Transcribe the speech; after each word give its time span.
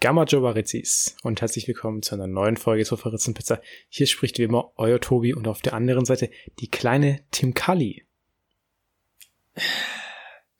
Gamma 0.00 0.22
Jovarizis 0.22 1.16
und 1.24 1.40
herzlich 1.40 1.66
willkommen 1.66 2.02
zu 2.02 2.14
einer 2.14 2.28
neuen 2.28 2.56
Folge 2.56 2.84
Sofa 2.84 3.10
Pizza. 3.10 3.60
Hier 3.88 4.06
spricht 4.06 4.38
wie 4.38 4.44
immer 4.44 4.70
euer 4.76 5.00
Tobi 5.00 5.34
und 5.34 5.48
auf 5.48 5.60
der 5.60 5.72
anderen 5.72 6.04
Seite 6.04 6.30
die 6.60 6.70
kleine 6.70 7.24
Tim 7.32 7.52
Kalli. 7.52 8.06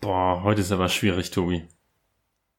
Boah, 0.00 0.42
heute 0.42 0.62
ist 0.62 0.72
aber 0.72 0.88
schwierig, 0.88 1.30
Tobi. 1.30 1.62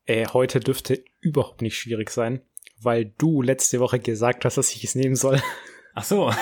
Äh, 0.05 0.27
heute 0.27 0.61
dürfte 0.61 1.03
überhaupt 1.19 1.61
nicht 1.61 1.75
schwierig 1.75 2.11
sein, 2.11 2.43
weil 2.79 3.13
du 3.17 3.41
letzte 3.41 3.81
Woche 3.81 3.99
gesagt 3.99 4.45
hast, 4.45 4.55
dass 4.55 4.73
ich 4.73 4.85
es 4.85 4.95
nehmen 4.95 5.17
soll. 5.17 5.43
Ach 5.95 6.05
so. 6.05 6.33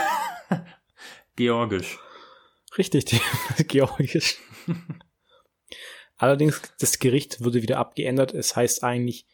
Georgisch. 1.36 1.98
Richtig, 2.78 3.06
Georgisch. 3.68 4.38
Allerdings, 6.16 6.62
das 6.80 7.00
Gericht 7.00 7.44
wurde 7.44 7.64
wieder 7.64 7.80
abgeändert. 7.80 8.36
Es 8.36 8.56
heißt 8.56 8.84
eigentlich 8.84 9.26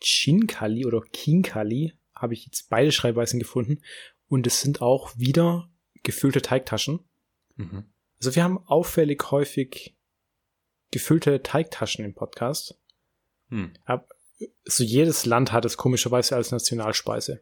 Chinkali 0.00 0.86
oder 0.86 1.00
Kinkali 1.12 1.94
habe 2.14 2.34
ich 2.34 2.46
jetzt 2.46 2.68
beide 2.70 2.92
Schreibweisen 2.92 3.38
gefunden. 3.38 3.80
Und 4.28 4.46
es 4.46 4.60
sind 4.60 4.82
auch 4.82 5.16
wieder 5.16 5.68
gefüllte 6.02 6.42
Teigtaschen. 6.42 7.00
Mhm. 7.56 7.84
Also 8.18 8.34
wir 8.34 8.44
haben 8.44 8.58
auffällig 8.66 9.30
häufig 9.30 9.94
gefüllte 10.90 11.42
Teigtaschen 11.42 12.04
im 12.04 12.14
Podcast. 12.14 12.78
Hm. 13.50 13.72
Aber 13.84 14.06
so 14.64 14.84
jedes 14.84 15.26
Land 15.26 15.52
hat 15.52 15.64
es 15.64 15.76
komischerweise 15.76 16.36
als 16.36 16.50
Nationalspeise. 16.50 17.40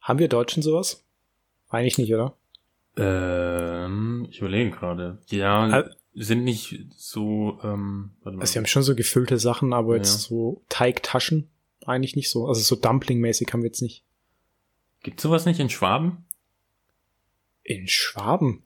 Haben 0.00 0.18
wir 0.18 0.28
Deutschen 0.28 0.62
sowas? 0.62 1.04
Eigentlich 1.68 1.98
nicht, 1.98 2.12
oder? 2.12 2.36
Ähm, 2.96 4.26
ich 4.30 4.40
überlege 4.40 4.70
gerade. 4.70 5.18
Ja, 5.28 5.62
also, 5.62 5.90
sind 6.14 6.44
nicht 6.44 6.86
so. 6.96 7.58
Ähm, 7.62 8.10
also 8.24 8.54
wir 8.54 8.60
haben 8.60 8.66
schon 8.66 8.82
so 8.82 8.94
gefüllte 8.94 9.38
Sachen, 9.38 9.72
aber 9.72 9.96
jetzt 9.96 10.12
ja. 10.12 10.28
so 10.28 10.64
Teigtaschen 10.68 11.50
eigentlich 11.86 12.16
nicht 12.16 12.30
so. 12.30 12.46
Also 12.46 12.60
so 12.60 12.76
Dumpling-mäßig 12.76 13.52
haben 13.52 13.62
wir 13.62 13.68
jetzt 13.68 13.82
nicht. 13.82 14.04
Gibt 15.02 15.20
sowas 15.20 15.46
nicht 15.46 15.58
in 15.58 15.70
Schwaben? 15.70 16.24
In 17.64 17.88
Schwaben? 17.88 18.62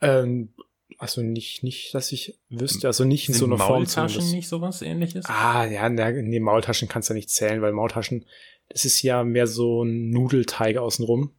Ähm, 0.00 0.50
also 0.98 1.22
nicht, 1.22 1.62
nicht, 1.62 1.94
dass 1.94 2.12
ich 2.12 2.38
wüsste, 2.48 2.86
also 2.86 3.04
nicht 3.04 3.28
in 3.28 3.34
Sind 3.34 3.40
so 3.40 3.46
einer 3.46 3.58
Form. 3.58 3.82
Maultaschen 3.82 4.30
nicht 4.30 4.48
sowas 4.48 4.82
ähnliches? 4.82 5.26
Ah, 5.26 5.64
ja, 5.66 5.88
nee, 5.88 6.40
Maultaschen 6.40 6.88
kannst 6.88 7.10
du 7.10 7.14
nicht 7.14 7.30
zählen, 7.30 7.62
weil 7.62 7.72
Maultaschen, 7.72 8.24
das 8.68 8.84
ist 8.84 9.02
ja 9.02 9.24
mehr 9.24 9.46
so 9.46 9.82
ein 9.82 10.10
Nudelteig 10.10 10.76
außenrum. 10.76 11.32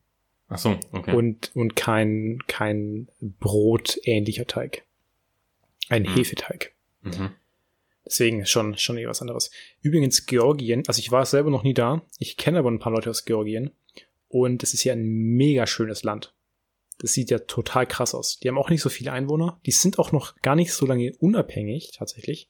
Ach 0.50 0.58
so, 0.58 0.80
okay. 0.92 1.14
Und, 1.14 1.52
und 1.56 1.76
kein, 1.76 2.40
kein 2.48 3.10
brotähnlicher 3.20 4.48
Teig. 4.48 4.84
Ein 5.90 6.04
mhm. 6.04 6.16
Hefeteig. 6.16 6.74
Mhm. 7.02 7.32
Deswegen 8.06 8.46
schon, 8.46 8.78
schon 8.78 8.98
eh 8.98 9.08
was 9.08 9.22
anderes. 9.22 9.52
Übrigens, 9.82 10.26
Georgien, 10.26 10.84
also 10.88 11.00
ich 11.00 11.12
war 11.12 11.26
selber 11.26 11.50
noch 11.50 11.64
nie 11.64 11.74
da. 11.74 12.02
Ich 12.20 12.38
kenne 12.38 12.60
aber 12.60 12.72
ein 12.72 12.80
paar 12.80 12.94
Leute 12.94 13.10
aus 13.10 13.26
Georgien. 13.26 13.72
Und 14.30 14.64
es 14.64 14.74
ist 14.74 14.84
ja 14.86 14.94
ein 14.94 15.04
mega 15.04 15.68
schönes 15.68 16.04
Land. 16.04 16.34
Das 17.00 17.14
sieht 17.14 17.30
ja 17.30 17.40
total 17.40 17.86
krass 17.86 18.16
aus. 18.16 18.40
Die 18.40 18.48
haben 18.48 18.58
auch 18.58 18.70
nicht 18.70 18.82
so 18.82 18.90
viele 18.90 19.12
Einwohner. 19.12 19.60
Die 19.66 19.72
sind 19.72 20.00
auch 20.00 20.12
noch 20.12 20.36
gar 20.38 20.56
nicht 20.56 20.74
so 20.74 20.86
lange 20.86 21.14
unabhängig, 21.20 21.92
tatsächlich. 21.94 22.50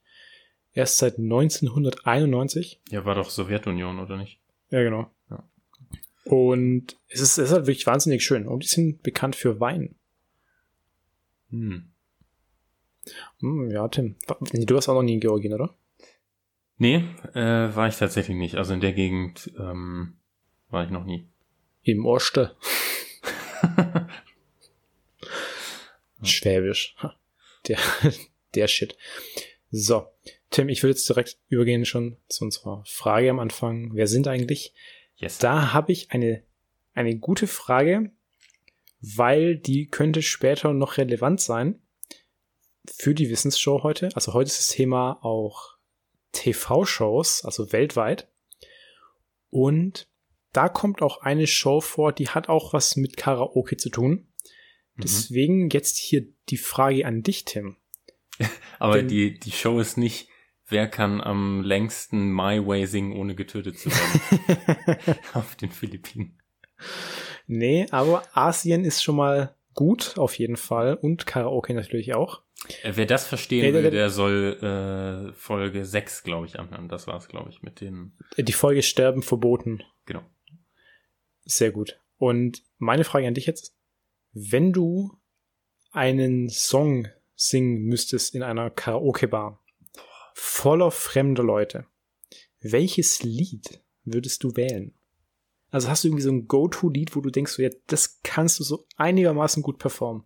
Erst 0.74 1.00
seit 1.00 1.18
1991. 1.18 2.80
Ja, 2.92 3.04
war 3.04 3.16
doch 3.16 3.30
Sowjetunion, 3.30 4.00
oder 4.00 4.16
nicht? 4.16 4.40
Ja, 4.70 4.84
genau. 4.84 5.10
Ja. 5.30 5.44
Und 6.28 6.98
es 7.08 7.22
ist, 7.22 7.38
es 7.38 7.50
ist 7.50 7.52
halt 7.52 7.68
wirklich 7.68 7.88
wahnsinnig 7.88 8.24
schön. 8.24 8.48
Und 8.48 8.64
die 8.64 8.68
sind 8.68 9.02
bekannt 9.04 9.36
für 9.36 9.60
Wein. 9.60 9.96
Hm. 11.50 11.90
hm 13.40 13.72
ja, 13.72 13.88
Tim. 13.88 14.16
Du 14.52 14.76
warst 14.76 14.90
auch 14.90 14.96
noch 14.96 15.04
nie 15.04 15.14
in 15.14 15.20
Georgien, 15.20 15.54
oder? 15.54 15.74
Nee, 16.78 17.06
äh, 17.34 17.76
war 17.76 17.88
ich 17.88 17.98
tatsächlich 17.98 18.38
nicht. 18.38 18.56
Also 18.56 18.74
in 18.74 18.82
der 18.82 18.94
Gegend 18.94 19.52
ähm, 19.58 20.18
war 20.70 20.84
ich 20.84 20.92
noch 20.92 21.06
nie. 21.06 21.28
Im 21.84 22.06
Oste. 22.06 22.56
Schwäbisch. 26.24 26.96
Der, 27.68 27.80
der 28.56 28.68
Shit. 28.68 28.98
So. 29.72 30.08
Tim, 30.50 30.70
ich 30.70 30.84
will 30.84 30.92
jetzt 30.92 31.08
direkt 31.10 31.38
übergehen 31.50 31.86
schon 31.86 32.18
zu 32.28 32.46
unserer 32.46 32.84
Frage 32.86 33.30
am 33.30 33.40
Anfang. 33.40 33.92
Wer 33.94 34.08
sind 34.08 34.28
eigentlich? 34.28 34.74
Yes. 35.18 35.40
Da 35.40 35.74
habe 35.74 35.92
ich 35.92 36.12
eine, 36.12 36.44
eine 36.94 37.18
gute 37.18 37.48
Frage, 37.48 38.12
weil 39.02 39.58
die 39.58 39.88
könnte 39.88 40.22
später 40.22 40.74
noch 40.74 40.98
relevant 40.98 41.42
sein 41.42 41.82
für 42.86 43.14
die 43.14 43.30
Wissensshow 43.30 43.84
heute. 43.84 44.10
Also 44.14 44.34
heute 44.34 44.48
ist 44.48 44.60
das 44.60 44.68
Thema 44.70 45.20
auch 45.24 45.76
TV-Shows, 46.32 47.44
also 47.46 47.72
weltweit. 47.72 48.28
Und 49.50 50.08
da 50.54 50.70
kommt 50.70 51.02
auch 51.02 51.22
eine 51.22 51.48
Show 51.48 51.82
vor, 51.82 52.14
die 52.14 52.30
hat 52.30 52.50
auch 52.50 52.74
was 52.74 52.96
mit 52.96 53.18
Karaoke 53.18 53.78
zu 53.78 53.90
tun. 53.90 54.28
Mhm. 54.96 55.02
Deswegen 55.02 55.70
jetzt 55.70 55.98
hier 55.98 56.28
die 56.50 56.58
Frage 56.58 57.06
an 57.06 57.24
dich, 57.24 57.46
Tim. 57.46 57.78
Aber 58.80 58.98
Denn, 58.98 59.08
die, 59.08 59.40
die 59.40 59.52
Show 59.52 59.80
ist 59.80 59.98
nicht 59.98 60.30
wer 60.68 60.88
kann 60.88 61.22
am 61.22 61.62
längsten 61.64 62.32
My 62.32 62.66
Way 62.66 62.86
singen, 62.86 63.18
ohne 63.18 63.36
getötet 63.36 63.80
zu 63.80 63.90
werden? 63.90 65.18
auf 65.34 65.56
den 65.56 65.72
Philippinen. 65.72 66.40
Nee, 67.48 67.88
aber 67.92 68.24
Asien 68.34 68.84
ist 68.84 69.04
schon 69.04 69.16
mal 69.16 69.56
gut, 69.74 70.18
auf 70.18 70.38
jeden 70.38 70.58
Fall. 70.58 70.96
Und 70.96 71.26
Karaoke 71.26 71.74
natürlich 71.74 72.14
auch. 72.14 72.42
Äh, 72.84 72.94
wer 72.96 73.06
das 73.06 73.26
verstehen 73.26 73.74
der, 73.74 73.84
will, 73.84 73.92
der, 73.92 74.10
soll 74.10 75.30
äh, 75.32 75.34
Folge 75.34 75.86
6, 75.86 76.24
glaube 76.24 76.48
ich, 76.48 76.60
anhören. 76.60 76.90
Das 76.90 77.08
war's, 77.08 77.28
glaube 77.28 77.50
ich, 77.50 77.62
mit 77.62 77.82
den. 77.82 78.18
Die 78.38 78.52
Folge 78.52 78.84
Sterben 78.84 79.22
verboten. 79.22 79.84
Genau. 80.06 80.24
Sehr 81.46 81.72
gut. 81.72 82.00
Und 82.18 82.64
meine 82.78 83.04
Frage 83.04 83.28
an 83.28 83.34
dich 83.34 83.46
jetzt. 83.46 83.76
Wenn 84.34 84.74
du 84.74 85.18
einen 85.92 86.50
Song 86.50 87.08
singen 87.36 87.84
müsstest 87.84 88.36
in 88.36 88.44
einer 88.44 88.70
Karaoke-Bar, 88.70 89.64
voller 90.38 90.92
fremder 90.92 91.44
Leute. 91.44 91.86
Welches 92.62 93.24
Lied 93.24 93.82
würdest 94.06 94.44
du 94.44 94.56
wählen? 94.56 94.94
Also 95.72 95.90
hast 95.90 96.04
du 96.04 96.10
irgendwie 96.10 96.24
so 96.24 96.32
ein 96.32 96.48
Go-To-Lied, 96.48 97.16
wo 97.16 97.22
du 97.22 97.32
denkst, 97.32 97.54
so, 97.54 97.62
ja, 97.62 97.70
das 97.88 98.22
kannst 98.24 98.60
du 98.60 98.64
so 98.64 98.86
einigermaßen 98.96 99.64
gut 99.64 99.80
performen? 99.80 100.24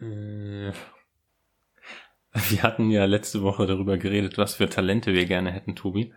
Äh, 0.00 0.72
wir 2.32 2.62
hatten 2.62 2.90
ja 2.90 3.04
letzte 3.04 3.42
Woche 3.42 3.66
darüber 3.66 3.98
geredet, 3.98 4.38
was 4.38 4.54
für 4.54 4.68
Talente 4.68 5.12
wir 5.12 5.26
gerne 5.26 5.52
hätten, 5.52 5.76
Tobi. 5.76 6.12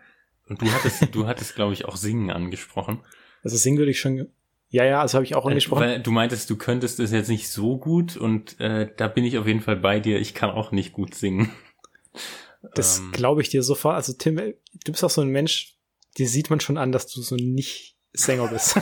Und 0.47 0.61
du 0.61 0.72
hattest, 0.72 1.13
du 1.13 1.27
hattest, 1.27 1.55
glaube 1.55 1.73
ich, 1.73 1.85
auch 1.85 1.97
Singen 1.97 2.31
angesprochen. 2.31 3.01
Also 3.43 3.57
singen 3.57 3.77
würde 3.77 3.91
ich 3.91 3.99
schon. 3.99 4.29
Ja, 4.69 4.85
ja, 4.85 5.01
also 5.01 5.16
habe 5.16 5.25
ich 5.25 5.35
auch 5.35 5.45
äh, 5.45 5.49
angesprochen. 5.49 5.81
Weil 5.81 6.01
du 6.01 6.11
meintest, 6.11 6.49
du 6.49 6.55
könntest 6.55 6.99
es 7.01 7.11
jetzt 7.11 7.29
nicht 7.29 7.49
so 7.49 7.77
gut 7.77 8.16
und 8.16 8.59
äh, 8.61 8.89
da 8.95 9.07
bin 9.07 9.25
ich 9.25 9.37
auf 9.37 9.45
jeden 9.45 9.61
Fall 9.61 9.75
bei 9.75 9.99
dir. 9.99 10.19
Ich 10.19 10.33
kann 10.33 10.49
auch 10.49 10.72
nicht 10.72 10.93
gut 10.93 11.16
singen. 11.16 11.51
Das 12.73 12.99
ähm, 12.99 13.11
glaube 13.11 13.41
ich 13.41 13.49
dir 13.49 13.63
sofort. 13.63 13.95
Also 13.95 14.13
Tim, 14.13 14.35
du 14.37 14.91
bist 14.91 15.03
auch 15.03 15.09
so 15.09 15.21
ein 15.21 15.29
Mensch, 15.29 15.77
dir 16.17 16.27
sieht 16.27 16.49
man 16.49 16.59
schon 16.59 16.77
an, 16.77 16.91
dass 16.91 17.07
du 17.07 17.21
so 17.21 17.35
nicht 17.35 17.95
Sänger 18.13 18.47
bist. 18.47 18.75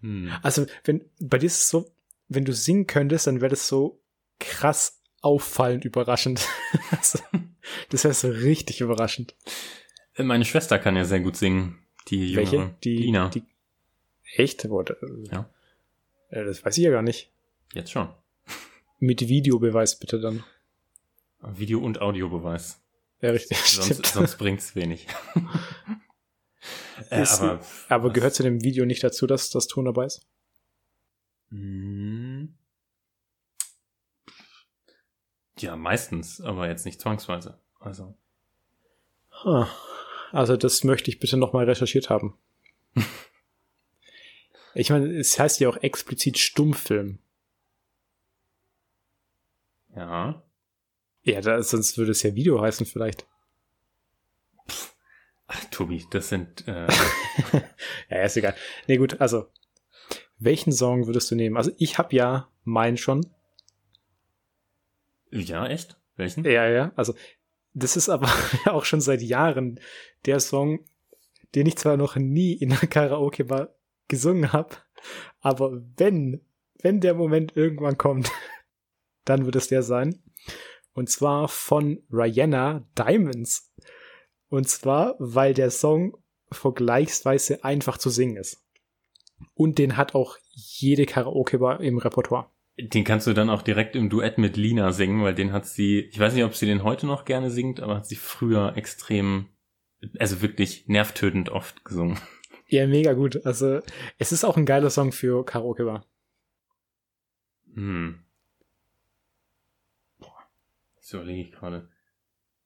hm. 0.00 0.32
Also 0.42 0.66
wenn 0.84 1.04
bei 1.20 1.38
dir 1.38 1.46
ist 1.46 1.60
es 1.60 1.68
so, 1.68 1.92
wenn 2.28 2.44
du 2.44 2.52
singen 2.52 2.86
könntest, 2.86 3.26
dann 3.26 3.40
wäre 3.40 3.50
das 3.50 3.68
so 3.68 4.00
krass 4.38 5.00
auffallend 5.20 5.84
überraschend. 5.84 6.46
Also, 6.90 7.18
das 7.88 8.04
wäre 8.04 8.14
so 8.14 8.28
richtig 8.28 8.80
überraschend. 8.80 9.34
Äh, 10.14 10.22
meine 10.22 10.44
Schwester 10.44 10.78
kann 10.78 10.94
ja 10.94 11.04
sehr 11.04 11.20
gut 11.20 11.36
singen. 11.36 11.78
Die 12.08 12.32
junge 12.32 12.36
Welche? 12.36 12.76
Die, 12.84 12.96
Lina. 12.98 13.28
Die, 13.30 13.42
echt? 14.34 14.64
Ja. 14.64 15.50
Das 16.30 16.64
weiß 16.64 16.78
ich 16.78 16.84
ja 16.84 16.90
gar 16.90 17.02
nicht. 17.02 17.32
Jetzt 17.72 17.90
schon. 17.90 18.08
Mit 18.98 19.26
Videobeweis 19.26 19.98
bitte 19.98 20.20
dann. 20.20 20.44
Video- 21.40 21.80
und 21.80 22.00
Audiobeweis. 22.00 22.82
Ja, 23.20 23.30
richtig. 23.30 23.58
Sonst, 23.58 24.06
sonst 24.06 24.36
bringt's 24.36 24.74
wenig. 24.74 25.06
äh, 27.10 27.24
aber, 27.26 27.60
aber 27.88 28.12
gehört 28.12 28.34
zu 28.34 28.42
dem 28.42 28.62
Video 28.62 28.84
nicht 28.84 29.02
dazu, 29.02 29.26
dass 29.26 29.50
das 29.50 29.66
Ton 29.66 29.86
dabei 29.86 30.06
ist? 30.06 30.26
Hm. 31.50 32.54
Ja, 35.58 35.76
meistens, 35.76 36.40
aber 36.40 36.68
jetzt 36.68 36.84
nicht 36.84 37.00
zwangsweise. 37.00 37.58
Also. 37.80 38.14
Also 40.32 40.56
das 40.56 40.84
möchte 40.84 41.10
ich 41.10 41.18
bitte 41.18 41.36
nochmal 41.36 41.64
recherchiert 41.64 42.10
haben. 42.10 42.36
ich 44.74 44.90
meine, 44.90 45.06
es 45.18 45.38
heißt 45.38 45.60
ja 45.60 45.68
auch 45.68 45.78
explizit 45.78 46.38
Stummfilm. 46.38 47.20
Ja. 49.94 50.45
Ja, 51.26 51.40
da, 51.40 51.60
sonst 51.60 51.98
würde 51.98 52.12
es 52.12 52.22
ja 52.22 52.34
Video 52.36 52.60
heißen 52.60 52.86
vielleicht. 52.86 53.26
Ach, 55.48 55.64
Tobi, 55.72 56.06
das 56.10 56.28
sind. 56.28 56.66
Äh 56.68 56.86
ja, 58.10 58.22
ist 58.22 58.36
egal. 58.36 58.54
Nee, 58.86 58.96
gut, 58.96 59.20
also. 59.20 59.46
Welchen 60.38 60.70
Song 60.70 61.06
würdest 61.06 61.30
du 61.30 61.34
nehmen? 61.34 61.56
Also 61.56 61.72
ich 61.78 61.98
habe 61.98 62.14
ja 62.14 62.48
meinen 62.62 62.96
schon. 62.98 63.26
Ja, 65.30 65.66
echt? 65.66 65.98
Welchen? 66.16 66.44
Ja, 66.44 66.68
ja. 66.68 66.92
Also, 66.94 67.14
das 67.74 67.96
ist 67.96 68.08
aber 68.08 68.30
auch 68.66 68.84
schon 68.84 69.00
seit 69.00 69.22
Jahren 69.22 69.80
der 70.26 70.40
Song, 70.40 70.84
den 71.54 71.66
ich 71.66 71.76
zwar 71.76 71.96
noch 71.96 72.16
nie 72.16 72.52
in 72.52 72.70
einer 72.70 72.86
Karaoke-Bar 72.86 73.74
gesungen 74.08 74.52
habe, 74.52 74.76
aber 75.40 75.82
wenn, 75.96 76.40
wenn 76.82 77.00
der 77.00 77.14
Moment 77.14 77.56
irgendwann 77.56 77.98
kommt, 77.98 78.30
dann 79.24 79.44
wird 79.46 79.56
es 79.56 79.68
der 79.68 79.82
sein. 79.82 80.22
Und 80.96 81.10
zwar 81.10 81.48
von 81.48 82.02
Rihanna 82.10 82.88
Diamonds. 82.96 83.70
Und 84.48 84.66
zwar, 84.66 85.14
weil 85.18 85.52
der 85.52 85.70
Song 85.70 86.16
vergleichsweise 86.50 87.64
einfach 87.64 87.98
zu 87.98 88.08
singen 88.08 88.38
ist. 88.38 88.66
Und 89.52 89.76
den 89.78 89.98
hat 89.98 90.14
auch 90.14 90.38
jede 90.52 91.04
Karaoke-Bar 91.04 91.82
im 91.82 91.98
Repertoire. 91.98 92.50
Den 92.78 93.04
kannst 93.04 93.26
du 93.26 93.34
dann 93.34 93.50
auch 93.50 93.60
direkt 93.60 93.94
im 93.94 94.08
Duett 94.08 94.38
mit 94.38 94.56
Lina 94.56 94.92
singen, 94.92 95.22
weil 95.22 95.34
den 95.34 95.52
hat 95.52 95.66
sie, 95.66 96.00
ich 96.00 96.18
weiß 96.18 96.32
nicht, 96.32 96.44
ob 96.44 96.54
sie 96.54 96.66
den 96.66 96.82
heute 96.82 97.06
noch 97.06 97.26
gerne 97.26 97.50
singt, 97.50 97.80
aber 97.80 97.96
hat 97.96 98.06
sie 98.06 98.16
früher 98.16 98.74
extrem, 98.76 99.50
also 100.18 100.40
wirklich 100.40 100.88
nervtötend 100.88 101.50
oft 101.50 101.84
gesungen. 101.84 102.18
Ja, 102.68 102.86
mega 102.86 103.12
gut. 103.12 103.44
Also, 103.44 103.80
es 104.16 104.32
ist 104.32 104.44
auch 104.44 104.56
ein 104.56 104.66
geiler 104.66 104.90
Song 104.90 105.12
für 105.12 105.44
Karaoke-Bar. 105.44 106.06
Hm. 107.74 108.25
So 111.08 111.18
überlege 111.18 111.42
ich 111.42 111.52
gerade. 111.52 111.88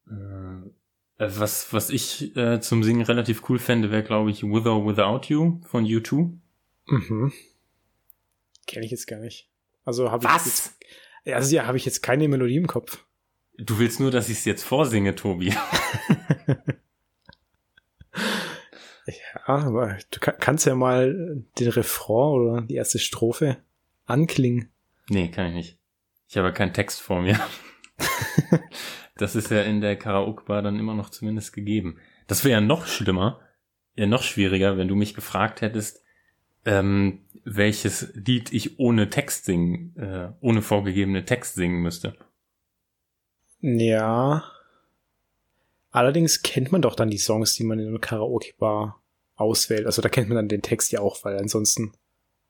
Äh, 0.08 0.70
was, 1.18 1.74
was 1.74 1.90
ich 1.90 2.34
äh, 2.38 2.58
zum 2.62 2.82
Singen 2.82 3.02
relativ 3.02 3.46
cool 3.50 3.58
fände, 3.58 3.90
wäre, 3.90 4.02
glaube 4.02 4.30
ich, 4.30 4.42
With 4.42 4.64
or 4.64 4.86
Without 4.86 5.26
You 5.28 5.60
von 5.66 5.84
U2. 5.84 6.32
Mhm. 6.86 7.32
Kenne 8.66 8.86
ich 8.86 8.90
jetzt 8.92 9.06
gar 9.06 9.18
nicht. 9.18 9.50
Also 9.84 10.10
habe 10.10 10.24
ich 10.24 10.30
Was? 10.32 10.46
jetzt, 10.46 10.78
also 11.26 11.54
ja, 11.54 11.66
habe 11.66 11.76
ich 11.76 11.84
jetzt 11.84 12.02
keine 12.02 12.28
Melodie 12.28 12.56
im 12.56 12.66
Kopf. 12.66 13.04
Du 13.58 13.78
willst 13.78 14.00
nur, 14.00 14.10
dass 14.10 14.30
ich 14.30 14.38
es 14.38 14.44
jetzt 14.46 14.62
vorsinge, 14.64 15.14
Tobi. 15.14 15.52
Ja, 19.06 19.46
aber 19.46 19.98
du 20.10 20.20
ka- 20.20 20.32
kannst 20.32 20.66
ja 20.66 20.74
mal 20.74 21.42
den 21.58 21.68
Refrain 21.68 22.32
oder 22.40 22.60
die 22.62 22.74
erste 22.76 22.98
Strophe 22.98 23.56
anklingen. 24.06 24.70
nee, 25.08 25.28
kann 25.30 25.48
ich 25.48 25.54
nicht. 25.54 25.78
Ich 26.28 26.36
habe 26.36 26.52
keinen 26.52 26.72
Text 26.74 27.00
vor 27.00 27.20
mir. 27.22 27.38
das 29.16 29.36
ist 29.36 29.50
ja 29.50 29.62
in 29.62 29.80
der 29.80 29.96
Karaoke-Bar 29.96 30.62
dann 30.62 30.78
immer 30.78 30.94
noch 30.94 31.10
zumindest 31.10 31.52
gegeben. 31.52 31.98
Das 32.26 32.44
wäre 32.44 32.52
ja 32.52 32.60
noch 32.60 32.86
schlimmer, 32.86 33.40
ja 33.96 34.06
noch 34.06 34.22
schwieriger, 34.22 34.76
wenn 34.78 34.88
du 34.88 34.94
mich 34.94 35.14
gefragt 35.14 35.60
hättest, 35.60 36.02
ähm, 36.64 37.20
welches 37.44 38.12
Lied 38.14 38.52
ich 38.52 38.78
ohne 38.78 39.10
Text 39.10 39.44
singen, 39.46 39.96
äh, 39.96 40.30
ohne 40.40 40.62
vorgegebene 40.62 41.24
Text 41.24 41.54
singen 41.54 41.80
müsste. 41.80 42.16
Ja. 43.60 44.44
Allerdings 45.90 46.42
kennt 46.42 46.70
man 46.70 46.82
doch 46.82 46.94
dann 46.94 47.10
die 47.10 47.18
Songs, 47.18 47.54
die 47.54 47.64
man 47.64 47.78
in 47.78 47.88
einer 47.88 47.98
Karaoke-Bar 47.98 49.02
auswählt. 49.34 49.86
Also 49.86 50.02
da 50.02 50.08
kennt 50.08 50.28
man 50.28 50.36
dann 50.36 50.48
den 50.48 50.62
Text 50.62 50.92
ja 50.92 51.00
auch, 51.00 51.24
weil 51.24 51.36
ansonsten 51.38 51.92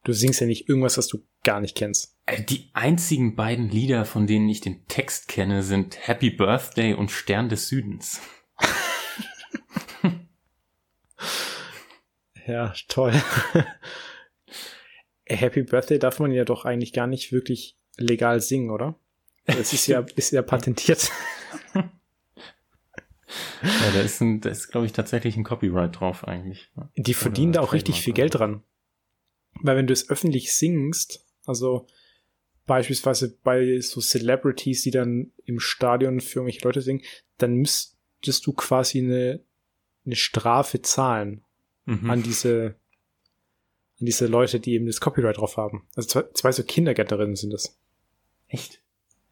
du 0.05 0.13
singst 0.13 0.41
ja 0.41 0.47
nicht 0.47 0.69
irgendwas, 0.69 0.99
was 0.99 1.09
du 1.09 1.25
gar 1.45 1.61
nicht 1.61 1.77
kennst. 1.77 2.17
Äh, 2.27 2.43
Die 2.43 2.71
einzigen 2.73 3.37
beiden 3.37 3.69
Lieder, 3.69 4.05
von 4.05 4.27
denen 4.27 4.49
ich 4.49 4.61
den 4.61 4.87
Text 4.87 5.29
kenne, 5.29 5.63
sind 5.63 6.07
Happy 6.07 6.31
Birthday 6.31 6.95
und 6.95 7.11
Stern 7.11 7.49
des 7.49 7.69
Südens. 7.69 8.21
Ja, 12.47 12.73
toll. 12.89 13.13
Happy 15.29 15.63
Birthday 15.63 16.01
darf 16.01 16.19
man 16.19 16.33
ja 16.33 16.45
doch 16.45 16.65
eigentlich 16.65 16.93
gar 16.93 17.07
nicht 17.07 17.31
wirklich 17.31 17.79
legal 17.97 18.41
singen, 18.41 18.71
oder? 18.71 18.99
Das 19.47 19.73
ist 19.73 19.87
ja, 19.87 20.01
ist 20.17 20.33
ja 20.33 20.43
patentiert. 20.43 21.11
Ja, 21.75 21.91
da 23.95 24.01
ist, 24.01 24.21
ein, 24.21 24.41
da 24.41 24.51
ist 24.51 24.69
glaube 24.69 24.87
ich, 24.87 24.93
tatsächlich 24.93 25.37
ein 25.37 25.45
Copyright 25.45 26.01
drauf 26.01 26.27
eigentlich. 26.27 26.73
Die 26.97 27.15
verdienen 27.15 27.53
da 27.53 27.61
auch 27.61 27.73
richtig 27.73 28.01
viel 28.01 28.15
Geld 28.15 28.35
dran. 28.35 28.65
Weil 29.55 29.77
wenn 29.77 29.87
du 29.87 29.93
es 29.93 30.09
öffentlich 30.09 30.53
singst, 30.53 31.25
also 31.47 31.87
beispielsweise 32.67 33.37
bei 33.43 33.81
so 33.81 34.01
Celebrities, 34.01 34.83
die 34.83 34.91
dann 34.91 35.33
im 35.45 35.59
Stadion 35.61 36.21
für 36.21 36.41
irgendwelche 36.41 36.65
Leute 36.65 36.83
singen, 36.83 37.03
dann 37.39 37.55
müsstest 37.57 38.47
du 38.47 38.53
quasi 38.53 38.99
eine, 39.01 39.41
eine 40.07 40.17
Strafe 40.17 40.83
zahlen 40.83 41.43
Mhm. 41.87 42.11
an 42.11 42.23
diese 42.23 42.77
an 43.99 44.07
diese 44.07 44.27
Leute, 44.27 44.61
die 44.61 44.75
eben 44.75 44.87
das 44.87 45.01
Copyright 45.01 45.39
drauf 45.39 45.57
haben. 45.57 45.87
Also 45.97 46.09
zwei, 46.09 46.23
zwei 46.35 46.53
so 46.53 46.63
Kindergärtnerinnen 46.63 47.37
sind 47.37 47.53
das. 47.53 47.79
Echt? 48.49 48.81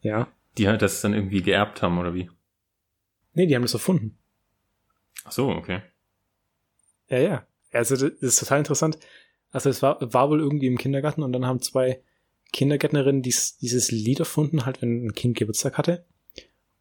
Ja. 0.01 0.31
Die 0.57 0.67
halt 0.67 0.81
das 0.81 1.01
dann 1.01 1.13
irgendwie 1.13 1.41
geerbt 1.41 1.81
haben, 1.81 1.97
oder 1.97 2.13
wie? 2.13 2.29
Nee, 3.33 3.45
die 3.47 3.55
haben 3.55 3.61
das 3.61 3.73
erfunden. 3.73 4.17
Ach 5.23 5.31
so, 5.31 5.49
okay. 5.49 5.81
Ja, 7.07 7.17
ja. 7.19 7.47
Also 7.71 7.95
das 7.95 8.11
ist 8.19 8.39
total 8.39 8.59
interessant. 8.59 8.99
Also 9.51 9.69
es 9.69 9.81
war, 9.81 9.97
war 10.13 10.29
wohl 10.29 10.39
irgendwie 10.39 10.67
im 10.67 10.77
Kindergarten 10.77 11.23
und 11.23 11.33
dann 11.33 11.45
haben 11.45 11.61
zwei 11.61 12.01
Kindergärtnerinnen 12.51 13.21
dies, 13.21 13.57
dieses 13.57 13.91
Lied 13.91 14.19
erfunden, 14.19 14.65
halt 14.65 14.81
wenn 14.81 15.05
ein 15.05 15.13
Kind 15.13 15.37
Geburtstag 15.37 15.77
hatte. 15.77 16.05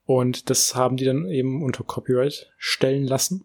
Und 0.04 0.48
das 0.48 0.74
haben 0.74 0.96
die 0.96 1.04
dann 1.04 1.28
eben 1.28 1.62
unter 1.62 1.84
Copyright 1.84 2.50
stellen 2.56 3.04
lassen. 3.04 3.44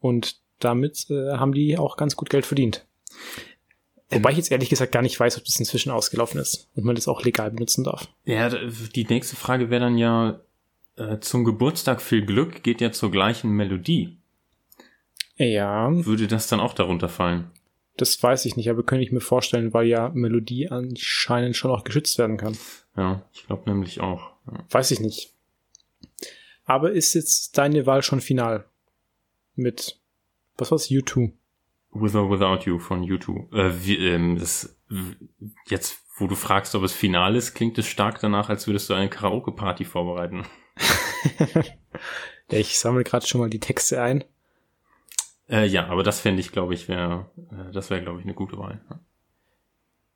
Und 0.00 0.40
damit 0.58 1.06
äh, 1.10 1.32
haben 1.32 1.52
die 1.52 1.78
auch 1.78 1.96
ganz 1.96 2.16
gut 2.16 2.28
Geld 2.28 2.44
verdient. 2.44 2.86
Wobei 4.10 4.30
ich 4.30 4.36
jetzt 4.36 4.52
ehrlich 4.52 4.68
gesagt 4.68 4.92
gar 4.92 5.02
nicht 5.02 5.18
weiß, 5.18 5.38
ob 5.38 5.44
das 5.44 5.58
inzwischen 5.58 5.90
ausgelaufen 5.90 6.40
ist 6.40 6.68
und 6.74 6.84
man 6.84 6.94
das 6.94 7.08
auch 7.08 7.24
legal 7.24 7.50
benutzen 7.50 7.84
darf. 7.84 8.08
Ja, 8.24 8.48
die 8.48 9.06
nächste 9.06 9.34
Frage 9.34 9.70
wäre 9.70 9.80
dann 9.80 9.98
ja, 9.98 10.40
äh, 10.96 11.18
zum 11.20 11.44
Geburtstag 11.44 12.00
viel 12.00 12.24
Glück 12.24 12.62
geht 12.62 12.80
ja 12.80 12.92
zur 12.92 13.10
gleichen 13.10 13.50
Melodie. 13.50 14.18
Ja, 15.36 15.90
Würde 15.90 16.28
das 16.28 16.46
dann 16.46 16.60
auch 16.60 16.74
darunter 16.74 17.08
fallen? 17.08 17.50
Das 17.96 18.20
weiß 18.20 18.44
ich 18.46 18.56
nicht, 18.56 18.70
aber 18.70 18.82
könnte 18.82 19.04
ich 19.04 19.12
mir 19.12 19.20
vorstellen, 19.20 19.72
weil 19.72 19.86
ja 19.86 20.10
Melodie 20.14 20.68
anscheinend 20.68 21.56
schon 21.56 21.70
auch 21.70 21.84
geschützt 21.84 22.18
werden 22.18 22.36
kann. 22.36 22.56
Ja, 22.96 23.22
ich 23.32 23.46
glaube 23.46 23.70
nämlich 23.70 24.00
auch. 24.00 24.32
Ja. 24.46 24.64
Weiß 24.70 24.90
ich 24.90 25.00
nicht. 25.00 25.32
Aber 26.64 26.92
ist 26.92 27.14
jetzt 27.14 27.56
deine 27.58 27.86
Wahl 27.86 28.02
schon 28.02 28.20
final? 28.20 28.64
Mit, 29.54 30.00
was 30.56 30.70
war's, 30.70 30.88
U2? 30.88 31.32
With 31.92 32.14
or 32.14 32.30
Without 32.30 32.68
You 32.68 32.78
von 32.78 33.02
YouTube. 33.02 33.52
Äh, 33.52 33.84
wie, 33.84 33.96
ähm, 33.96 34.38
das, 34.38 34.76
jetzt, 35.66 35.98
wo 36.16 36.26
du 36.26 36.34
fragst, 36.34 36.74
ob 36.74 36.82
es 36.82 36.92
final 36.92 37.36
ist, 37.36 37.54
klingt 37.54 37.78
es 37.78 37.86
stark 37.86 38.20
danach, 38.20 38.48
als 38.48 38.66
würdest 38.66 38.90
du 38.90 38.94
eine 38.94 39.08
Karaoke-Party 39.08 39.84
vorbereiten. 39.84 40.44
Ich 42.50 42.78
sammle 42.78 43.04
gerade 43.04 43.26
schon 43.26 43.40
mal 43.40 43.50
die 43.50 43.60
Texte 43.60 44.02
ein. 44.02 44.24
Äh, 45.48 45.66
ja, 45.66 45.86
aber 45.86 46.02
das 46.02 46.20
fände 46.20 46.40
ich, 46.40 46.52
glaube 46.52 46.74
ich, 46.74 46.88
wäre, 46.88 47.30
äh, 47.50 47.72
das 47.72 47.90
wäre, 47.90 48.02
glaube 48.02 48.20
ich, 48.20 48.24
eine 48.24 48.34
gute 48.34 48.58
Wahl. 48.58 48.80
Ja. 48.88 49.00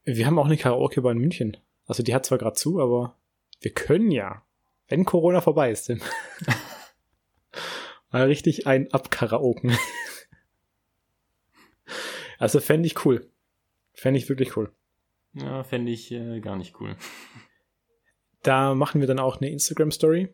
Wir 0.05 0.27
haben 0.27 0.39
auch 0.39 0.47
eine 0.47 0.57
Karaoke-Bar 0.57 1.13
in 1.13 1.19
München. 1.19 1.57
Also 1.87 2.03
die 2.03 2.15
hat 2.15 2.25
zwar 2.25 2.39
gerade 2.39 2.57
zu, 2.57 2.81
aber 2.81 3.17
wir 3.61 3.73
können 3.73 4.11
ja, 4.11 4.43
wenn 4.89 5.05
Corona 5.05 5.41
vorbei 5.41 5.71
ist, 5.71 5.85
Tim, 5.85 6.01
mal 8.11 8.27
richtig 8.27 8.67
ein 8.67 8.91
Abkaraoken. 8.93 9.73
also 12.39 12.61
fände 12.61 12.87
ich 12.87 13.05
cool. 13.05 13.29
Fände 13.93 14.19
ich 14.19 14.29
wirklich 14.29 14.57
cool. 14.57 14.73
Ja, 15.35 15.63
fände 15.63 15.93
ich 15.93 16.11
äh, 16.11 16.41
gar 16.41 16.57
nicht 16.57 16.81
cool. 16.81 16.97
Da 18.43 18.75
machen 18.75 19.01
wir 19.01 19.09
dann 19.09 19.19
auch 19.19 19.39
eine 19.39 19.51
Instagram-Story 19.51 20.33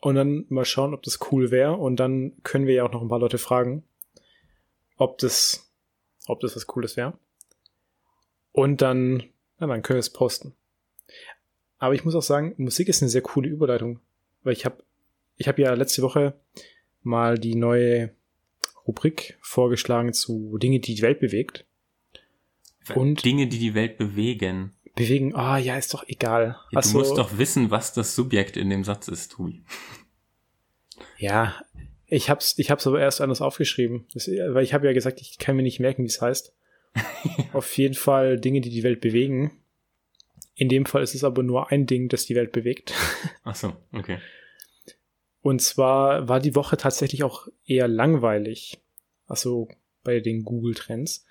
und 0.00 0.14
dann 0.14 0.46
mal 0.48 0.64
schauen, 0.64 0.94
ob 0.94 1.02
das 1.02 1.18
cool 1.30 1.50
wäre. 1.50 1.76
Und 1.76 1.96
dann 1.96 2.36
können 2.42 2.66
wir 2.66 2.74
ja 2.74 2.84
auch 2.84 2.92
noch 2.92 3.02
ein 3.02 3.08
paar 3.08 3.18
Leute 3.18 3.38
fragen, 3.38 3.84
ob 5.00 5.18
das, 5.18 5.66
ob 6.26 6.40
das 6.40 6.54
was 6.54 6.66
Cooles 6.66 6.96
wäre. 6.96 7.18
Und 8.52 8.82
dann, 8.82 9.20
ja, 9.58 9.66
dann 9.66 9.82
können 9.82 9.96
wir 9.96 10.00
es 10.00 10.12
posten. 10.12 10.54
Aber 11.78 11.94
ich 11.94 12.04
muss 12.04 12.14
auch 12.14 12.22
sagen, 12.22 12.54
Musik 12.58 12.88
ist 12.88 13.02
eine 13.02 13.08
sehr 13.08 13.22
coole 13.22 13.48
Überleitung, 13.48 14.00
weil 14.42 14.52
ich 14.52 14.66
habe, 14.66 14.84
ich 15.36 15.48
habe 15.48 15.62
ja 15.62 15.72
letzte 15.72 16.02
Woche 16.02 16.38
mal 17.02 17.38
die 17.38 17.54
neue 17.54 18.14
Rubrik 18.86 19.38
vorgeschlagen 19.40 20.12
zu 20.12 20.58
Dinge, 20.58 20.80
die 20.80 20.94
die 20.94 21.02
Welt 21.02 21.20
bewegt. 21.20 21.64
Und- 22.94 23.24
Dinge, 23.24 23.46
die 23.46 23.58
die 23.58 23.74
Welt 23.74 23.96
bewegen. 23.96 24.74
Bewegen, 24.96 25.34
ah 25.34 25.56
ja, 25.56 25.78
ist 25.78 25.94
doch 25.94 26.04
egal. 26.08 26.58
Ja, 26.72 26.76
Also- 26.78 26.92
du 26.92 26.98
musst 26.98 27.16
doch 27.16 27.38
wissen, 27.38 27.70
was 27.70 27.94
das 27.94 28.14
Subjekt 28.14 28.58
in 28.58 28.68
dem 28.68 28.84
Satz 28.84 29.08
ist, 29.08 29.32
Tobi. 29.32 29.64
Ja, 31.16 31.62
ich 32.10 32.28
hab's, 32.28 32.58
ich 32.58 32.70
hab's 32.70 32.86
aber 32.86 33.00
erst 33.00 33.20
anders 33.20 33.40
aufgeschrieben, 33.40 34.06
das, 34.12 34.28
weil 34.28 34.64
ich 34.64 34.74
habe 34.74 34.86
ja 34.86 34.92
gesagt, 34.92 35.20
ich 35.20 35.38
kann 35.38 35.56
mir 35.56 35.62
nicht 35.62 35.80
merken, 35.80 36.02
wie 36.02 36.08
es 36.08 36.20
heißt. 36.20 36.54
Auf 37.52 37.76
jeden 37.78 37.94
Fall 37.94 38.38
Dinge, 38.38 38.60
die 38.60 38.70
die 38.70 38.82
Welt 38.82 39.00
bewegen. 39.00 39.52
In 40.56 40.68
dem 40.68 40.84
Fall 40.84 41.02
ist 41.02 41.14
es 41.14 41.24
aber 41.24 41.42
nur 41.42 41.70
ein 41.70 41.86
Ding, 41.86 42.08
das 42.08 42.26
die 42.26 42.34
Welt 42.34 42.52
bewegt. 42.52 42.92
Ach 43.44 43.54
so, 43.54 43.72
okay. 43.92 44.18
Und 45.40 45.62
zwar 45.62 46.28
war 46.28 46.40
die 46.40 46.54
Woche 46.54 46.76
tatsächlich 46.76 47.22
auch 47.22 47.48
eher 47.64 47.88
langweilig. 47.88 48.78
Also 49.26 49.68
bei 50.02 50.20
den 50.20 50.44
Google 50.44 50.74
Trends. 50.74 51.24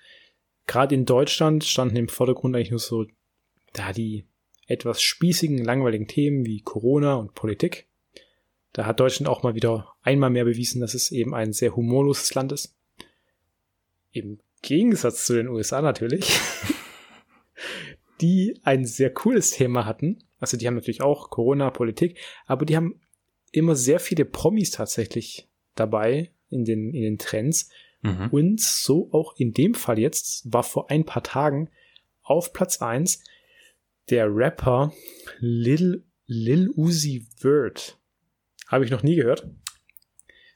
Gerade 0.66 0.94
in 0.94 1.04
Deutschland 1.04 1.64
standen 1.64 1.96
im 1.96 2.08
Vordergrund 2.08 2.56
eigentlich 2.56 2.70
nur 2.70 2.80
so 2.80 3.06
da 3.72 3.92
die 3.92 4.24
etwas 4.66 5.02
spießigen, 5.02 5.58
langweiligen 5.58 6.08
Themen 6.08 6.46
wie 6.46 6.62
Corona 6.62 7.14
und 7.14 7.34
Politik. 7.34 7.86
Da 8.72 8.86
hat 8.86 9.00
Deutschland 9.00 9.28
auch 9.28 9.42
mal 9.42 9.54
wieder 9.54 9.94
einmal 10.02 10.30
mehr 10.30 10.44
bewiesen, 10.44 10.80
dass 10.80 10.94
es 10.94 11.10
eben 11.10 11.34
ein 11.34 11.52
sehr 11.52 11.74
humorloses 11.74 12.34
Land 12.34 12.52
ist. 12.52 12.76
Im 14.12 14.40
Gegensatz 14.62 15.26
zu 15.26 15.34
den 15.34 15.48
USA 15.48 15.82
natürlich, 15.82 16.38
die 18.20 18.60
ein 18.62 18.84
sehr 18.84 19.12
cooles 19.12 19.52
Thema 19.52 19.86
hatten. 19.86 20.22
Also 20.38 20.56
die 20.56 20.66
haben 20.66 20.74
natürlich 20.74 21.02
auch 21.02 21.30
Corona, 21.30 21.70
Politik, 21.70 22.18
aber 22.46 22.64
die 22.64 22.76
haben 22.76 23.00
immer 23.52 23.74
sehr 23.74 24.00
viele 24.00 24.24
Promis 24.24 24.70
tatsächlich 24.70 25.48
dabei 25.74 26.30
in 26.48 26.64
den, 26.64 26.94
in 26.94 27.02
den 27.02 27.18
Trends. 27.18 27.70
Mhm. 28.02 28.28
Und 28.30 28.60
so 28.60 29.10
auch 29.12 29.34
in 29.36 29.52
dem 29.52 29.74
Fall 29.74 29.98
jetzt 29.98 30.52
war 30.52 30.62
vor 30.62 30.90
ein 30.90 31.04
paar 31.04 31.22
Tagen 31.22 31.70
auf 32.22 32.52
Platz 32.52 32.80
eins 32.80 33.22
der 34.08 34.34
Rapper 34.34 34.92
Lil, 35.38 36.04
Lil 36.26 36.70
Uzi 36.70 37.26
Vert. 37.36 37.99
Habe 38.70 38.84
ich 38.84 38.92
noch 38.92 39.02
nie 39.02 39.16
gehört. 39.16 39.48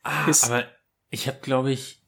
Ah, 0.05 0.29
ist, 0.29 0.45
aber 0.45 0.67
ich 1.11 1.27
habe, 1.27 1.41
glaube 1.41 1.73
ich, 1.73 2.01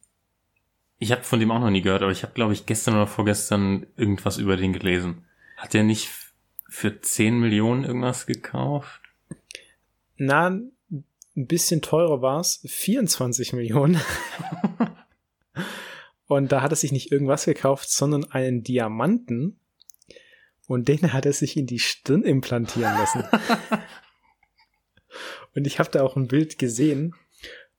ich 0.98 1.10
habe 1.10 1.25
von 1.25 1.40
dem 1.40 1.50
auch 1.50 1.58
noch 1.58 1.70
nie 1.70 1.82
gehört, 1.82 2.02
aber 2.02 2.12
ich 2.12 2.22
habe, 2.22 2.32
glaube 2.32 2.52
ich, 2.52 2.64
gestern 2.64 2.94
oder 2.94 3.08
vorgestern 3.08 3.86
irgendwas 3.96 4.38
über 4.38 4.56
den 4.56 4.72
gelesen. 4.72 5.25
Hat 5.56 5.75
der 5.75 5.82
nicht 5.82 6.08
für 6.68 7.00
10 7.00 7.40
Millionen 7.40 7.84
irgendwas 7.84 8.26
gekauft? 8.26 9.00
Na, 10.16 10.48
ein 10.48 10.72
bisschen 11.34 11.82
teurer 11.82 12.22
war's. 12.22 12.62
24 12.66 13.52
Millionen. 13.52 14.00
Und 16.26 16.52
da 16.52 16.62
hat 16.62 16.72
er 16.72 16.76
sich 16.76 16.92
nicht 16.92 17.10
irgendwas 17.10 17.46
gekauft, 17.46 17.90
sondern 17.90 18.30
einen 18.30 18.62
Diamanten. 18.62 19.58
Und 20.66 20.88
den 20.88 21.12
hat 21.12 21.26
er 21.26 21.32
sich 21.32 21.56
in 21.56 21.66
die 21.66 21.78
Stirn 21.78 22.22
implantieren 22.22 22.94
lassen. 22.94 23.25
Und 25.56 25.66
ich 25.66 25.78
habe 25.80 25.90
da 25.90 26.02
auch 26.02 26.16
ein 26.16 26.28
Bild 26.28 26.58
gesehen. 26.58 27.14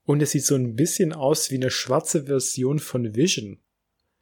Und 0.04 0.20
es 0.20 0.32
sieht 0.32 0.44
so 0.44 0.56
ein 0.56 0.74
bisschen 0.74 1.12
aus 1.12 1.50
wie 1.50 1.56
eine 1.56 1.70
schwarze 1.70 2.24
Version 2.24 2.78
von 2.78 3.14
Vision. 3.14 3.58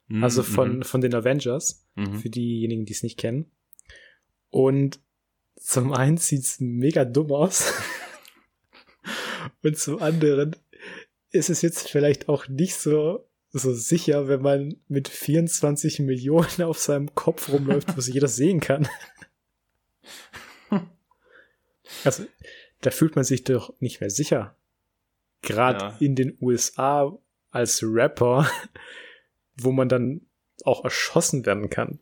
Mhm, 0.09 0.23
also 0.23 0.43
von, 0.43 0.79
mhm. 0.79 0.83
von 0.83 1.01
den 1.01 1.15
Avengers. 1.15 1.85
Mhm. 1.95 2.21
Für 2.21 2.31
diejenigen, 2.31 2.85
die 2.85 2.93
es 2.93 3.03
nicht 3.03 3.19
kennen. 3.19 3.51
Und 4.51 5.01
zum 5.57 5.93
einen 5.93 6.19
sieht's 6.19 6.61
mega 6.61 7.05
dumm 7.05 7.33
aus. 7.33 7.73
Und 9.63 9.79
zum 9.79 10.01
anderen 10.01 10.55
ist 11.31 11.51
es 11.51 11.63
jetzt 11.63 11.89
vielleicht 11.89 12.29
auch 12.29 12.47
nicht 12.47 12.77
so 12.77 13.27
so 13.59 13.73
sicher, 13.73 14.29
wenn 14.29 14.43
man 14.43 14.77
mit 14.89 15.09
24 15.09 16.01
Millionen 16.01 16.63
auf 16.63 16.79
seinem 16.79 17.15
Kopf 17.15 17.49
rumläuft, 17.49 17.97
wo 17.97 18.01
sich 18.01 18.15
jeder 18.15 18.29
sehen 18.29 18.61
kann. 18.61 18.89
Also, 22.05 22.25
da 22.81 22.91
fühlt 22.91 23.17
man 23.17 23.25
sich 23.25 23.45
doch 23.45 23.73
nicht 23.81 24.01
mehr 24.01 24.11
sicher. 24.11 24.57
Gerade 25.43 25.79
ja. 25.79 25.97
in 26.01 26.15
den 26.15 26.37
USA 26.41 27.17
als 27.51 27.83
Rapper, 27.83 28.49
wo 29.57 29.73
man 29.73 29.89
dann 29.89 30.23
auch 30.65 30.85
erschossen 30.85 31.47
werden 31.47 31.71
kann. 31.71 31.99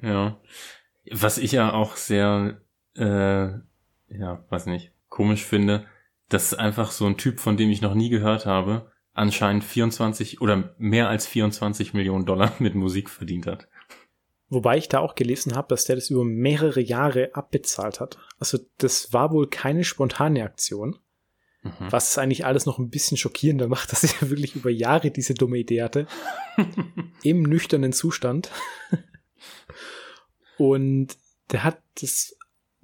Ja. 0.00 0.38
Was 1.10 1.38
ich 1.38 1.52
ja 1.52 1.72
auch 1.72 1.96
sehr, 1.96 2.60
äh, 2.96 3.48
ja, 4.08 4.44
weiß 4.48 4.66
nicht, 4.66 4.92
komisch 5.08 5.44
finde, 5.44 5.86
dass 6.28 6.54
einfach 6.54 6.90
so 6.90 7.06
ein 7.06 7.16
Typ, 7.16 7.40
von 7.40 7.56
dem 7.56 7.70
ich 7.70 7.82
noch 7.82 7.94
nie 7.94 8.08
gehört 8.08 8.46
habe, 8.46 8.90
anscheinend 9.12 9.64
24 9.64 10.40
oder 10.40 10.74
mehr 10.78 11.08
als 11.08 11.26
24 11.26 11.94
Millionen 11.94 12.26
Dollar 12.26 12.52
mit 12.58 12.74
Musik 12.74 13.10
verdient 13.10 13.46
hat. 13.46 13.68
Wobei 14.48 14.78
ich 14.78 14.88
da 14.88 15.00
auch 15.00 15.16
gelesen 15.16 15.56
habe, 15.56 15.68
dass 15.68 15.84
der 15.84 15.96
das 15.96 16.10
über 16.10 16.24
mehrere 16.24 16.80
Jahre 16.80 17.34
abbezahlt 17.34 18.00
hat. 18.00 18.18
Also 18.38 18.58
das 18.78 19.12
war 19.12 19.32
wohl 19.32 19.48
keine 19.48 19.82
spontane 19.82 20.44
Aktion. 20.44 20.98
Mhm. 21.62 21.90
Was 21.90 22.10
es 22.10 22.18
eigentlich 22.18 22.46
alles 22.46 22.64
noch 22.64 22.78
ein 22.78 22.90
bisschen 22.90 23.16
schockierender 23.16 23.66
macht, 23.66 23.90
dass 23.92 24.04
er 24.04 24.30
wirklich 24.30 24.54
über 24.54 24.70
Jahre 24.70 25.10
diese 25.10 25.34
dumme 25.34 25.58
Idee 25.58 25.82
hatte. 25.82 26.06
Im 27.22 27.42
nüchternen 27.42 27.92
Zustand. 27.92 28.50
Und 30.58 31.16
der 31.50 31.64
hat 31.64 31.78
das, 32.00 32.36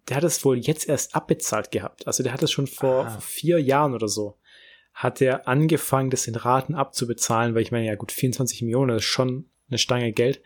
der 0.08 0.16
hat 0.16 0.24
es 0.24 0.44
wohl 0.44 0.58
jetzt 0.58 0.88
erst 0.88 1.14
abbezahlt 1.14 1.70
gehabt. 1.70 2.06
Also 2.06 2.22
der 2.22 2.32
hat 2.32 2.42
es 2.42 2.50
schon 2.50 2.66
vor 2.66 3.06
ah. 3.06 3.20
vier 3.20 3.60
Jahren 3.60 3.94
oder 3.94 4.08
so 4.08 4.36
hat 4.94 5.20
er 5.20 5.48
angefangen, 5.48 6.10
das 6.10 6.26
in 6.26 6.34
Raten 6.34 6.74
abzubezahlen, 6.74 7.54
weil 7.54 7.62
ich 7.62 7.72
meine, 7.72 7.86
ja 7.86 7.94
gut, 7.94 8.12
24 8.12 8.62
Millionen 8.62 8.88
das 8.88 9.02
ist 9.02 9.08
schon 9.08 9.46
eine 9.68 9.78
Stange 9.78 10.12
Geld. 10.12 10.42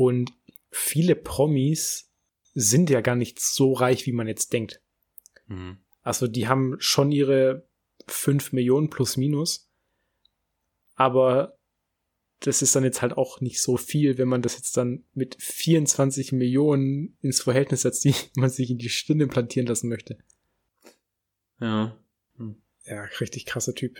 Und 0.00 0.32
viele 0.70 1.14
Promis 1.14 2.10
sind 2.54 2.88
ja 2.88 3.02
gar 3.02 3.16
nicht 3.16 3.38
so 3.38 3.74
reich, 3.74 4.06
wie 4.06 4.12
man 4.12 4.28
jetzt 4.28 4.54
denkt. 4.54 4.80
Mhm. 5.46 5.76
Also 6.00 6.26
die 6.26 6.48
haben 6.48 6.76
schon 6.78 7.12
ihre 7.12 7.68
5 8.06 8.54
Millionen 8.54 8.88
plus 8.88 9.18
minus. 9.18 9.70
Aber 10.94 11.58
das 12.38 12.62
ist 12.62 12.74
dann 12.74 12.82
jetzt 12.84 13.02
halt 13.02 13.12
auch 13.12 13.42
nicht 13.42 13.60
so 13.60 13.76
viel, 13.76 14.16
wenn 14.16 14.28
man 14.28 14.40
das 14.40 14.56
jetzt 14.56 14.74
dann 14.78 15.04
mit 15.12 15.36
24 15.38 16.32
Millionen 16.32 17.18
ins 17.20 17.42
Verhältnis 17.42 17.82
setzt, 17.82 18.02
die 18.06 18.14
man 18.36 18.48
sich 18.48 18.70
in 18.70 18.78
die 18.78 18.88
Stirn 18.88 19.20
implantieren 19.20 19.66
lassen 19.66 19.90
möchte. 19.90 20.16
Ja. 21.60 21.94
Ja, 22.86 23.02
richtig 23.20 23.44
krasser 23.44 23.74
Typ. 23.74 23.98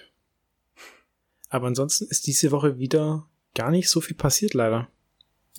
Aber 1.51 1.67
ansonsten 1.67 2.07
ist 2.07 2.27
diese 2.27 2.53
Woche 2.53 2.79
wieder 2.79 3.29
gar 3.55 3.71
nicht 3.71 3.91
so 3.91 4.01
viel 4.01 4.17
passiert, 4.17 4.55
leider. 4.55 4.91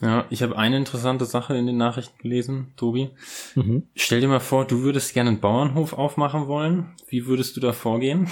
Ja, 0.01 0.25
ich 0.31 0.41
habe 0.41 0.57
eine 0.57 0.77
interessante 0.77 1.25
Sache 1.25 1.55
in 1.55 1.67
den 1.67 1.77
Nachrichten 1.77 2.17
gelesen, 2.17 2.73
Tobi. 2.75 3.11
Mhm. 3.53 3.87
Stell 3.95 4.19
dir 4.19 4.27
mal 4.27 4.39
vor, 4.39 4.65
du 4.65 4.81
würdest 4.81 5.13
gerne 5.13 5.29
einen 5.29 5.39
Bauernhof 5.39 5.93
aufmachen 5.93 6.47
wollen. 6.47 6.95
Wie 7.07 7.27
würdest 7.27 7.55
du 7.55 7.61
da 7.61 7.71
vorgehen? 7.71 8.27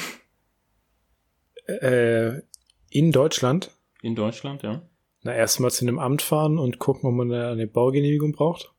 Äh, 1.67 2.41
in 2.89 3.11
Deutschland? 3.11 3.71
In 4.01 4.15
Deutschland, 4.15 4.63
ja. 4.63 4.81
Na, 5.21 5.35
erstmal 5.35 5.69
zu 5.69 5.85
einem 5.85 5.99
Amt 5.99 6.23
fahren 6.23 6.57
und 6.57 6.79
gucken, 6.79 7.07
ob 7.07 7.15
man 7.15 7.31
eine 7.31 7.67
Baugenehmigung 7.67 8.31
braucht. 8.31 8.73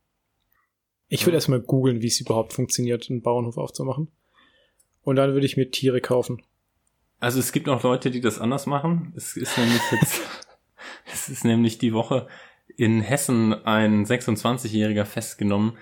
Ich 1.07 1.21
würde 1.21 1.33
ja. 1.33 1.37
erstmal 1.37 1.61
googeln, 1.61 2.01
wie 2.01 2.07
es 2.07 2.19
überhaupt 2.19 2.51
funktioniert, 2.51 3.09
einen 3.09 3.21
Bauernhof 3.21 3.57
aufzumachen. 3.57 4.09
Und 5.01 5.15
dann 5.15 5.31
würde 5.33 5.45
ich 5.45 5.55
mir 5.55 5.71
Tiere 5.71 6.01
kaufen. 6.01 6.41
Also 7.19 7.39
es 7.39 7.53
gibt 7.53 7.69
auch 7.69 7.83
Leute, 7.83 8.11
die 8.11 8.19
das 8.19 8.39
anders 8.39 8.65
machen. 8.65 9.13
Es 9.15 9.37
ist 9.37 9.57
nämlich 9.57 9.81
jetzt, 9.91 10.21
es 11.13 11.29
ist 11.29 11.45
nämlich 11.45 11.77
die 11.77 11.93
Woche 11.93 12.27
in 12.77 13.01
Hessen 13.01 13.53
ein 13.65 14.05
26-Jähriger 14.05 15.05
festgenommen, 15.05 15.77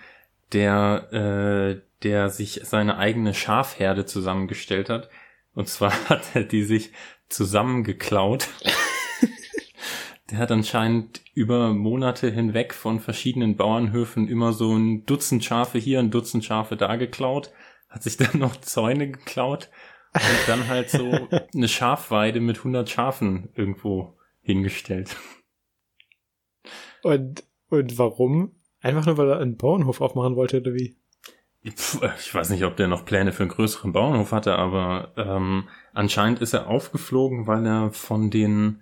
der, 0.54 1.14
äh, 1.14 1.82
der 2.04 2.30
sich 2.30 2.62
seine 2.64 2.98
eigene 2.98 3.34
Schafherde 3.34 4.06
zusammengestellt 4.06 4.90
hat. 4.90 5.10
Und 5.54 5.68
zwar 5.68 5.92
hat 6.10 6.36
er 6.36 6.44
die 6.44 6.64
sich 6.64 6.92
zusammengeklaut. 7.28 8.48
der 10.32 10.38
hat 10.38 10.52
anscheinend 10.52 11.22
über 11.34 11.74
Monate 11.74 12.30
hinweg 12.30 12.74
von 12.74 13.00
verschiedenen 13.00 13.56
Bauernhöfen 13.56 14.28
immer 14.28 14.54
so 14.54 14.76
ein 14.76 15.06
Dutzend 15.06 15.44
Schafe 15.44 15.78
hier, 15.78 16.00
ein 16.00 16.12
Dutzend 16.12 16.44
Schafe 16.46 16.76
da 16.76 16.96
geklaut 16.96 17.52
hat 17.90 18.04
sich 18.04 18.18
dann 18.18 18.40
noch 18.40 18.56
Zäune 18.58 19.10
geklaut 19.12 19.70
und 20.14 20.48
dann 20.48 20.68
halt 20.68 20.90
so 20.90 21.28
eine 21.54 21.68
Schafweide 21.68 22.40
mit 22.40 22.58
100 22.58 22.90
Schafen 22.90 23.50
irgendwo 23.56 24.18
hingestellt. 24.42 25.16
Und, 27.04 27.44
und 27.70 27.98
warum? 27.98 28.52
Einfach 28.82 29.06
nur, 29.06 29.18
weil 29.18 29.30
er 29.30 29.40
einen 29.40 29.58
Bauernhof 29.58 30.02
aufmachen 30.02 30.36
wollte, 30.36 30.62
oder 30.62 30.74
wie? 30.74 30.96
Ich 31.62 32.34
weiß 32.34 32.52
nicht, 32.52 32.64
ob 32.64 32.78
der 32.78 32.88
noch 32.88 33.04
Pläne 33.04 33.34
für 33.34 33.44
einen 33.44 33.52
größeren 33.52 33.92
Bauernhof 33.92 34.32
hatte, 34.32 34.56
aber 34.56 35.12
ähm, 35.18 35.68
anscheinend 35.94 36.40
ist 36.42 36.54
er 36.54 36.68
aufgeflogen, 36.68 37.48
weil 37.48 37.66
er 37.66 37.92
von 37.92 38.30
den 38.30 38.82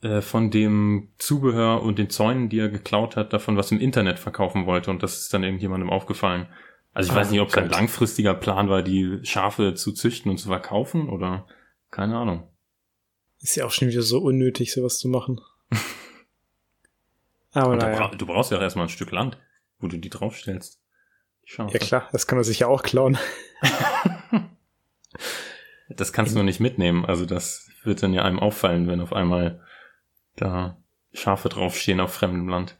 äh, 0.00 0.20
von 0.20 0.50
dem 0.50 1.10
Zubehör 1.18 1.82
und 1.82 1.98
den 1.98 2.10
Zäunen, 2.10 2.48
die 2.48 2.58
er 2.58 2.68
geklaut 2.68 3.16
hat, 3.16 3.32
davon 3.32 3.56
was 3.56 3.72
im 3.72 3.80
Internet 3.80 4.18
verkaufen 4.18 4.66
wollte 4.66 4.90
und 4.90 5.02
das 5.02 5.20
ist 5.20 5.34
dann 5.34 5.44
irgendjemandem 5.44 5.90
aufgefallen. 5.90 6.48
Also 6.92 7.10
ich 7.10 7.16
ah, 7.16 7.20
weiß 7.20 7.30
nicht, 7.30 7.40
ob 7.40 7.48
es 7.48 7.54
ein 7.56 7.68
langfristiger 7.68 8.34
Plan 8.34 8.68
war, 8.68 8.82
die 8.82 9.20
Schafe 9.22 9.74
zu 9.74 9.92
züchten 9.92 10.30
und 10.30 10.38
zu 10.38 10.48
verkaufen 10.48 11.08
oder 11.08 11.46
keine 11.90 12.16
Ahnung. 12.16 12.48
Ist 13.40 13.56
ja 13.56 13.66
auch 13.66 13.70
schon 13.70 13.88
wieder 13.88 14.02
so 14.02 14.18
unnötig, 14.18 14.72
sowas 14.72 14.98
zu 14.98 15.08
machen. 15.08 15.40
Aber 17.62 17.76
naja. 17.76 18.08
du 18.08 18.26
brauchst 18.26 18.50
ja 18.50 18.58
auch 18.58 18.62
erstmal 18.62 18.86
ein 18.86 18.90
Stück 18.90 19.10
Land, 19.10 19.38
wo 19.78 19.88
du 19.88 19.96
die 19.96 20.10
draufstellst. 20.10 20.80
Schafe. 21.44 21.72
Ja 21.72 21.78
klar, 21.78 22.08
das 22.12 22.26
kann 22.26 22.38
er 22.38 22.44
sich 22.44 22.58
ja 22.58 22.66
auch 22.66 22.82
klauen. 22.82 23.16
das 25.88 26.12
kannst 26.12 26.32
du 26.32 26.36
nur 26.36 26.44
nicht 26.44 26.60
mitnehmen. 26.60 27.06
Also 27.06 27.24
das 27.24 27.70
wird 27.84 28.02
dann 28.02 28.12
ja 28.12 28.22
einem 28.22 28.38
auffallen, 28.38 28.86
wenn 28.86 29.00
auf 29.00 29.12
einmal 29.12 29.64
da 30.36 30.76
Schafe 31.12 31.48
draufstehen 31.48 32.00
auf 32.00 32.12
fremdem 32.12 32.48
Land. 32.48 32.76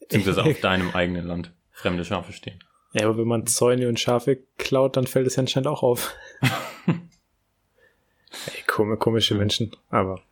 Beziehungsweise 0.00 0.44
auf 0.44 0.60
deinem 0.62 0.90
eigenen 0.90 1.26
Land 1.26 1.52
fremde 1.72 2.04
Schafe 2.04 2.32
stehen. 2.32 2.62
Ja, 2.92 3.06
aber 3.06 3.18
wenn 3.18 3.26
man 3.26 3.46
Zäune 3.48 3.88
und 3.88 3.98
Schafe 3.98 4.38
klaut, 4.58 4.96
dann 4.96 5.08
fällt 5.08 5.26
es 5.26 5.34
ja 5.34 5.40
anscheinend 5.40 5.66
auch 5.66 5.82
auf. 5.82 6.14
Ey, 6.86 8.62
komische 8.66 9.34
Menschen, 9.34 9.74
aber 9.90 10.22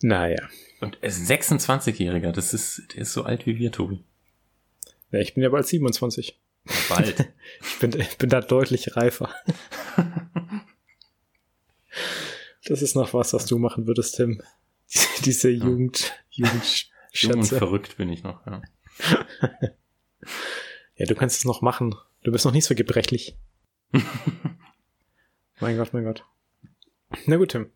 naja. 0.00 0.48
Und 0.80 0.98
er 1.00 1.08
ist 1.08 1.28
26-Jähriger, 1.28 2.32
das 2.32 2.54
ist, 2.54 2.94
der 2.94 3.02
ist 3.02 3.12
so 3.12 3.24
alt 3.24 3.46
wie 3.46 3.58
wir, 3.58 3.72
Tobi. 3.72 4.04
Ja, 5.10 5.20
ich 5.20 5.34
bin 5.34 5.42
ja 5.42 5.48
bald 5.48 5.66
27. 5.66 6.38
bald. 6.88 7.32
ich 7.60 7.78
bin, 7.80 7.98
ich 7.98 8.18
bin 8.18 8.28
da 8.28 8.40
deutlich 8.40 8.96
reifer. 8.96 9.34
Das 12.68 12.82
ist 12.82 12.94
noch 12.94 13.14
was, 13.14 13.32
was 13.32 13.46
du 13.46 13.58
machen 13.58 13.86
würdest, 13.86 14.16
Tim. 14.16 14.42
Diese 15.24 15.48
Jugend, 15.48 16.12
ja. 16.30 16.46
Jugend 16.46 16.90
Jung 17.12 17.32
und 17.38 17.46
verrückt 17.46 17.96
bin 17.96 18.10
ich 18.10 18.22
noch, 18.22 18.46
ja. 18.46 18.62
ja, 20.96 21.06
du 21.06 21.14
kannst 21.14 21.38
es 21.38 21.44
noch 21.44 21.62
machen. 21.62 21.94
Du 22.22 22.32
bist 22.32 22.44
noch 22.44 22.52
nicht 22.52 22.66
so 22.66 22.74
gebrechlich. 22.74 23.36
mein 25.60 25.76
Gott, 25.76 25.92
mein 25.94 26.04
Gott. 26.04 26.24
Na 27.26 27.36
gut, 27.36 27.52
Tim. 27.52 27.70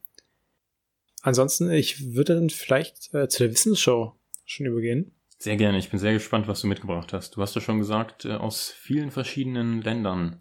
Ansonsten, 1.23 1.71
ich 1.71 2.15
würde 2.15 2.35
dann 2.35 2.51
vielleicht 2.51 3.15
äh, 3.15 3.29
zu 3.29 3.45
der 3.45 3.53
Wissensshow 3.53 4.15
schon 4.45 4.67
übergehen. 4.67 5.13
Sehr 5.39 5.57
gerne. 5.57 5.79
Ich 5.79 5.91
bin 5.91 5.99
sehr 5.99 6.13
gespannt, 6.13 6.49
was 6.49 6.61
du 6.61 6.67
mitgebracht 6.67 7.13
hast. 7.13 7.37
Du 7.37 7.43
hast 7.43 7.55
ja 7.55 7.61
schon 7.61 7.79
gesagt, 7.79 8.25
äh, 8.25 8.33
aus 8.33 8.71
vielen 8.71 9.11
verschiedenen 9.11 9.81
Ländern. 9.81 10.41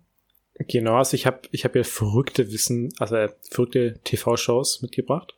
Genau, 0.67 0.95
also 0.95 1.15
ich 1.15 1.25
habe 1.25 1.41
ich 1.51 1.65
hab 1.65 1.75
ja 1.75 1.83
verrückte 1.83 2.51
Wissen, 2.51 2.93
also 2.99 3.15
äh, 3.15 3.29
verrückte 3.49 3.99
TV-Shows 4.03 4.81
mitgebracht. 4.81 5.35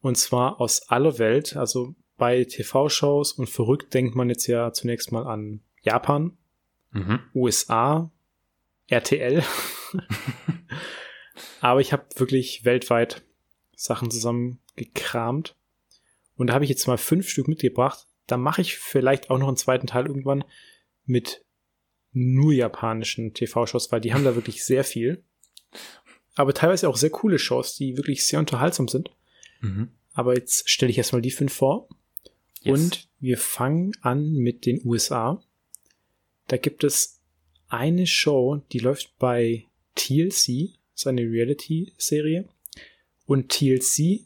Und 0.00 0.16
zwar 0.16 0.60
aus 0.60 0.88
aller 0.88 1.18
Welt. 1.18 1.56
Also 1.56 1.94
bei 2.18 2.44
TV-Shows 2.44 3.32
und 3.32 3.48
verrückt 3.48 3.94
denkt 3.94 4.14
man 4.14 4.28
jetzt 4.28 4.46
ja 4.46 4.72
zunächst 4.72 5.12
mal 5.12 5.26
an 5.26 5.60
Japan, 5.82 6.36
mhm. 6.92 7.20
USA, 7.34 8.10
RTL. 8.88 9.42
Aber 11.60 11.80
ich 11.80 11.92
habe 11.92 12.04
wirklich 12.16 12.64
weltweit 12.64 13.22
Sachen 13.82 14.10
zusammengekramt. 14.10 15.56
Und 16.36 16.46
da 16.48 16.54
habe 16.54 16.64
ich 16.64 16.70
jetzt 16.70 16.86
mal 16.86 16.98
fünf 16.98 17.28
Stück 17.28 17.48
mitgebracht. 17.48 18.06
Da 18.26 18.36
mache 18.36 18.62
ich 18.62 18.78
vielleicht 18.78 19.30
auch 19.30 19.38
noch 19.38 19.48
einen 19.48 19.56
zweiten 19.56 19.86
Teil 19.86 20.06
irgendwann 20.06 20.44
mit 21.04 21.44
nur 22.12 22.52
japanischen 22.52 23.34
TV-Shows, 23.34 23.90
weil 23.90 24.00
die 24.00 24.14
haben 24.14 24.24
da 24.24 24.34
wirklich 24.34 24.64
sehr 24.64 24.84
viel. 24.84 25.24
Aber 26.34 26.54
teilweise 26.54 26.88
auch 26.88 26.96
sehr 26.96 27.10
coole 27.10 27.38
Shows, 27.38 27.76
die 27.76 27.96
wirklich 27.96 28.24
sehr 28.24 28.38
unterhaltsam 28.38 28.88
sind. 28.88 29.10
Mhm. 29.60 29.90
Aber 30.12 30.34
jetzt 30.34 30.70
stelle 30.70 30.90
ich 30.90 30.98
erstmal 30.98 31.22
die 31.22 31.30
fünf 31.30 31.52
vor. 31.52 31.88
Yes. 32.60 32.72
Und 32.72 33.08
wir 33.18 33.38
fangen 33.38 33.92
an 34.02 34.32
mit 34.32 34.64
den 34.66 34.80
USA. 34.84 35.42
Da 36.46 36.56
gibt 36.56 36.84
es 36.84 37.20
eine 37.68 38.06
Show, 38.06 38.62
die 38.70 38.78
läuft 38.78 39.18
bei 39.18 39.66
TLC, 39.96 40.76
ist 40.94 41.06
eine 41.06 41.22
Reality-Serie. 41.22 42.48
Und 43.26 43.48
TLC 43.50 44.20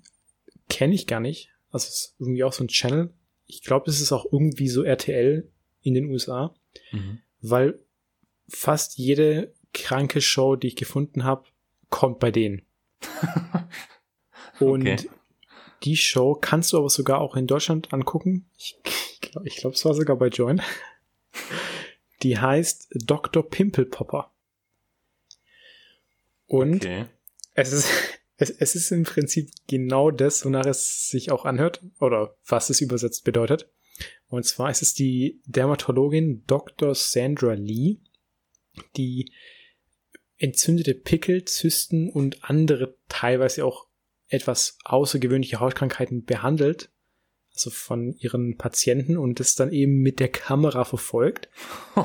kenne 0.68 0.94
ich 0.94 1.06
gar 1.06 1.20
nicht. 1.20 1.50
Also 1.70 1.88
es 1.88 1.94
ist 1.94 2.14
irgendwie 2.18 2.44
auch 2.44 2.52
so 2.52 2.64
ein 2.64 2.68
Channel. 2.68 3.12
Ich 3.46 3.62
glaube, 3.62 3.90
es 3.90 4.00
ist 4.00 4.12
auch 4.12 4.26
irgendwie 4.32 4.68
so 4.68 4.82
RTL 4.82 5.50
in 5.82 5.94
den 5.94 6.10
USA, 6.10 6.54
mhm. 6.90 7.20
weil 7.40 7.78
fast 8.48 8.98
jede 8.98 9.54
kranke 9.72 10.20
Show, 10.20 10.56
die 10.56 10.68
ich 10.68 10.76
gefunden 10.76 11.24
habe, 11.24 11.44
kommt 11.90 12.18
bei 12.18 12.30
denen. 12.30 12.62
Und 14.58 14.82
okay. 14.82 15.10
die 15.82 15.96
Show 15.96 16.34
kannst 16.34 16.72
du 16.72 16.78
aber 16.78 16.88
sogar 16.88 17.20
auch 17.20 17.36
in 17.36 17.46
Deutschland 17.46 17.92
angucken. 17.92 18.48
Ich 18.56 18.78
glaube, 19.20 19.46
ich 19.46 19.56
glaub, 19.56 19.74
es 19.74 19.84
war 19.84 19.94
sogar 19.94 20.16
bei 20.16 20.28
Join. 20.28 20.62
Die 22.22 22.38
heißt 22.38 22.88
Dr. 22.94 23.48
Pimple 23.48 23.84
Popper. 23.84 24.32
Und 26.46 26.76
okay. 26.76 27.06
es 27.54 27.72
ist, 27.72 27.88
es, 28.36 28.50
es 28.50 28.74
ist 28.74 28.90
im 28.92 29.04
Prinzip 29.04 29.50
genau 29.66 30.10
das, 30.10 30.44
wonach 30.44 30.66
es 30.66 31.08
sich 31.08 31.30
auch 31.30 31.44
anhört 31.44 31.82
oder 32.00 32.36
was 32.46 32.70
es 32.70 32.80
übersetzt 32.80 33.24
bedeutet. 33.24 33.70
Und 34.28 34.44
zwar 34.44 34.70
ist 34.70 34.82
es 34.82 34.94
die 34.94 35.40
Dermatologin 35.46 36.44
Dr. 36.46 36.94
Sandra 36.94 37.54
Lee, 37.54 37.98
die 38.96 39.32
entzündete 40.36 40.94
Pickel, 40.94 41.44
Zysten 41.44 42.10
und 42.10 42.44
andere 42.44 42.98
teilweise 43.08 43.64
auch 43.64 43.86
etwas 44.28 44.78
außergewöhnliche 44.84 45.60
Hautkrankheiten 45.60 46.24
behandelt, 46.24 46.90
also 47.52 47.70
von 47.70 48.12
ihren 48.18 48.58
Patienten 48.58 49.16
und 49.16 49.40
das 49.40 49.54
dann 49.54 49.72
eben 49.72 50.00
mit 50.00 50.20
der 50.20 50.28
Kamera 50.28 50.84
verfolgt. 50.84 51.48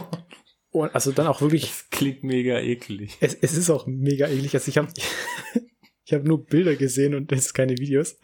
Und 0.73 0.95
also 0.95 1.12
dann 1.12 1.27
auch 1.27 1.41
wirklich. 1.41 1.63
Das 1.63 1.89
klingt 1.89 2.23
mega 2.23 2.58
eklig. 2.58 3.17
Es, 3.19 3.34
es 3.34 3.58
ist 3.58 3.69
auch 3.69 3.88
mega 3.88 4.29
eklig. 4.29 4.53
Also 4.53 4.69
ich 4.69 4.77
habe 4.77 4.88
ich 6.12 6.17
hab 6.17 6.26
nur 6.26 6.45
Bilder 6.45 6.76
gesehen 6.76 7.15
und 7.15 7.32
das 7.32 7.39
ist 7.39 7.54
keine 7.54 7.78
Videos. 7.78 8.19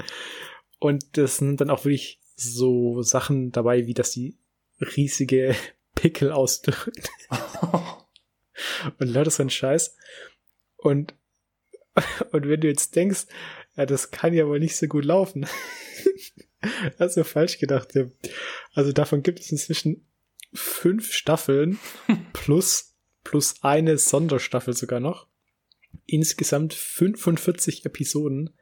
Und 0.79 1.17
das 1.17 1.37
sind 1.37 1.61
dann 1.61 1.69
auch 1.69 1.85
wirklich 1.85 2.19
so 2.35 3.01
Sachen 3.01 3.51
dabei, 3.53 3.87
wie 3.87 3.93
dass 3.93 4.11
die 4.11 4.37
riesige 4.79 5.55
Pickel 5.95 6.31
ausdrückt. 6.31 7.09
und 8.99 9.07
lauter 9.07 9.31
so 9.31 9.41
ein 9.41 9.49
Scheiß. 9.49 9.95
Und, 10.75 11.15
und 12.31 12.47
wenn 12.47 12.59
du 12.59 12.67
jetzt 12.67 12.95
denkst, 12.95 13.25
ja, 13.77 13.85
das 13.85 14.11
kann 14.11 14.33
ja 14.33 14.47
wohl 14.47 14.59
nicht 14.59 14.75
so 14.75 14.87
gut 14.87 15.05
laufen. 15.05 15.47
Hast 16.99 17.15
du 17.15 17.23
falsch 17.23 17.57
gedacht. 17.57 17.95
Ja. 17.95 18.05
Also 18.73 18.91
davon 18.91 19.23
gibt 19.23 19.39
es 19.39 19.51
inzwischen 19.51 20.05
fünf 20.53 21.13
Staffeln 21.13 21.79
plus, 22.33 22.95
plus 23.23 23.55
eine 23.61 23.97
Sonderstaffel 23.97 24.75
sogar 24.75 24.99
noch. 24.99 25.27
Insgesamt 26.07 26.73
45 26.73 27.85
Episoden 27.85 28.57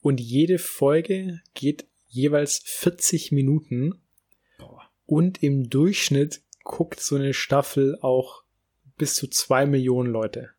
und 0.00 0.20
jede 0.20 0.58
Folge 0.58 1.40
geht 1.54 1.86
jeweils 2.08 2.62
40 2.64 3.32
Minuten. 3.32 4.00
Und 5.06 5.42
im 5.42 5.68
Durchschnitt 5.68 6.42
guckt 6.62 7.00
so 7.00 7.16
eine 7.16 7.34
Staffel 7.34 7.98
auch 8.00 8.44
bis 8.96 9.16
zu 9.16 9.26
zwei 9.26 9.66
Millionen 9.66 10.12
Leute. 10.12 10.50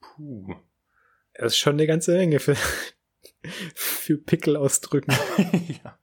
Puh. 0.00 0.54
Das 1.34 1.52
ist 1.52 1.58
schon 1.58 1.74
eine 1.74 1.86
ganze 1.86 2.12
Menge 2.16 2.38
für, 2.38 2.56
für 3.74 4.16
Pickel 4.16 4.56
ausdrücken. 4.56 5.12
ja. 5.84 5.98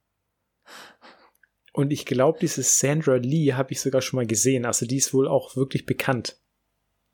Und 1.72 1.92
ich 1.92 2.04
glaube, 2.04 2.38
diese 2.40 2.62
Sandra 2.62 3.16
Lee 3.16 3.54
habe 3.54 3.72
ich 3.72 3.80
sogar 3.80 4.02
schon 4.02 4.18
mal 4.18 4.26
gesehen. 4.26 4.64
Also 4.64 4.86
die 4.86 4.98
ist 4.98 5.12
wohl 5.12 5.26
auch 5.26 5.56
wirklich 5.56 5.86
bekannt. 5.86 6.38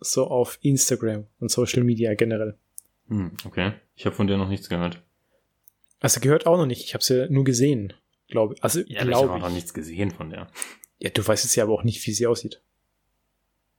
So 0.01 0.27
auf 0.27 0.59
Instagram 0.63 1.27
und 1.41 1.51
Social 1.51 1.85
Media 1.85 2.15
generell. 2.15 2.57
Hm, 3.09 3.33
okay. 3.45 3.73
Ich 3.97 4.07
habe 4.07 4.17
von 4.17 4.27
der 4.27 4.39
noch 4.39 4.49
nichts 4.49 4.69
gehört. 4.69 5.03
Also 6.01 6.21
gehört 6.21 6.47
auch 6.47 6.57
noch 6.57 6.67
nicht. 6.67 6.85
Ich 6.85 6.95
habe 6.95 7.05
sie 7.05 7.27
nur 7.31 7.45
gesehen, 7.45 7.93
glaube 8.29 8.55
ich. 8.55 8.65
Also 8.65 8.81
ja, 8.81 9.05
glaube 9.05 9.27
ich. 9.27 9.33
habe 9.33 9.41
noch 9.41 9.51
nichts 9.51 9.75
gesehen 9.75 10.11
von 10.11 10.31
der. 10.31 10.49
Ja, 10.99 11.11
du 11.11 11.27
weißt 11.27 11.45
jetzt 11.45 11.55
ja 11.57 11.65
aber 11.65 11.75
auch 11.75 11.85
nicht, 11.85 12.07
wie 12.07 12.13
sie 12.13 12.27
aussieht. 12.27 12.63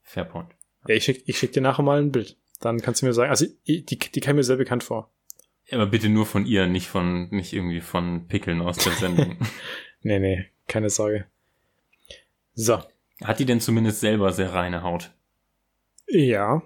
Fair 0.03 0.25
point. 0.25 0.49
Ja, 0.87 0.95
ich 0.95 1.03
schick, 1.03 1.23
ich 1.25 1.37
schick 1.37 1.53
dir 1.53 1.61
nachher 1.61 1.83
mal 1.83 1.99
ein 1.99 2.11
Bild. 2.11 2.37
Dann 2.59 2.81
kannst 2.81 3.01
du 3.01 3.07
mir 3.07 3.13
sagen, 3.13 3.31
also 3.31 3.45
die, 3.67 3.85
die 3.85 4.19
kam 4.19 4.35
mir 4.35 4.43
sehr 4.43 4.57
bekannt 4.57 4.83
vor. 4.83 5.11
Ja, 5.67 5.77
aber 5.77 5.87
bitte 5.87 6.09
nur 6.09 6.25
von 6.25 6.45
ihr, 6.45 6.67
nicht 6.67 6.87
von, 6.87 7.29
nicht 7.29 7.53
irgendwie 7.53 7.81
von 7.81 8.27
Pickeln 8.27 8.61
aus 8.61 8.77
der 8.77 8.93
Sendung. 8.93 9.37
nee, 10.01 10.19
nee, 10.19 10.45
keine 10.67 10.89
Sorge. 10.89 11.25
So. 12.53 12.79
Hat 13.23 13.39
die 13.39 13.45
denn 13.45 13.61
zumindest 13.61 14.01
selber 14.01 14.33
sehr 14.33 14.53
reine 14.53 14.83
Haut? 14.83 15.11
Ja. 16.11 16.61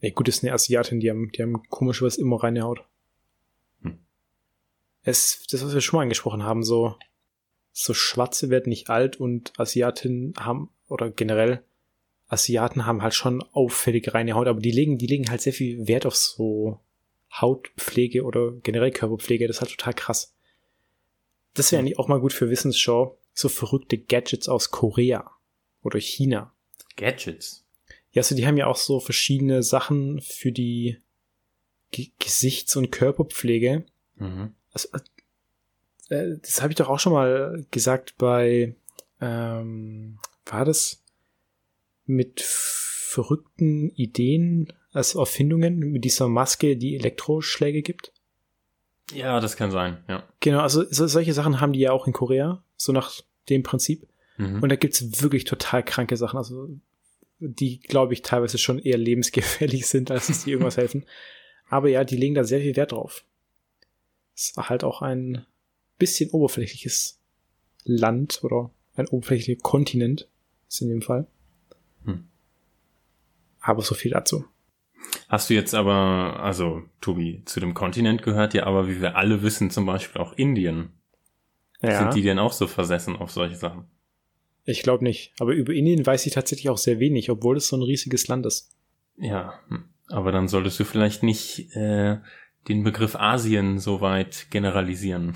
Ey, 0.00 0.10
gut, 0.12 0.28
ist 0.28 0.44
eine 0.44 0.52
Asiatin, 0.52 1.00
die 1.00 1.10
haben, 1.10 1.32
die 1.32 1.42
haben 1.42 1.62
komischerweise 1.68 2.20
immer 2.20 2.42
reine 2.42 2.62
Haut. 2.62 2.84
Hm. 3.82 3.98
Es, 5.02 5.46
das, 5.50 5.64
was 5.64 5.74
wir 5.74 5.80
schon 5.80 5.98
mal 5.98 6.02
angesprochen 6.02 6.42
haben, 6.42 6.62
so, 6.62 6.96
so 7.72 7.94
Schwarze 7.94 8.50
werden 8.50 8.68
nicht 8.68 8.90
alt 8.90 9.18
und 9.18 9.58
Asiatinnen 9.58 10.34
haben, 10.38 10.70
oder 10.88 11.10
generell, 11.10 11.62
Asiaten 12.28 12.86
haben 12.86 13.02
halt 13.02 13.14
schon 13.14 13.42
auffällig 13.52 14.14
reine 14.14 14.34
Haut, 14.34 14.48
aber 14.48 14.60
die 14.60 14.70
legen, 14.70 14.98
die 14.98 15.06
legen 15.06 15.30
halt 15.30 15.40
sehr 15.40 15.52
viel 15.52 15.88
Wert 15.88 16.06
auf 16.06 16.14
so 16.16 16.78
Hautpflege 17.32 18.24
oder 18.24 18.52
generell 18.62 18.90
Körperpflege. 18.90 19.46
Das 19.46 19.56
ist 19.56 19.60
halt 19.62 19.70
total 19.72 19.94
krass. 19.94 20.34
Das 21.54 21.72
wäre 21.72 21.80
eigentlich 21.80 21.98
auch 21.98 22.08
mal 22.08 22.20
gut 22.20 22.32
für 22.32 22.50
Wissensshow. 22.50 23.18
So 23.34 23.48
verrückte 23.48 23.98
Gadgets 23.98 24.48
aus 24.48 24.70
Korea 24.70 25.30
oder 25.82 25.98
China. 25.98 26.52
Gadgets? 26.96 27.59
Ja, 28.12 28.20
also 28.20 28.34
die 28.34 28.46
haben 28.46 28.56
ja 28.56 28.66
auch 28.66 28.76
so 28.76 29.00
verschiedene 29.00 29.62
Sachen 29.62 30.20
für 30.20 30.52
die 30.52 30.98
G 31.92 32.10
Gesichts- 32.18 32.76
und 32.76 32.90
Körperpflege. 32.90 33.84
Mhm. 34.16 34.54
Also, 34.72 34.88
äh, 36.08 36.36
das 36.42 36.62
habe 36.62 36.72
ich 36.72 36.76
doch 36.76 36.88
auch 36.88 36.98
schon 36.98 37.12
mal 37.12 37.64
gesagt 37.70 38.16
bei, 38.18 38.74
ähm, 39.20 40.18
war 40.46 40.64
das 40.64 41.02
mit 42.06 42.40
verrückten 42.40 43.90
Ideen 43.90 44.72
als 44.92 45.14
Erfindungen 45.14 45.78
mit 45.78 46.04
dieser 46.04 46.28
Maske, 46.28 46.76
die 46.76 46.96
Elektroschläge 46.96 47.82
gibt? 47.82 48.12
Ja, 49.12 49.40
das 49.40 49.56
kann 49.56 49.70
sein, 49.70 50.02
ja. 50.08 50.22
Genau, 50.40 50.60
also 50.60 50.84
so, 50.90 51.06
solche 51.06 51.32
Sachen 51.32 51.60
haben 51.60 51.72
die 51.72 51.80
ja 51.80 51.92
auch 51.92 52.06
in 52.06 52.12
Korea, 52.12 52.62
so 52.76 52.92
nach 52.92 53.20
dem 53.48 53.62
Prinzip. 53.62 54.08
Mhm. 54.36 54.62
Und 54.62 54.68
da 54.68 54.76
gibt's 54.76 55.22
wirklich 55.22 55.44
total 55.44 55.84
kranke 55.84 56.16
Sachen, 56.16 56.36
also 56.36 56.68
die, 57.40 57.80
glaube 57.80 58.12
ich, 58.12 58.22
teilweise 58.22 58.58
schon 58.58 58.78
eher 58.78 58.98
lebensgefährlich 58.98 59.86
sind, 59.86 60.10
als 60.10 60.28
dass 60.28 60.44
die 60.44 60.52
irgendwas 60.52 60.76
helfen. 60.76 61.04
Aber 61.68 61.88
ja, 61.88 62.04
die 62.04 62.16
legen 62.16 62.34
da 62.34 62.44
sehr 62.44 62.60
viel 62.60 62.76
Wert 62.76 62.92
drauf. 62.92 63.24
Es 64.34 64.50
ist 64.50 64.56
halt 64.56 64.84
auch 64.84 65.02
ein 65.02 65.46
bisschen 65.98 66.30
oberflächliches 66.30 67.18
Land 67.84 68.42
oder 68.42 68.70
ein 68.94 69.08
oberflächlicher 69.08 69.60
Kontinent, 69.60 70.28
ist 70.68 70.82
in 70.82 70.88
dem 70.88 71.02
Fall. 71.02 71.26
Hm. 72.04 72.28
Aber 73.60 73.82
so 73.82 73.94
viel 73.94 74.12
dazu. 74.12 74.44
Hast 75.28 75.50
du 75.50 75.54
jetzt 75.54 75.74
aber, 75.74 76.40
also 76.40 76.82
Tobi, 77.00 77.42
zu 77.44 77.60
dem 77.60 77.74
Kontinent 77.74 78.22
gehört 78.22 78.54
ja 78.54 78.64
aber, 78.64 78.88
wie 78.88 79.00
wir 79.00 79.16
alle 79.16 79.42
wissen, 79.42 79.70
zum 79.70 79.86
Beispiel 79.86 80.20
auch 80.20 80.32
Indien. 80.34 80.90
Ja. 81.80 81.98
Sind 81.98 82.14
die 82.14 82.22
denn 82.22 82.38
auch 82.38 82.52
so 82.52 82.66
versessen 82.66 83.16
auf 83.16 83.30
solche 83.30 83.56
Sachen? 83.56 83.86
Ich 84.64 84.82
glaube 84.82 85.04
nicht. 85.04 85.32
Aber 85.38 85.52
über 85.52 85.72
Indien 85.72 86.04
weiß 86.04 86.26
ich 86.26 86.32
tatsächlich 86.34 86.68
auch 86.68 86.78
sehr 86.78 87.00
wenig, 87.00 87.30
obwohl 87.30 87.56
es 87.56 87.68
so 87.68 87.76
ein 87.76 87.82
riesiges 87.82 88.28
Land 88.28 88.46
ist. 88.46 88.70
Ja, 89.16 89.54
hm. 89.68 89.84
aber 90.08 90.32
dann 90.32 90.48
solltest 90.48 90.78
du 90.80 90.84
vielleicht 90.84 91.22
nicht 91.22 91.74
äh, 91.74 92.18
den 92.68 92.84
Begriff 92.84 93.16
Asien 93.16 93.78
so 93.78 94.00
weit 94.00 94.46
generalisieren. 94.50 95.34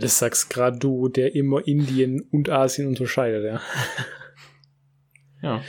Das 0.00 0.18
sagst 0.18 0.50
gerade 0.50 0.78
du, 0.78 1.08
der 1.08 1.34
immer 1.34 1.66
Indien 1.66 2.20
und 2.20 2.48
Asien 2.48 2.88
unterscheidet, 2.88 3.44
ja. 3.44 3.60
Ja. 5.42 5.62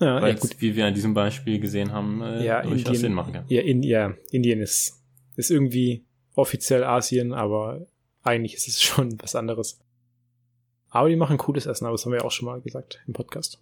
Ja, 0.00 0.22
Weil 0.22 0.34
ja, 0.34 0.38
gut. 0.38 0.56
wie 0.60 0.76
wir 0.76 0.86
an 0.86 0.94
diesem 0.94 1.12
Beispiel 1.12 1.60
gesehen 1.60 1.92
haben, 1.92 2.22
äh, 2.22 2.44
ja, 2.44 2.62
durchaus 2.62 2.78
Indien, 2.78 2.96
Sinn 2.96 3.12
machen 3.12 3.34
kann. 3.34 3.44
Ja, 3.48 3.60
in, 3.60 3.82
ja, 3.82 4.14
Indien 4.30 4.60
ist, 4.60 5.02
ist 5.36 5.50
irgendwie 5.50 6.06
offiziell 6.34 6.84
Asien, 6.84 7.34
aber 7.34 7.86
eigentlich 8.22 8.54
ist 8.54 8.68
es 8.68 8.80
schon 8.82 9.20
was 9.20 9.34
anderes. 9.34 9.78
Aber 10.90 11.08
die 11.08 11.16
machen 11.16 11.38
cooles 11.38 11.66
Essen, 11.66 11.86
aber 11.86 11.94
das 11.94 12.04
haben 12.04 12.12
wir 12.12 12.24
auch 12.24 12.30
schon 12.30 12.46
mal 12.46 12.60
gesagt 12.60 13.00
im 13.06 13.12
Podcast. 13.12 13.60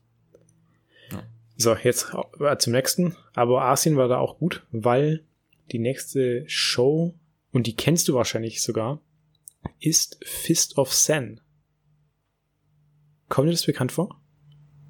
Ja. 1.12 1.22
So, 1.56 1.74
jetzt 1.74 2.12
äh, 2.40 2.56
zum 2.58 2.72
nächsten. 2.72 3.16
Aber 3.34 3.62
Asien 3.62 3.96
war 3.96 4.08
da 4.08 4.18
auch 4.18 4.38
gut, 4.38 4.66
weil 4.72 5.24
die 5.70 5.78
nächste 5.78 6.48
Show, 6.48 7.14
und 7.52 7.66
die 7.66 7.76
kennst 7.76 8.08
du 8.08 8.14
wahrscheinlich 8.14 8.62
sogar, 8.62 9.00
ist 9.80 10.18
Fist 10.24 10.78
of 10.78 10.92
Sen. 10.92 11.40
Kommt 13.28 13.48
dir 13.48 13.52
das 13.52 13.66
bekannt 13.66 13.92
vor? 13.92 14.20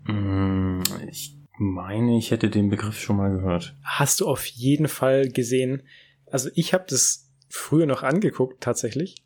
Mm, 0.05 0.83
ich 1.09 1.37
meine, 1.59 2.17
ich 2.17 2.31
hätte 2.31 2.51
den 2.51 2.71
Begriff 2.71 3.01
schon 3.01 3.17
mal 3.17 3.31
gehört. 3.31 3.77
Hast 3.83 4.21
du 4.21 4.29
auf 4.29 4.47
jeden 4.47 4.89
Fall 4.89 5.29
gesehen. 5.29 5.83
Also 6.27 6.51
ich 6.55 6.73
habe 6.73 6.85
das 6.89 7.31
früher 7.49 7.87
noch 7.87 8.03
angeguckt, 8.03 8.63
tatsächlich. 8.63 9.17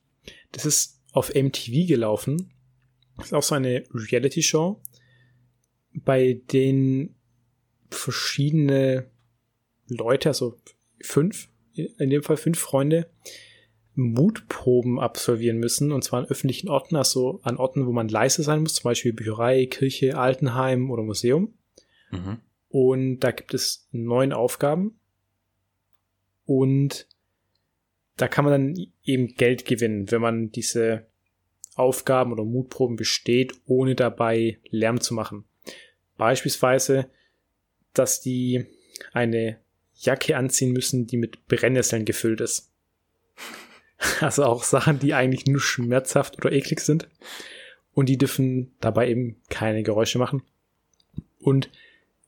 Das 0.53 0.65
ist 0.65 1.01
auf 1.13 1.35
MTV 1.35 1.87
gelaufen. 1.87 2.53
Das 3.17 3.27
ist 3.27 3.33
auch 3.33 3.43
so 3.43 3.55
eine 3.55 3.85
Reality-Show, 3.93 4.81
bei 5.93 6.41
denen 6.53 7.15
verschiedene 7.91 9.07
Leute, 9.89 10.31
also 10.31 10.59
fünf, 11.01 11.49
in 11.75 12.11
dem 12.11 12.23
Fall 12.23 12.37
fünf 12.37 12.59
Freunde, 12.59 13.11
Mutproben 13.95 14.99
absolvieren 14.99 15.59
müssen, 15.59 15.93
und 15.93 16.03
zwar 16.03 16.21
an 16.21 16.29
öffentlichen 16.29 16.71
Orten, 16.71 16.97
also 16.97 17.41
an 17.43 17.59
Orten, 17.59 17.87
wo 17.87 17.93
man 17.93 18.09
leise 18.09 18.43
sein 18.43 18.61
muss, 18.63 18.75
zum 18.75 18.85
Beispiel 18.85 19.13
Bücherei, 19.13 19.67
Kirche, 19.67 20.17
Altenheim 20.17 20.91
oder 20.91 21.03
Museum. 21.03 21.53
Mhm. 22.11 22.39
Und 22.69 23.21
da 23.21 23.33
gibt 23.33 23.53
es 23.53 23.87
neun 23.93 24.33
Aufgaben. 24.33 24.99
Und 26.47 27.07
da 28.17 28.29
kann 28.29 28.45
man 28.45 28.53
dann 28.53 28.87
eben 29.05 29.35
Geld 29.35 29.67
gewinnen, 29.67 30.11
wenn 30.11 30.23
man 30.23 30.51
diese 30.51 31.07
Aufgaben 31.75 32.33
oder 32.33 32.45
Mutproben 32.45 32.97
besteht, 32.97 33.55
ohne 33.67 33.95
dabei 33.95 34.59
Lärm 34.71 35.01
zu 35.01 35.15
machen. 35.15 35.45
Beispielsweise, 36.17 37.09
dass 37.95 38.21
die 38.21 38.67
eine 39.13 39.59
Jacke 39.95 40.37
anziehen 40.37 40.73
müssen, 40.73 41.07
die 41.07 41.17
mit 41.17 41.47
Brennnesseln 41.47 42.05
gefüllt 42.05 42.41
ist. 42.41 42.71
Also 44.21 44.43
auch 44.43 44.65
Sachen, 44.65 44.99
die 44.99 45.15
eigentlich 45.15 45.47
nur 45.47 45.61
schmerzhaft 45.61 46.37
oder 46.37 46.51
eklig 46.51 46.81
sind. 46.81 47.09
Und 47.95 48.09
die 48.09 48.19
dürfen 48.19 48.75
dabei 48.81 49.09
eben 49.09 49.37
keine 49.49 49.85
Geräusche 49.85 50.19
machen. 50.19 50.43
Und 51.39 51.71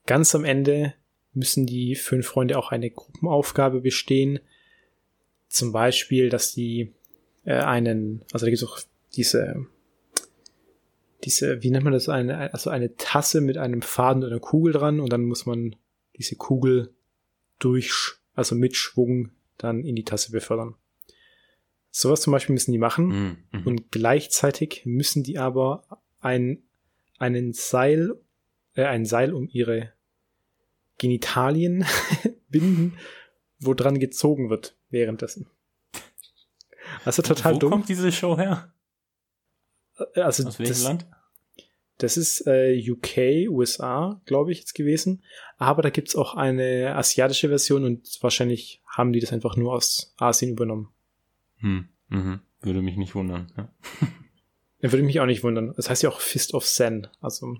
ganz 0.06 0.36
am 0.36 0.44
Ende 0.44 0.94
müssen 1.32 1.66
die 1.66 1.96
fünf 1.96 2.28
Freunde 2.28 2.58
auch 2.58 2.70
eine 2.70 2.90
Gruppenaufgabe 2.90 3.80
bestehen. 3.80 4.38
Zum 5.48 5.72
Beispiel, 5.72 6.28
dass 6.28 6.54
die 6.54 6.92
äh, 7.44 7.54
einen, 7.54 8.22
also 8.32 8.46
da 8.46 8.50
gibt 8.50 8.62
es 8.62 8.68
auch 8.68 8.78
diese, 9.16 9.66
diese, 11.24 11.62
wie 11.62 11.70
nennt 11.70 11.84
man 11.84 11.92
das, 11.92 12.08
eine, 12.08 12.52
also 12.52 12.70
eine 12.70 12.96
Tasse 12.96 13.40
mit 13.40 13.56
einem 13.56 13.82
Faden 13.82 14.22
und 14.22 14.30
einer 14.30 14.40
Kugel 14.40 14.72
dran 14.72 15.00
und 15.00 15.12
dann 15.12 15.24
muss 15.24 15.46
man 15.46 15.76
diese 16.16 16.36
Kugel 16.36 16.92
durch, 17.58 18.14
also 18.34 18.54
mit 18.54 18.76
Schwung 18.76 19.30
dann 19.58 19.84
in 19.84 19.96
die 19.96 20.04
Tasse 20.04 20.32
befördern. 20.32 20.74
Sowas 21.90 22.22
zum 22.22 22.32
Beispiel 22.32 22.54
müssen 22.54 22.72
die 22.72 22.78
machen 22.78 23.06
mhm. 23.06 23.36
mhm. 23.52 23.66
und 23.66 23.92
gleichzeitig 23.92 24.82
müssen 24.84 25.22
die 25.22 25.38
aber 25.38 25.84
ein, 26.20 26.62
einen 27.18 27.52
Seil, 27.52 28.14
äh, 28.74 28.84
ein 28.84 29.04
Seil 29.04 29.32
um 29.32 29.48
ihre 29.48 29.92
Genitalien 30.98 31.84
binden, 32.48 32.98
wo 33.60 33.74
dran 33.74 33.98
gezogen 33.98 34.50
wird 34.50 34.76
währenddessen. 34.90 35.46
Also 37.04 37.22
total 37.22 37.54
Wo 37.54 37.58
dumm. 37.58 37.70
Wo 37.70 37.76
kommt 37.76 37.88
diese 37.88 38.12
Show 38.12 38.36
her? 38.36 38.72
Äh, 39.98 40.20
also 40.20 40.46
Aus 40.46 40.58
welchem 40.58 40.72
das, 40.72 40.82
Land? 40.82 41.06
Das 41.98 42.16
ist 42.16 42.46
äh, 42.46 42.78
UK, 42.90 43.50
USA, 43.50 44.20
glaube 44.26 44.52
ich, 44.52 44.58
jetzt 44.58 44.74
gewesen. 44.74 45.22
Aber 45.58 45.82
da 45.82 45.90
gibt's 45.90 46.16
auch 46.16 46.34
eine 46.34 46.94
asiatische 46.96 47.48
Version 47.48 47.84
und 47.84 48.18
wahrscheinlich 48.20 48.82
haben 48.86 49.12
die 49.12 49.20
das 49.20 49.32
einfach 49.32 49.56
nur 49.56 49.72
aus 49.72 50.12
Asien 50.16 50.50
übernommen. 50.50 50.88
Hm, 51.58 51.88
mhm. 52.08 52.40
Würde 52.60 52.82
mich 52.82 52.96
nicht 52.96 53.14
wundern. 53.14 53.52
Ja. 53.56 53.68
ja. 54.80 54.92
würde 54.92 55.04
mich 55.04 55.20
auch 55.20 55.26
nicht 55.26 55.44
wundern. 55.44 55.72
Das 55.76 55.88
heißt 55.88 56.02
ja 56.02 56.08
auch 56.08 56.20
Fist 56.20 56.54
of 56.54 56.64
Zen. 56.66 57.06
Also 57.20 57.56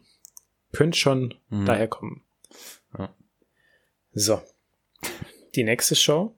könnte 0.73 0.99
schon 0.99 1.35
mhm. 1.51 1.66
daher 1.66 1.88
kommen. 1.88 2.23
Ja. 2.99 3.14
So. 4.12 4.42
Die 5.55 5.62
nächste 5.62 5.94
Show, 5.94 6.35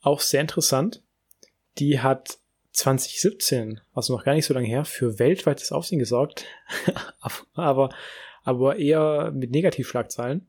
auch 0.00 0.20
sehr 0.20 0.40
interessant. 0.40 1.02
Die 1.78 2.00
hat 2.00 2.38
2017, 2.78 3.80
also 3.92 4.14
noch 4.14 4.24
gar 4.24 4.34
nicht 4.34 4.44
so 4.44 4.54
lange 4.54 4.68
her, 4.68 4.84
für 4.84 5.18
weltweites 5.18 5.72
Aufsehen 5.72 5.98
gesorgt, 5.98 6.44
aber, 7.54 7.90
aber 8.44 8.76
eher 8.76 9.32
mit 9.32 9.50
Negativschlagzeilen. 9.50 10.46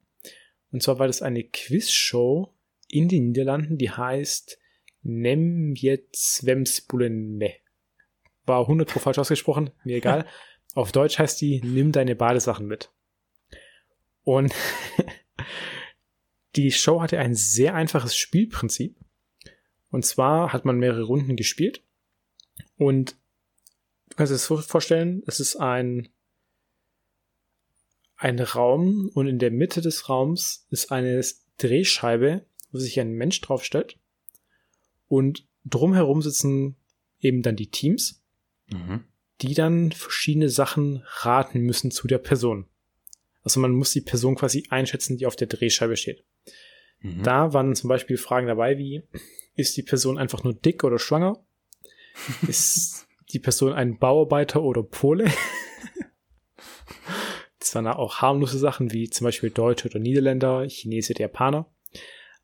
Und 0.71 0.83
zwar 0.83 0.99
war 0.99 1.07
das 1.07 1.23
eine 1.23 1.43
Quizshow 1.43 2.53
in 2.87 3.07
den 3.07 3.29
Niederlanden, 3.29 3.79
die 3.79 3.89
heißt 3.89 4.59
Nem 5.01 5.73
jetzt 5.75 6.45
Wemsbulene. 6.45 7.53
War 8.45 8.61
100 8.61 8.87
pro 8.87 8.99
falsch 8.99 9.17
ausgesprochen, 9.17 9.71
mir 9.83 9.97
egal. 9.97 10.27
Auf 10.75 10.91
Deutsch 10.91 11.17
heißt 11.17 11.41
die 11.41 11.61
Nimm 11.61 11.91
deine 11.91 12.15
Badesachen 12.15 12.67
mit. 12.67 12.91
Und 14.23 14.53
die 16.55 16.71
Show 16.71 17.01
hatte 17.01 17.17
ein 17.17 17.33
sehr 17.33 17.73
einfaches 17.73 18.15
Spielprinzip. 18.15 18.95
Und 19.89 20.05
zwar 20.05 20.53
hat 20.53 20.65
man 20.65 20.77
mehrere 20.77 21.03
Runden 21.03 21.35
gespielt 21.35 21.81
und 22.77 23.15
du 24.09 24.15
kannst 24.15 24.31
dir 24.31 24.35
das 24.35 24.65
vorstellen, 24.65 25.23
es 25.27 25.39
ist 25.39 25.55
ein, 25.57 26.09
ein 28.15 28.39
Raum 28.39 29.09
und 29.13 29.27
in 29.27 29.39
der 29.39 29.51
Mitte 29.51 29.81
des 29.81 30.09
Raums 30.09 30.65
ist 30.69 30.91
eine 30.91 31.23
Drehscheibe, 31.57 32.45
wo 32.71 32.79
sich 32.79 32.99
ein 32.99 33.13
Mensch 33.13 33.39
draufstellt. 33.41 33.97
Und 35.07 35.47
drumherum 35.65 36.21
sitzen 36.21 36.75
eben 37.19 37.41
dann 37.41 37.55
die 37.55 37.71
Teams, 37.71 38.21
mhm. 38.67 39.03
die 39.41 39.53
dann 39.53 39.91
verschiedene 39.91 40.49
Sachen 40.49 41.03
raten 41.05 41.61
müssen 41.61 41.91
zu 41.91 42.07
der 42.07 42.17
Person. 42.17 42.65
Also 43.43 43.59
man 43.59 43.71
muss 43.71 43.91
die 43.91 44.01
Person 44.01 44.35
quasi 44.35 44.65
einschätzen, 44.69 45.17
die 45.17 45.25
auf 45.25 45.35
der 45.35 45.47
Drehscheibe 45.47 45.97
steht. 45.97 46.23
Mhm. 46.99 47.23
Da 47.23 47.53
waren 47.53 47.75
zum 47.75 47.87
Beispiel 47.87 48.17
Fragen 48.17 48.47
dabei 48.47 48.77
wie, 48.77 49.03
ist 49.55 49.75
die 49.77 49.83
Person 49.83 50.17
einfach 50.17 50.43
nur 50.43 50.53
dick 50.53 50.83
oder 50.83 50.99
schwanger? 50.99 51.43
Ist 52.47 53.07
die 53.31 53.39
Person 53.39 53.73
ein 53.73 53.97
Bauarbeiter 53.97 54.61
oder 54.61 54.83
Pole? 54.83 55.31
das 57.59 57.75
waren 57.75 57.87
auch 57.87 58.17
harmlose 58.21 58.57
Sachen 58.57 58.91
wie 58.91 59.09
zum 59.09 59.25
Beispiel 59.25 59.49
Deutsche 59.49 59.87
oder 59.87 59.99
Niederländer, 59.99 60.67
Chinese 60.67 61.13
oder 61.13 61.21
Japaner. 61.21 61.71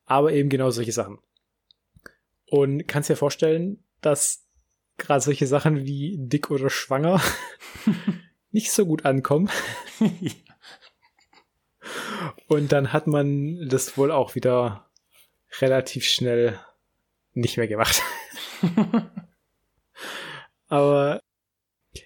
Aber 0.06 0.32
eben 0.34 0.50
genau 0.50 0.70
solche 0.70 0.92
Sachen. 0.92 1.20
Und 2.48 2.88
kannst 2.88 3.10
dir 3.10 3.16
vorstellen, 3.16 3.84
dass 4.02 4.46
gerade 4.98 5.22
solche 5.22 5.48
Sachen 5.48 5.86
wie 5.86 6.18
dick 6.20 6.52
oder 6.52 6.70
schwanger 6.70 7.22
nicht 8.52 8.72
so 8.72 8.86
gut 8.86 9.06
ankommen. 9.06 9.50
Und 12.48 12.72
dann 12.72 12.94
hat 12.94 13.08
man 13.08 13.68
das 13.68 13.98
wohl 13.98 14.12
auch 14.12 14.36
wieder 14.36 14.90
relativ 15.60 16.06
schnell 16.06 16.60
nicht 17.34 17.58
mehr 17.58 17.68
gemacht. 17.68 18.02
Aber 20.68 21.22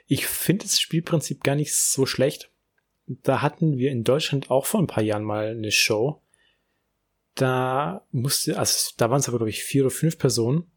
ich 0.08 0.28
finde 0.28 0.66
das 0.66 0.80
Spielprinzip 0.80 1.44
gar 1.44 1.56
nicht 1.56 1.74
so 1.74 2.06
schlecht. 2.06 2.52
Da 3.08 3.42
hatten 3.42 3.78
wir 3.78 3.92
in 3.92 4.04
Deutschland 4.04 4.52
auch 4.52 4.66
vor 4.66 4.80
ein 4.80 4.88
paar 4.88 5.04
Jahren 5.04 5.24
mal 5.24 5.48
eine 5.50 5.72
Show. 5.72 6.22
Da 7.36 8.06
musste, 8.12 8.60
also 8.60 8.92
da 8.98 9.10
waren 9.10 9.20
es 9.20 9.28
aber, 9.28 9.38
glaube 9.38 9.50
ich, 9.50 9.64
vier 9.64 9.84
oder 9.84 9.92
fünf 9.92 10.18
Personen. 10.18 10.70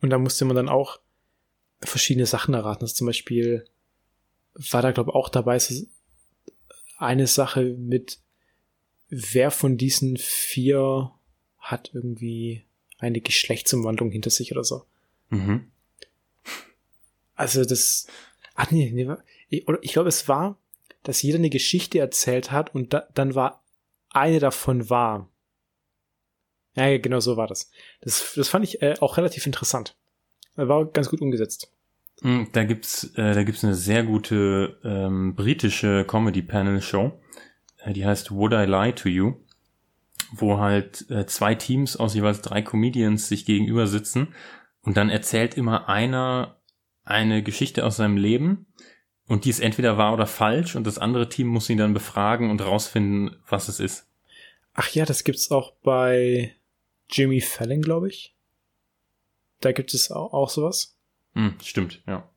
Und 0.00 0.10
da 0.10 0.18
musste 0.18 0.44
man 0.44 0.56
dann 0.56 0.68
auch 0.68 1.00
verschiedene 1.80 2.26
Sachen 2.26 2.54
erraten. 2.54 2.82
Also 2.82 2.94
zum 2.94 3.06
Beispiel 3.06 3.66
war 4.54 4.82
da, 4.82 4.92
glaube 4.92 5.10
ich, 5.10 5.14
auch 5.14 5.28
dabei 5.28 5.58
so 5.58 5.86
eine 6.98 7.26
Sache 7.26 7.62
mit, 7.78 8.18
wer 9.08 9.50
von 9.50 9.76
diesen 9.76 10.16
vier 10.18 11.12
hat 11.58 11.90
irgendwie 11.94 12.64
eine 12.98 13.20
Geschlechtsumwandlung 13.20 14.10
hinter 14.10 14.30
sich 14.30 14.52
oder 14.52 14.64
so. 14.64 14.84
Mhm. 15.30 15.70
Also 17.40 17.64
das, 17.64 18.06
ach 18.54 18.70
nee, 18.70 18.90
nee 18.92 19.08
ich, 19.48 19.66
ich 19.80 19.92
glaube, 19.94 20.10
es 20.10 20.28
war, 20.28 20.58
dass 21.02 21.22
jeder 21.22 21.38
eine 21.38 21.48
Geschichte 21.48 21.98
erzählt 21.98 22.52
hat 22.52 22.74
und 22.74 22.92
da, 22.92 23.08
dann 23.14 23.34
war 23.34 23.64
eine 24.10 24.40
davon 24.40 24.90
wahr. 24.90 25.26
Ja, 26.74 26.98
genau 26.98 27.20
so 27.20 27.38
war 27.38 27.46
das. 27.46 27.70
Das, 28.02 28.34
das 28.36 28.48
fand 28.48 28.64
ich 28.64 28.82
äh, 28.82 28.96
auch 29.00 29.16
relativ 29.16 29.46
interessant. 29.46 29.96
War 30.54 30.84
ganz 30.84 31.08
gut 31.08 31.22
umgesetzt. 31.22 31.72
Hm, 32.20 32.48
da 32.52 32.64
gibt's, 32.64 33.10
äh, 33.16 33.32
eine 33.32 33.74
sehr 33.74 34.02
gute 34.02 34.78
ähm, 34.84 35.34
britische 35.34 36.04
Comedy-Panel-Show. 36.04 37.18
Äh, 37.78 37.94
die 37.94 38.04
heißt 38.04 38.32
Would 38.32 38.52
I 38.52 38.66
Lie 38.66 38.94
to 38.94 39.08
You? 39.08 39.36
Wo 40.32 40.58
halt 40.58 41.10
äh, 41.10 41.24
zwei 41.24 41.54
Teams 41.54 41.96
aus 41.96 42.14
jeweils 42.14 42.42
drei 42.42 42.60
Comedians 42.60 43.28
sich 43.28 43.46
gegenüber 43.46 43.86
sitzen 43.86 44.34
und 44.82 44.98
dann 44.98 45.08
erzählt 45.08 45.56
immer 45.56 45.88
einer 45.88 46.59
eine 47.10 47.42
Geschichte 47.42 47.84
aus 47.84 47.96
seinem 47.96 48.16
Leben 48.16 48.66
und 49.26 49.44
die 49.44 49.50
ist 49.50 49.60
entweder 49.60 49.96
wahr 49.96 50.14
oder 50.14 50.26
falsch 50.26 50.76
und 50.76 50.86
das 50.86 50.98
andere 50.98 51.28
Team 51.28 51.46
muss 51.46 51.70
ihn 51.70 51.78
dann 51.78 51.94
befragen 51.94 52.50
und 52.50 52.60
rausfinden, 52.60 53.36
was 53.48 53.68
es 53.68 53.80
ist. 53.80 54.08
Ach 54.74 54.88
ja, 54.90 55.04
das 55.04 55.24
gibt's 55.24 55.50
auch 55.50 55.72
bei 55.82 56.54
Jimmy 57.10 57.40
Fallon, 57.40 57.82
glaube 57.82 58.08
ich. 58.08 58.34
Da 59.60 59.72
gibt 59.72 59.92
es 59.94 60.10
auch, 60.10 60.32
auch 60.32 60.50
sowas. 60.50 60.96
Hm, 61.34 61.54
stimmt, 61.62 62.02
ja. 62.06 62.28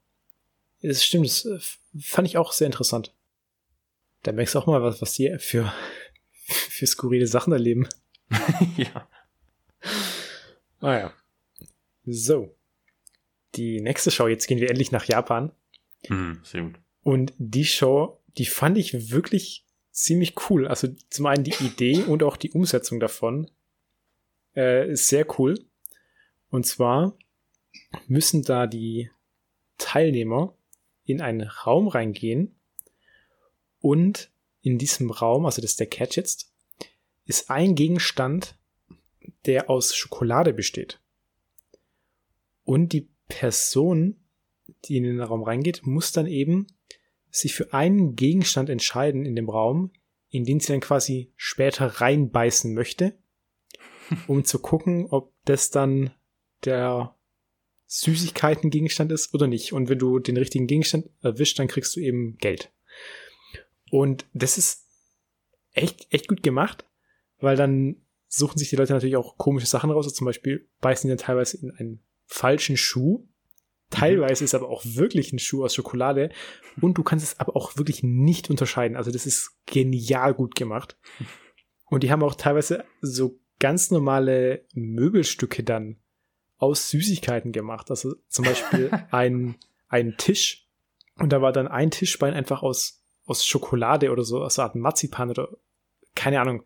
Das 0.81 1.03
stimmt, 1.03 1.25
das 1.25 1.45
äh, 1.45 1.59
fand 1.99 2.27
ich 2.27 2.37
auch 2.37 2.51
sehr 2.51 2.67
interessant. 2.67 3.13
Da 4.23 4.31
merkst 4.31 4.55
du 4.55 4.59
auch 4.59 4.67
mal, 4.67 4.83
was, 4.83 5.01
was 5.01 5.13
die 5.13 5.35
für, 5.39 5.73
für 6.45 6.87
skurrile 6.87 7.27
Sachen 7.27 7.53
erleben. 7.53 7.87
ja. 8.77 9.07
Ah 10.79 10.99
ja. 10.99 11.13
So. 12.05 12.57
Die 13.55 13.81
nächste 13.81 14.11
Show, 14.11 14.27
jetzt 14.27 14.47
gehen 14.47 14.59
wir 14.59 14.69
endlich 14.69 14.91
nach 14.91 15.05
Japan. 15.05 15.51
Mhm, 16.09 16.39
sehr 16.43 16.63
gut. 16.63 16.75
Und 17.03 17.33
die 17.37 17.65
Show, 17.65 18.19
die 18.37 18.45
fand 18.45 18.77
ich 18.77 19.11
wirklich 19.11 19.65
ziemlich 19.91 20.33
cool. 20.49 20.67
Also 20.67 20.87
zum 21.09 21.25
einen 21.27 21.43
die 21.43 21.55
Idee 21.63 22.03
und 22.03 22.23
auch 22.23 22.37
die 22.37 22.51
Umsetzung 22.51 22.99
davon 22.99 23.49
äh, 24.55 24.91
ist 24.91 25.07
sehr 25.07 25.27
cool. 25.39 25.59
Und 26.49 26.65
zwar 26.65 27.17
müssen 28.07 28.43
da 28.43 28.67
die 28.67 29.09
Teilnehmer 29.77 30.55
in 31.05 31.21
einen 31.21 31.41
Raum 31.41 31.87
reingehen 31.87 32.55
und 33.79 34.31
in 34.61 34.77
diesem 34.77 35.11
Raum, 35.11 35.45
also 35.45 35.61
das 35.61 35.71
ist 35.71 35.79
der 35.79 35.87
Catch 35.87 36.15
jetzt, 36.15 36.51
ist 37.25 37.49
ein 37.49 37.75
Gegenstand, 37.75 38.55
der 39.45 39.69
aus 39.69 39.95
Schokolade 39.95 40.53
besteht. 40.53 40.99
Und 42.63 42.93
die 42.93 43.09
Person, 43.33 44.15
die 44.85 44.97
in 44.97 45.03
den 45.03 45.19
Raum 45.19 45.41
reingeht, 45.41 45.85
muss 45.85 46.11
dann 46.11 46.27
eben 46.27 46.67
sich 47.31 47.55
für 47.55 47.73
einen 47.73 48.15
Gegenstand 48.15 48.69
entscheiden 48.69 49.25
in 49.25 49.35
dem 49.35 49.49
Raum, 49.49 49.91
in 50.29 50.43
den 50.43 50.59
sie 50.59 50.67
dann 50.67 50.81
quasi 50.81 51.33
später 51.35 51.87
reinbeißen 51.87 52.73
möchte, 52.73 53.17
um 54.27 54.45
zu 54.45 54.59
gucken, 54.59 55.07
ob 55.09 55.33
das 55.45 55.71
dann 55.71 56.11
der 56.63 57.15
Süßigkeiten-Gegenstand 57.87 59.11
ist 59.11 59.33
oder 59.33 59.47
nicht. 59.47 59.73
Und 59.73 59.89
wenn 59.89 59.99
du 59.99 60.19
den 60.19 60.37
richtigen 60.37 60.67
Gegenstand 60.67 61.09
erwischt, 61.21 61.57
dann 61.57 61.67
kriegst 61.67 61.95
du 61.95 61.99
eben 61.99 62.37
Geld. 62.37 62.71
Und 63.89 64.25
das 64.33 64.59
ist 64.59 64.85
echt, 65.71 66.07
echt 66.13 66.27
gut 66.27 66.43
gemacht, 66.43 66.85
weil 67.39 67.55
dann 67.55 67.97
suchen 68.27 68.59
sich 68.59 68.69
die 68.69 68.75
Leute 68.75 68.93
natürlich 68.93 69.15
auch 69.15 69.37
komische 69.37 69.67
Sachen 69.67 69.89
raus. 69.89 70.05
Also 70.05 70.15
zum 70.15 70.25
Beispiel 70.25 70.69
beißen 70.81 71.07
die 71.07 71.15
dann 71.15 71.25
teilweise 71.25 71.57
in 71.57 71.71
einen 71.71 72.03
falschen 72.25 72.77
Schuh. 72.77 73.27
Teilweise 73.89 74.43
ist 74.43 74.55
aber 74.55 74.69
auch 74.69 74.83
wirklich 74.85 75.33
ein 75.33 75.39
Schuh 75.39 75.63
aus 75.63 75.75
Schokolade. 75.75 76.31
Und 76.81 76.97
du 76.97 77.03
kannst 77.03 77.25
es 77.25 77.39
aber 77.39 77.55
auch 77.55 77.77
wirklich 77.77 78.01
nicht 78.03 78.49
unterscheiden. 78.49 78.97
Also 78.97 79.11
das 79.11 79.25
ist 79.25 79.51
genial 79.65 80.33
gut 80.33 80.55
gemacht. 80.55 80.97
Und 81.85 82.03
die 82.03 82.11
haben 82.11 82.23
auch 82.23 82.35
teilweise 82.35 82.85
so 83.01 83.39
ganz 83.59 83.91
normale 83.91 84.65
Möbelstücke 84.73 85.63
dann 85.63 85.97
aus 86.57 86.89
Süßigkeiten 86.89 87.51
gemacht. 87.51 87.91
Also 87.91 88.15
zum 88.29 88.45
Beispiel 88.45 88.89
ein, 89.11 89.55
ein 89.89 90.17
Tisch. 90.17 90.67
Und 91.19 91.31
da 91.31 91.41
war 91.41 91.51
dann 91.51 91.67
ein 91.67 91.91
Tischbein 91.91 92.33
einfach 92.33 92.63
aus, 92.63 93.03
aus 93.25 93.45
Schokolade 93.45 94.11
oder 94.11 94.23
so, 94.23 94.43
aus 94.43 94.55
so 94.55 94.63
Art 94.63 94.75
Marzipan 94.75 95.29
oder 95.29 95.49
keine 96.15 96.41
Ahnung. 96.41 96.63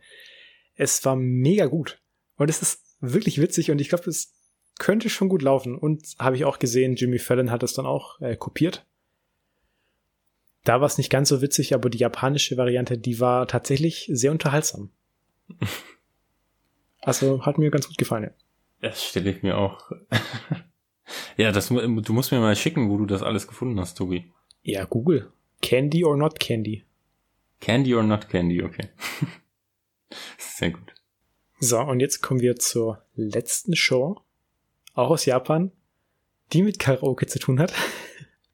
Es 0.76 1.04
war 1.04 1.16
mega 1.16 1.66
gut. 1.66 2.02
Und 2.38 2.50
es 2.50 2.62
ist 2.62 2.86
wirklich 3.00 3.42
witzig 3.42 3.72
und 3.72 3.82
ich 3.82 3.90
glaube, 3.90 4.10
es 4.10 4.37
könnte 4.80 5.10
schon 5.10 5.30
gut 5.30 5.42
laufen. 5.42 5.78
Und 5.78 6.16
habe 6.20 6.36
ich 6.36 6.46
auch 6.46 6.60
gesehen, 6.60 6.96
Jimmy 6.96 7.20
Fallon 7.20 7.52
hat 7.52 7.64
es 7.64 7.74
dann 7.74 7.86
auch 7.86 8.20
äh, 8.22 8.36
kopiert. 8.36 8.86
Da 10.64 10.82
war 10.82 10.88
es 10.88 10.98
nicht 10.98 11.10
ganz 11.10 11.30
so 11.30 11.42
witzig, 11.42 11.74
aber 11.74 11.90
die 11.90 12.00
japanische 12.00 12.58
Variante, 12.58 12.98
die 12.98 13.20
war 13.20 13.48
tatsächlich 13.48 14.10
sehr 14.12 14.32
unterhaltsam. 14.32 14.90
Also 17.00 17.46
hat 17.46 17.58
mir 17.58 17.72
ganz 17.72 17.88
gut 17.88 17.98
gefallen. 17.98 18.24
Ja. 18.24 18.30
Das 18.82 19.02
stelle 19.02 19.32
ich 19.32 19.42
mir 19.42 19.58
auch. 19.58 19.92
ja, 21.38 21.54
das, 21.54 21.70
du 21.70 22.14
musst 22.14 22.34
mir 22.34 22.40
mal 22.40 22.56
schicken, 22.56 22.90
wo 22.90 22.98
du 22.98 23.06
das 23.06 23.24
alles 23.24 23.48
gefunden 23.48 23.80
hast, 23.80 23.98
Tobi. 23.98 24.30
Ja, 24.64 24.84
Google. 24.84 25.32
Candy 25.62 26.04
or 26.04 26.18
not 26.18 26.38
Candy. 26.38 26.84
Candy 27.62 27.96
or 27.96 28.04
not 28.04 28.28
Candy, 28.28 28.62
okay. 28.62 28.90
Sehr 30.38 30.72
gut. 30.72 30.94
So, 31.60 31.80
und 31.80 32.02
jetzt 32.02 32.22
kommen 32.22 32.42
wir 32.42 32.58
zur 32.58 33.02
letzten 33.16 33.76
Show, 33.76 34.22
auch 34.98 35.12
aus 35.12 35.26
Japan, 35.26 35.72
die 36.54 36.64
mit 36.64 36.80
Karaoke 36.80 37.28
zu 37.28 37.40
tun 37.40 37.60
hat. 37.60 37.74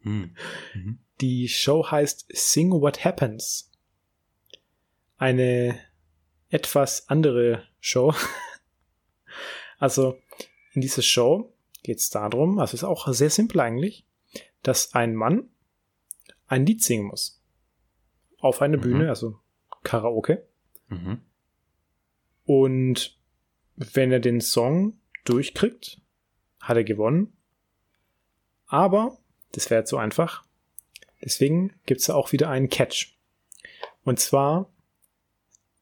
Hm. 0.01 0.35
Mhm. 0.73 0.99
Die 1.21 1.47
Show 1.47 1.89
heißt 1.89 2.25
Sing 2.33 2.71
What 2.71 3.05
Happens. 3.05 3.71
Eine 5.17 5.79
etwas 6.49 7.09
andere 7.09 7.63
Show. 7.79 8.13
Also 9.79 10.17
in 10.71 10.79
dieser 10.79 11.01
Show 11.01 11.53
geht 11.81 11.97
es 11.97 12.09
darum, 12.09 12.59
also 12.59 12.75
ist 12.75 12.85
auch 12.85 13.11
sehr 13.11 13.29
simpel 13.29 13.59
eigentlich, 13.59 14.05
dass 14.61 14.93
ein 14.93 15.13
Mann 15.13 15.49
ein 16.47 16.65
Lied 16.65 16.81
singen 16.81 17.07
muss. 17.07 17.41
Auf 18.39 18.61
eine 18.61 18.77
mhm. 18.77 18.81
Bühne, 18.81 19.09
also 19.09 19.39
Karaoke. 19.83 20.47
Mhm. 20.87 21.19
Und 22.45 23.19
wenn 23.75 24.13
er 24.13 24.21
den 24.21 24.39
Song 24.39 25.01
durchkriegt, 25.25 25.99
hat 26.63 26.77
er 26.77 26.83
gewonnen. 26.83 27.35
Aber 28.67 29.17
das 29.51 29.69
wäre 29.69 29.83
zu 29.83 29.97
einfach. 29.97 30.43
Deswegen 31.23 31.73
gibt 31.85 32.01
es 32.01 32.09
auch 32.09 32.31
wieder 32.31 32.49
einen 32.49 32.69
Catch. 32.69 33.15
Und 34.03 34.19
zwar 34.19 34.69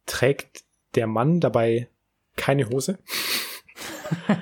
trägt 0.06 0.63
der 0.96 1.08
Mann 1.08 1.39
dabei 1.39 1.88
keine 2.36 2.70
Hose. 2.70 3.00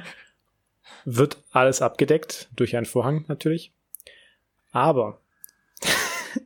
Wird 1.06 1.42
alles 1.52 1.82
abgedeckt 1.82 2.50
durch 2.56 2.76
einen 2.76 2.86
Vorhang 2.86 3.26
natürlich. 3.28 3.72
Aber 4.72 5.22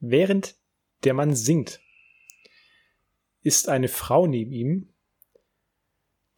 während 0.00 0.56
der 1.04 1.14
Mann 1.14 1.34
singt, 1.34 1.80
ist 3.42 3.68
eine 3.68 3.88
Frau 3.88 4.26
neben 4.26 4.52
ihm, 4.52 4.88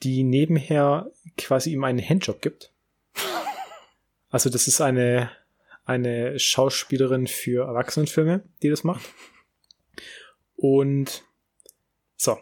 die 0.02 0.22
nebenher 0.22 1.10
quasi 1.36 1.72
ihm 1.72 1.84
einen 1.84 2.06
Handjob 2.06 2.42
gibt. 2.42 2.72
Also 4.32 4.48
das 4.48 4.68
ist 4.68 4.80
eine, 4.80 5.28
eine 5.84 6.38
Schauspielerin 6.38 7.26
für 7.26 7.66
Erwachsenenfilme, 7.66 8.44
die 8.62 8.70
das 8.70 8.84
macht. 8.84 9.02
Und 10.54 11.24
so, 12.16 12.38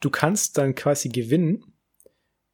du 0.00 0.10
kannst 0.10 0.58
dann 0.58 0.74
quasi 0.74 1.08
gewinnen, 1.08 1.72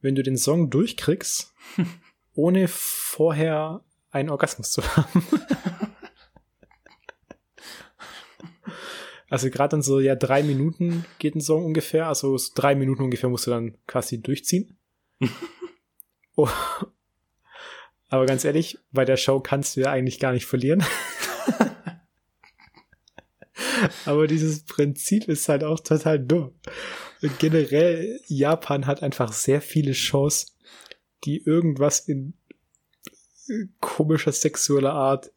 wenn 0.01 0.15
du 0.15 0.23
den 0.23 0.37
Song 0.37 0.71
durchkriegst, 0.71 1.53
ohne 2.35 2.69
vorher 2.69 3.83
einen 4.13 4.31
Orgasmus 4.31 4.71
zu 4.71 4.83
haben. 4.97 5.27
also 9.33 9.51
gerade 9.51 9.71
dann 9.71 9.83
so, 9.83 9.99
ja, 10.01 10.15
drei 10.15 10.43
Minuten 10.43 11.05
geht 11.19 11.35
ein 11.35 11.41
Song 11.41 11.65
ungefähr, 11.65 12.07
also 12.07 12.37
so 12.37 12.53
drei 12.55 12.75
Minuten 12.75 13.03
ungefähr 13.03 13.31
musst 13.31 13.47
du 13.47 13.51
dann 13.51 13.77
quasi 13.87 14.21
durchziehen. 14.21 14.77
oh. 16.37 16.49
Aber 18.09 18.27
ganz 18.27 18.45
ehrlich, 18.45 18.79
bei 18.93 19.05
der 19.05 19.17
Show 19.17 19.41
kannst 19.41 19.77
du 19.77 19.81
ja 19.81 19.91
eigentlich 19.91 20.19
gar 20.21 20.33
nicht 20.33 20.47
verlieren. 20.47 20.85
Aber 24.05 24.27
dieses 24.27 24.65
Prinzip 24.65 25.29
ist 25.29 25.49
halt 25.49 25.65
auch 25.65 25.81
total 25.81 26.21
dumm 26.21 26.53
generell, 27.39 28.21
Japan 28.27 28.87
hat 28.87 29.03
einfach 29.03 29.33
sehr 29.33 29.61
viele 29.61 29.95
Shows, 29.95 30.57
die 31.25 31.43
irgendwas 31.43 32.01
in 32.01 32.35
komischer 33.81 34.33
sexueller 34.33 34.93
Art 34.93 35.31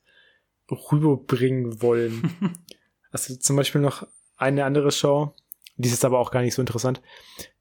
rüberbringen 0.70 1.82
wollen. 1.82 2.32
also 3.16 3.36
zum 3.38 3.56
Beispiel 3.56 3.80
noch 3.80 4.06
eine 4.36 4.66
andere 4.66 4.92
Show, 4.92 5.34
die 5.78 5.88
ist 5.88 6.04
aber 6.04 6.20
auch 6.20 6.32
gar 6.32 6.42
nicht 6.42 6.54
so 6.54 6.62
interessant. 6.62 7.02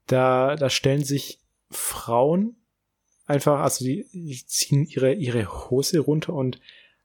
da, 0.07 0.55
da 0.57 0.69
stellen 0.69 1.03
sich 1.03 1.39
Frauen 1.69 2.57
einfach, 3.25 3.61
also 3.61 3.85
die, 3.85 4.05
die 4.11 4.45
ziehen 4.45 4.85
ihre, 4.85 5.13
ihre 5.13 5.69
Hose 5.69 5.99
runter 5.99 6.33
und 6.33 6.59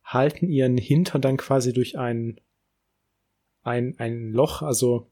halten 0.04 0.48
ihren 0.48 0.76
Hintern 0.76 1.22
dann 1.22 1.36
quasi 1.36 1.72
durch 1.72 1.96
ein, 1.96 2.40
ein, 3.62 3.94
ein 3.98 4.32
Loch, 4.32 4.62
also, 4.62 5.10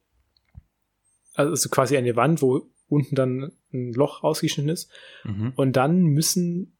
also 1.34 1.68
quasi 1.68 1.96
eine 1.96 2.16
Wand, 2.16 2.42
wo 2.42 2.68
unten 2.88 3.14
dann 3.14 3.52
ein 3.72 3.92
Loch 3.92 4.24
ausgeschnitten 4.24 4.70
ist. 4.70 4.90
Mhm. 5.22 5.52
Und 5.54 5.76
dann 5.76 6.02
müssen 6.02 6.76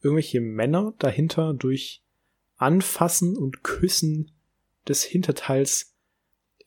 irgendwelche 0.00 0.40
Männer 0.40 0.94
dahinter 0.98 1.52
durch 1.52 2.02
Anfassen 2.56 3.36
und 3.36 3.62
Küssen 3.62 4.32
des 4.88 5.02
Hinterteils 5.02 5.97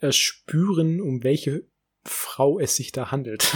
erspüren, 0.01 1.01
um 1.01 1.23
welche 1.23 1.63
Frau 2.03 2.59
es 2.59 2.75
sich 2.75 2.91
da 2.91 3.11
handelt. 3.11 3.51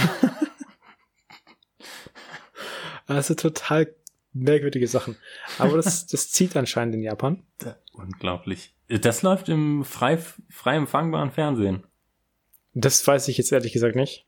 also 3.06 3.34
total 3.34 3.94
merkwürdige 4.32 4.86
Sachen. 4.86 5.16
Aber 5.58 5.76
das, 5.76 6.06
das 6.06 6.30
zieht 6.30 6.56
anscheinend 6.56 6.94
in 6.94 7.02
Japan. 7.02 7.42
Unglaublich. 7.92 8.74
Das 8.88 9.22
läuft 9.22 9.48
im 9.48 9.84
frei, 9.84 10.18
frei 10.48 10.76
empfangbaren 10.76 11.32
Fernsehen. 11.32 11.84
Das 12.74 13.04
weiß 13.04 13.28
ich 13.28 13.38
jetzt 13.38 13.52
ehrlich 13.52 13.72
gesagt 13.72 13.96
nicht. 13.96 14.26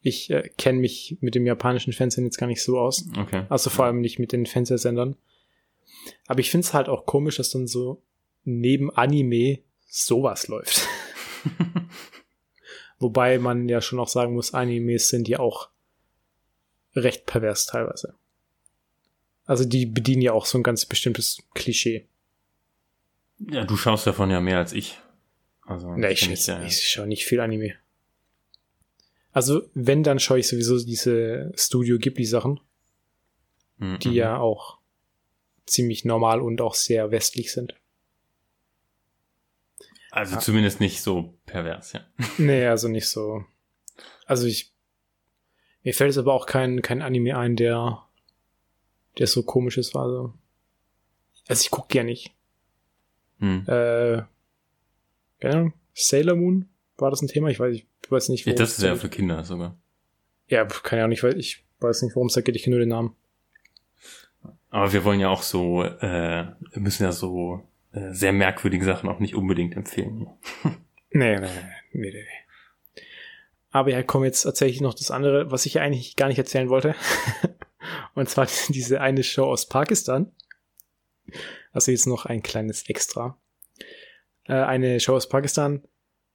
Ich 0.00 0.30
äh, 0.30 0.48
kenne 0.56 0.78
mich 0.78 1.18
mit 1.20 1.34
dem 1.34 1.46
japanischen 1.46 1.92
Fernsehen 1.92 2.24
jetzt 2.24 2.38
gar 2.38 2.46
nicht 2.46 2.62
so 2.62 2.78
aus. 2.78 3.06
Okay. 3.16 3.44
Also 3.48 3.70
vor 3.70 3.84
allem 3.84 4.00
nicht 4.00 4.18
mit 4.18 4.32
den 4.32 4.46
Fernsehsendern. 4.46 5.16
Aber 6.26 6.40
ich 6.40 6.50
finde 6.50 6.66
es 6.66 6.74
halt 6.74 6.88
auch 6.88 7.06
komisch, 7.06 7.36
dass 7.36 7.50
dann 7.50 7.66
so 7.66 8.02
neben 8.44 8.90
Anime 8.90 9.60
sowas 9.86 10.48
läuft. 10.48 10.88
Wobei 12.98 13.38
man 13.38 13.68
ja 13.68 13.80
schon 13.80 14.00
auch 14.00 14.08
sagen 14.08 14.34
muss, 14.34 14.54
Animes 14.54 15.08
sind 15.08 15.28
ja 15.28 15.38
auch 15.38 15.70
recht 16.94 17.26
pervers 17.26 17.66
teilweise. 17.66 18.14
Also 19.44 19.64
die 19.64 19.86
bedienen 19.86 20.22
ja 20.22 20.32
auch 20.32 20.46
so 20.46 20.58
ein 20.58 20.62
ganz 20.62 20.84
bestimmtes 20.84 21.42
Klischee. 21.54 22.06
Ja, 23.38 23.64
du 23.64 23.76
schaust 23.76 24.06
davon 24.06 24.30
ja 24.30 24.40
mehr 24.40 24.58
als 24.58 24.72
ich. 24.72 24.98
Also, 25.64 25.94
nee, 25.94 26.10
ich, 26.10 26.30
ich, 26.30 26.46
ja, 26.46 26.62
ich 26.62 26.88
schaue 26.88 27.06
nicht 27.06 27.24
viel 27.24 27.40
Anime. 27.40 27.74
Also, 29.32 29.68
wenn, 29.74 30.02
dann 30.02 30.18
schaue 30.18 30.40
ich 30.40 30.48
sowieso 30.48 30.82
diese 30.82 31.52
Studio 31.54 31.98
Ghibli-Sachen, 31.98 32.58
mhm. 33.76 33.98
die 34.00 34.14
ja 34.14 34.38
auch 34.38 34.78
ziemlich 35.66 36.04
normal 36.04 36.40
und 36.40 36.60
auch 36.60 36.74
sehr 36.74 37.10
westlich 37.10 37.52
sind. 37.52 37.74
Also 40.10 40.36
ja. 40.36 40.40
zumindest 40.40 40.80
nicht 40.80 41.02
so 41.02 41.38
pervers, 41.46 41.92
ja. 41.92 42.00
Nee, 42.38 42.66
also 42.66 42.88
nicht 42.88 43.08
so. 43.08 43.44
Also 44.26 44.46
ich. 44.46 44.72
Mir 45.82 45.94
fällt 45.94 46.10
es 46.10 46.18
aber 46.18 46.34
auch 46.34 46.46
kein, 46.46 46.82
kein 46.82 47.02
Anime 47.02 47.38
ein, 47.38 47.56
der, 47.56 48.02
der 49.16 49.26
so 49.26 49.42
komisch 49.42 49.78
ist. 49.78 49.94
Also, 49.96 50.34
also 51.46 51.60
ich 51.60 51.70
gucke 51.70 51.96
ja 51.96 52.04
nicht. 52.04 52.34
Hm. 53.38 53.64
Äh, 53.66 54.22
Ahnung, 55.42 55.72
Sailor 55.94 56.36
Moon, 56.36 56.68
war 56.96 57.10
das 57.10 57.22
ein 57.22 57.28
Thema? 57.28 57.48
Ich 57.48 57.60
weiß, 57.60 57.76
ich 57.76 57.86
weiß 58.08 58.28
nicht. 58.30 58.44
Ja, 58.44 58.54
das 58.54 58.78
ist 58.78 58.82
ja 58.82 58.96
für 58.96 59.08
Kinder 59.08 59.44
sogar. 59.44 59.78
Ja, 60.48 60.64
keine 60.64 61.04
Ahnung, 61.04 61.12
ich 61.12 61.22
weiß, 61.22 61.34
ich 61.34 61.64
weiß 61.80 62.02
nicht, 62.02 62.16
worum 62.16 62.28
es 62.28 62.34
da 62.34 62.40
geht, 62.40 62.56
ich 62.56 62.64
kenne 62.64 62.76
nur 62.76 62.84
den 62.84 62.90
Namen. 62.90 63.14
Aber 64.70 64.92
wir 64.92 65.04
wollen 65.04 65.20
ja 65.20 65.28
auch 65.28 65.42
so, 65.42 65.82
äh, 65.84 66.46
wir 66.72 66.82
müssen 66.82 67.04
ja 67.04 67.12
so 67.12 67.67
äh, 67.92 68.12
sehr 68.12 68.32
merkwürdige 68.32 68.84
Sachen 68.84 69.08
auch 69.08 69.18
nicht 69.18 69.34
unbedingt 69.34 69.76
empfehlen. 69.76 70.26
nee, 71.10 71.38
nee, 71.38 71.40
nee, 71.40 71.48
nee, 71.92 72.10
nee. 72.10 73.02
Aber 73.70 73.90
ja, 73.90 74.02
komm, 74.02 74.24
jetzt 74.24 74.44
erzähle 74.44 74.70
ich 74.70 74.80
noch 74.80 74.94
das 74.94 75.10
andere, 75.10 75.50
was 75.50 75.66
ich 75.66 75.80
eigentlich 75.80 76.16
gar 76.16 76.28
nicht 76.28 76.38
erzählen 76.38 76.68
wollte. 76.68 76.94
Und 78.14 78.28
zwar 78.28 78.48
diese 78.68 79.00
eine 79.00 79.22
Show 79.22 79.44
aus 79.44 79.66
Pakistan. 79.66 80.32
Also 81.72 81.90
jetzt 81.90 82.06
noch 82.06 82.26
ein 82.26 82.42
kleines 82.42 82.88
Extra. 82.88 83.38
Äh, 84.44 84.54
eine 84.54 85.00
Show 85.00 85.14
aus 85.14 85.28
Pakistan, 85.28 85.82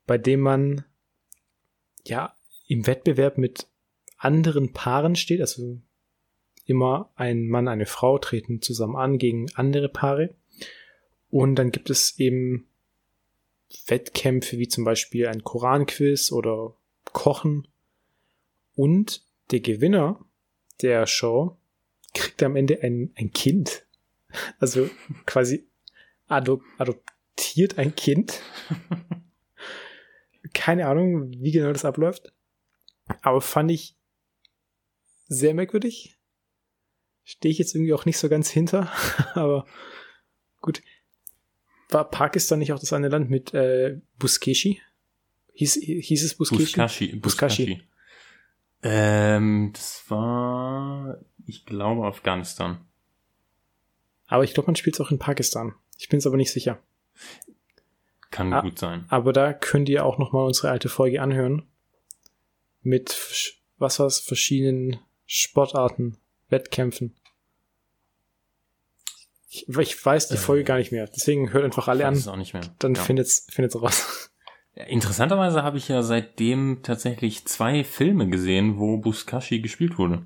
bei 0.05 0.17
dem 0.17 0.39
man 0.41 0.85
ja 2.05 2.35
im 2.67 2.85
Wettbewerb 2.85 3.37
mit 3.37 3.67
anderen 4.17 4.73
Paaren 4.73 5.15
steht. 5.15 5.41
Also 5.41 5.81
immer 6.65 7.11
ein 7.15 7.47
Mann, 7.47 7.67
eine 7.67 7.85
Frau 7.85 8.17
treten 8.19 8.61
zusammen 8.61 8.95
an 8.95 9.17
gegen 9.17 9.47
andere 9.55 9.89
Paare. 9.89 10.35
Und 11.33 11.55
dann 11.55 11.71
gibt 11.71 11.89
es 11.89 12.19
eben 12.19 12.67
Wettkämpfe 13.87 14.59
wie 14.59 14.67
zum 14.67 14.83
Beispiel 14.83 15.25
ein 15.25 15.43
Koranquiz 15.43 16.31
oder 16.31 16.75
Kochen. 17.05 17.67
Und 18.75 19.25
der 19.49 19.61
Gewinner 19.61 20.23
der 20.83 21.07
Show 21.07 21.57
kriegt 22.13 22.43
am 22.43 22.55
Ende 22.55 22.83
ein, 22.83 23.11
ein 23.15 23.33
Kind. 23.33 23.83
Also 24.59 24.89
quasi 25.25 25.67
adop 26.27 26.61
adoptiert 26.77 27.79
ein 27.79 27.95
Kind. 27.95 28.39
Keine 30.53 30.87
Ahnung, 30.87 31.31
wie 31.31 31.51
genau 31.51 31.71
das 31.71 31.85
abläuft. 31.85 32.31
Aber 33.21 33.41
fand 33.41 33.71
ich 33.71 33.95
sehr 35.27 35.55
merkwürdig. 35.55 36.15
Stehe 37.23 37.51
ich 37.51 37.57
jetzt 37.57 37.73
irgendwie 37.73 37.93
auch 37.93 38.05
nicht 38.05 38.19
so 38.19 38.29
ganz 38.29 38.51
hinter. 38.51 38.91
Aber 39.33 39.65
gut 40.61 40.81
war 41.93 42.09
Pakistan 42.09 42.59
nicht 42.59 42.73
auch 42.73 42.79
das 42.79 42.93
eine 42.93 43.09
Land 43.09 43.29
mit 43.29 43.53
äh, 43.53 43.99
Buskeshi? 44.19 44.81
Hieß, 45.53 45.75
hieß 45.75 46.23
es 46.23 46.35
Buskeshi? 46.35 46.63
Buskashi. 46.63 47.15
Buskashi. 47.15 47.83
Ähm, 48.81 49.71
das 49.73 50.03
war, 50.09 51.17
ich 51.45 51.65
glaube, 51.65 52.05
Afghanistan. 52.05 52.85
Aber 54.27 54.43
ich 54.43 54.53
glaube, 54.53 54.67
man 54.67 54.75
spielt 54.75 54.95
es 54.95 55.01
auch 55.01 55.11
in 55.11 55.19
Pakistan. 55.19 55.73
Ich 55.97 56.09
bin 56.09 56.19
es 56.19 56.27
aber 56.27 56.37
nicht 56.37 56.51
sicher. 56.51 56.79
Kann 58.29 58.51
ah, 58.51 58.61
gut 58.61 58.79
sein. 58.79 59.05
Aber 59.09 59.31
da 59.31 59.53
könnt 59.53 59.89
ihr 59.89 60.05
auch 60.05 60.17
noch 60.17 60.33
mal 60.33 60.43
unsere 60.43 60.69
alte 60.71 60.89
Folge 60.89 61.21
anhören. 61.21 61.67
Mit, 62.81 63.55
was 63.77 63.99
war's, 63.99 64.19
verschiedenen 64.19 64.99
Sportarten, 65.25 66.17
Wettkämpfen. 66.49 67.15
Ich, 69.53 69.67
ich 69.69 70.03
weiß 70.03 70.29
die 70.29 70.37
Folge 70.37 70.63
äh, 70.63 70.65
gar 70.65 70.77
nicht 70.77 70.91
mehr. 70.91 71.05
Deswegen 71.05 71.53
hört 71.53 71.63
einfach 71.63 71.87
alle 71.87 72.07
an. 72.07 72.27
Auch 72.27 72.35
nicht 72.35 72.55
mehr. 72.55 72.63
Dann 72.79 72.95
ja. 72.95 73.01
findet's, 73.03 73.45
findet's 73.51 73.79
raus. 73.79 74.31
Interessanterweise 74.87 75.61
habe 75.61 75.77
ich 75.77 75.87
ja 75.87 76.01
seitdem 76.01 76.79
tatsächlich 76.81 77.45
zwei 77.45 77.83
Filme 77.83 78.27
gesehen, 78.27 78.79
wo 78.79 78.97
Buskashi 78.97 79.59
gespielt 79.59 79.99
wurde. 79.99 80.25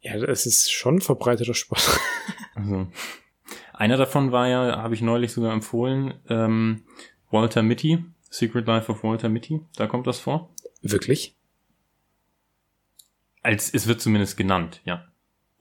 Ja, 0.00 0.14
es 0.14 0.46
ist 0.46 0.72
schon 0.72 1.00
verbreiteter 1.00 1.54
Sport. 1.54 1.82
Also, 2.56 2.86
einer 3.72 3.96
davon 3.96 4.30
war 4.30 4.46
ja, 4.46 4.80
habe 4.80 4.94
ich 4.94 5.02
neulich 5.02 5.32
sogar 5.32 5.52
empfohlen, 5.52 6.14
ähm, 6.28 6.84
Walter 7.32 7.64
Mitty, 7.64 7.98
Secret 8.30 8.68
Life 8.68 8.92
of 8.92 9.02
Walter 9.02 9.28
Mitty, 9.28 9.60
da 9.74 9.88
kommt 9.88 10.06
das 10.06 10.20
vor. 10.20 10.54
Wirklich? 10.80 11.34
Als, 13.42 13.74
es 13.74 13.88
wird 13.88 14.00
zumindest 14.00 14.36
genannt, 14.36 14.82
ja. 14.84 15.08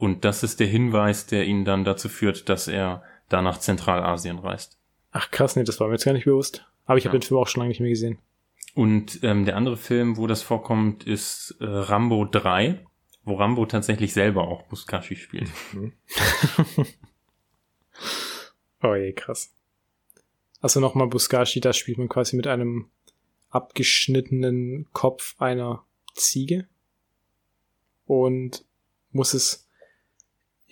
Und 0.04 0.26
das 0.26 0.44
ist 0.44 0.60
der 0.60 0.68
Hinweis, 0.68 1.28
der 1.28 1.46
ihn 1.46 1.64
dann 1.64 1.86
dazu 1.86 2.10
führt, 2.10 2.50
dass 2.50 2.68
er 2.68 3.04
da 3.30 3.42
nach 3.42 3.58
Zentralasien 3.60 4.38
reist. 4.38 4.78
Ach 5.12 5.32
krass, 5.32 5.56
nee, 5.56 5.64
das 5.64 5.80
war 5.80 5.88
mir 5.88 5.94
jetzt 5.94 6.04
gar 6.04 6.12
nicht 6.12 6.26
bewusst. 6.26 6.66
Aber 6.84 6.98
ich 6.98 7.06
habe 7.06 7.16
ja. 7.16 7.22
den 7.22 7.26
Film 7.26 7.40
auch 7.40 7.48
schon 7.48 7.62
lange 7.62 7.70
nicht 7.70 7.80
mehr 7.80 7.90
gesehen. 7.90 8.18
Und 8.76 9.24
ähm, 9.24 9.46
der 9.46 9.56
andere 9.56 9.78
Film, 9.78 10.18
wo 10.18 10.28
das 10.28 10.42
vorkommt, 10.42 11.06
ist 11.06 11.56
äh, 11.62 11.64
Rambo 11.64 12.26
3, 12.26 12.86
wo 13.24 13.36
Rambo 13.36 13.66
tatsächlich 13.66 14.12
selber 14.12 14.46
auch 14.46 14.64
Buskashi 14.64 15.16
spielt. 15.16 15.50
Mhm. 15.72 15.94
oh 18.84 18.96
je, 18.96 19.14
krass. 19.14 19.54
Also 20.60 20.82
nochmal 20.82 21.08
Buskashi, 21.08 21.62
da 21.62 21.72
spielt 21.72 21.98
man 21.98 22.10
quasi 22.10 22.36
mit 22.36 22.48
einem 22.48 22.90
abgeschnittenen 23.52 24.86
Kopf 24.92 25.36
einer 25.40 25.86
Ziege 26.14 26.68
und 28.06 28.66
muss 29.14 29.34
es 29.34 29.63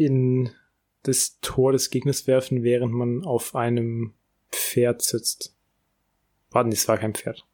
in 0.05 0.51
das 1.03 1.39
Tor 1.41 1.71
des 1.71 1.89
Gegners 1.89 2.27
werfen, 2.27 2.63
während 2.63 2.93
man 2.93 3.23
auf 3.23 3.55
einem 3.55 4.13
Pferd 4.51 5.01
sitzt. 5.01 5.55
Warten, 6.51 6.69
das 6.69 6.87
war 6.87 6.97
kein 6.97 7.13
Pferd. 7.13 7.47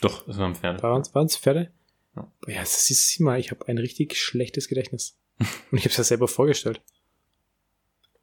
Doch, 0.00 0.28
es 0.28 0.38
war 0.38 0.46
ein 0.46 0.54
Pferd. 0.54 0.82
Waren 0.82 1.26
es 1.26 1.36
Pferde? 1.36 1.72
Ja, 2.14 2.32
ja 2.46 2.64
siehst 2.64 3.18
du 3.18 3.24
mal, 3.24 3.40
ich 3.40 3.50
habe 3.50 3.66
ein 3.68 3.78
richtig 3.78 4.16
schlechtes 4.16 4.68
Gedächtnis. 4.68 5.18
Und 5.38 5.78
ich 5.78 5.84
habe 5.84 5.90
es 5.90 5.96
ja 5.96 6.04
selber 6.04 6.28
vorgestellt. 6.28 6.82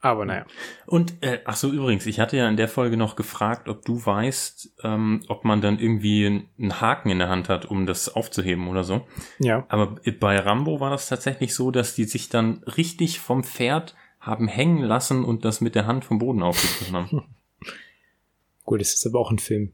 Aber 0.03 0.25
naja. 0.25 0.45
Und, 0.85 1.23
äh, 1.23 1.39
ach 1.45 1.55
so, 1.55 1.71
übrigens, 1.71 2.05
ich 2.07 2.19
hatte 2.19 2.35
ja 2.35 2.49
in 2.49 2.57
der 2.57 2.67
Folge 2.67 2.97
noch 2.97 3.15
gefragt, 3.15 3.69
ob 3.69 3.85
du 3.85 4.05
weißt, 4.05 4.75
ähm, 4.83 5.23
ob 5.29 5.45
man 5.45 5.61
dann 5.61 5.79
irgendwie 5.79 6.25
einen 6.59 6.81
Haken 6.81 7.09
in 7.09 7.19
der 7.19 7.29
Hand 7.29 7.47
hat, 7.47 7.65
um 7.65 7.85
das 7.85 8.13
aufzuheben 8.13 8.67
oder 8.67 8.83
so. 8.83 9.07
Ja. 9.39 9.65
Aber 9.69 9.95
bei 10.19 10.37
Rambo 10.37 10.81
war 10.81 10.89
das 10.89 11.07
tatsächlich 11.07 11.55
so, 11.55 11.71
dass 11.71 11.95
die 11.95 12.03
sich 12.03 12.27
dann 12.27 12.63
richtig 12.63 13.21
vom 13.21 13.45
Pferd 13.45 13.95
haben 14.19 14.49
hängen 14.49 14.83
lassen 14.83 15.23
und 15.23 15.45
das 15.45 15.61
mit 15.61 15.73
der 15.73 15.87
Hand 15.87 16.03
vom 16.03 16.19
Boden 16.19 16.43
aufgegriffen 16.43 16.97
haben. 16.97 17.23
Gut, 18.65 18.81
es 18.81 18.95
ist 18.95 19.07
aber 19.07 19.21
auch 19.21 19.31
ein 19.31 19.39
Film. 19.39 19.71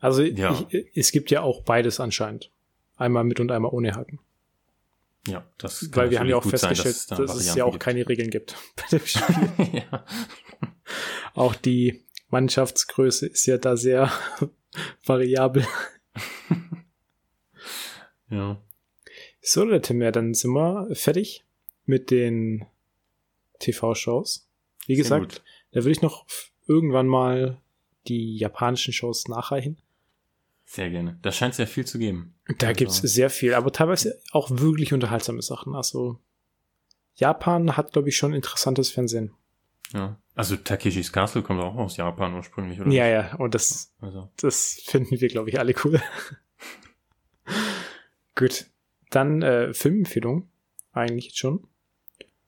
Also 0.00 0.22
ja. 0.22 0.58
ich, 0.70 0.86
es 0.94 1.12
gibt 1.12 1.30
ja 1.30 1.42
auch 1.42 1.62
beides 1.62 2.00
anscheinend. 2.00 2.50
einmal 2.96 3.24
mit 3.24 3.38
und 3.38 3.52
einmal 3.52 3.70
ohne 3.70 3.94
Haken. 3.94 4.18
Ja, 5.28 5.46
das 5.58 5.94
Weil 5.94 6.10
wir 6.10 6.20
haben 6.20 6.28
ja 6.28 6.36
auch 6.36 6.44
festgestellt, 6.44 6.96
sein, 6.96 7.18
dass, 7.18 7.32
dass 7.32 7.40
es 7.40 7.54
ja 7.54 7.64
auch 7.64 7.72
gibt. 7.72 7.82
keine 7.82 8.08
Regeln 8.08 8.30
gibt 8.30 8.56
bei 8.76 8.98
dem 8.98 9.06
Spiel. 9.06 9.72
ja. 9.90 10.04
Auch 11.34 11.54
die 11.54 12.02
Mannschaftsgröße 12.30 13.26
ist 13.26 13.46
ja 13.46 13.58
da 13.58 13.76
sehr 13.76 14.10
variabel. 15.04 15.66
ja. 18.30 18.60
So, 19.40 19.64
Leute, 19.64 19.94
mehr, 19.94 20.12
dann 20.12 20.34
sind 20.34 20.52
wir 20.52 20.94
fertig 20.94 21.44
mit 21.84 22.10
den 22.10 22.66
TV-Shows. 23.60 24.48
Wie 24.86 24.94
sehr 24.94 25.02
gesagt, 25.02 25.32
gut. 25.36 25.42
da 25.72 25.80
würde 25.80 25.92
ich 25.92 26.02
noch 26.02 26.26
irgendwann 26.66 27.06
mal 27.06 27.60
die 28.08 28.36
japanischen 28.36 28.92
Shows 28.92 29.28
nachreichen. 29.28 29.78
Sehr 30.64 30.90
gerne. 30.90 31.18
Da 31.22 31.32
scheint 31.32 31.52
es 31.52 31.58
ja 31.58 31.66
viel 31.66 31.86
zu 31.86 31.98
geben. 31.98 32.34
Da 32.56 32.68
also. 32.68 32.78
gibt's 32.78 32.96
sehr 32.98 33.28
viel, 33.30 33.54
aber 33.54 33.72
teilweise 33.72 34.18
auch 34.32 34.50
wirklich 34.50 34.92
unterhaltsame 34.94 35.42
Sachen. 35.42 35.74
Also 35.74 36.18
Japan 37.14 37.76
hat, 37.76 37.92
glaube 37.92 38.08
ich, 38.08 38.16
schon 38.16 38.32
interessantes 38.32 38.90
Fernsehen. 38.90 39.34
Ja. 39.92 40.16
Also 40.34 40.56
Takeshis 40.56 41.12
Castle 41.12 41.42
kommt 41.42 41.60
auch 41.60 41.74
aus 41.76 41.96
Japan 41.96 42.34
ursprünglich, 42.34 42.80
oder? 42.80 42.90
Ja, 42.90 43.06
ja, 43.06 43.34
und 43.36 43.54
das, 43.54 43.92
also. 44.00 44.30
das 44.36 44.80
finden 44.84 45.20
wir, 45.20 45.28
glaube 45.28 45.50
ich, 45.50 45.58
alle 45.58 45.74
cool. 45.84 46.00
Gut. 48.34 48.66
Dann 49.10 49.42
äh, 49.42 49.74
Filmempfehlung. 49.74 50.48
Eigentlich 50.92 51.26
jetzt 51.26 51.38
schon. 51.38 51.66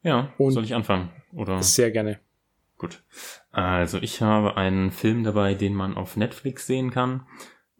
Ja, 0.02 0.32
und 0.38 0.52
soll 0.52 0.64
ich 0.64 0.74
anfangen? 0.74 1.10
Oder? 1.32 1.62
Sehr 1.62 1.90
gerne. 1.90 2.20
Gut. 2.78 3.02
Also 3.50 3.98
ich 3.98 4.22
habe 4.22 4.56
einen 4.56 4.90
Film 4.90 5.24
dabei, 5.24 5.54
den 5.54 5.74
man 5.74 5.96
auf 5.96 6.16
Netflix 6.16 6.66
sehen 6.66 6.90
kann. 6.90 7.26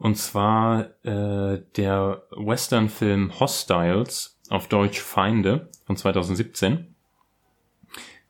Und 0.01 0.17
zwar 0.17 0.87
äh, 1.05 1.61
der 1.77 2.23
Western-Film 2.31 3.39
Hostiles, 3.39 4.41
auf 4.49 4.67
Deutsch 4.67 4.99
Feinde 4.99 5.69
von 5.85 5.97
2017 5.97 6.95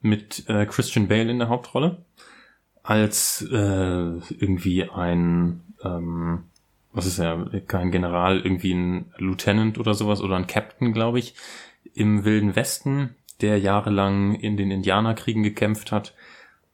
mit 0.00 0.48
äh, 0.48 0.66
Christian 0.66 1.06
Bale 1.06 1.30
in 1.30 1.38
der 1.38 1.48
Hauptrolle 1.48 2.04
als 2.82 3.46
äh, 3.52 3.54
irgendwie 3.54 4.90
ein 4.90 5.62
ähm, 5.84 6.44
was 6.92 7.06
ist 7.06 7.20
er 7.20 7.48
kein 7.68 7.92
General 7.92 8.40
irgendwie 8.40 8.74
ein 8.74 9.14
Lieutenant 9.16 9.78
oder 9.78 9.94
sowas 9.94 10.20
oder 10.20 10.36
ein 10.36 10.48
Captain 10.48 10.92
glaube 10.92 11.20
ich 11.20 11.34
im 11.94 12.24
wilden 12.24 12.56
Westen 12.56 13.14
der 13.40 13.58
jahrelang 13.58 14.34
in 14.34 14.56
den 14.56 14.72
Indianerkriegen 14.72 15.44
gekämpft 15.44 15.92
hat 15.92 16.14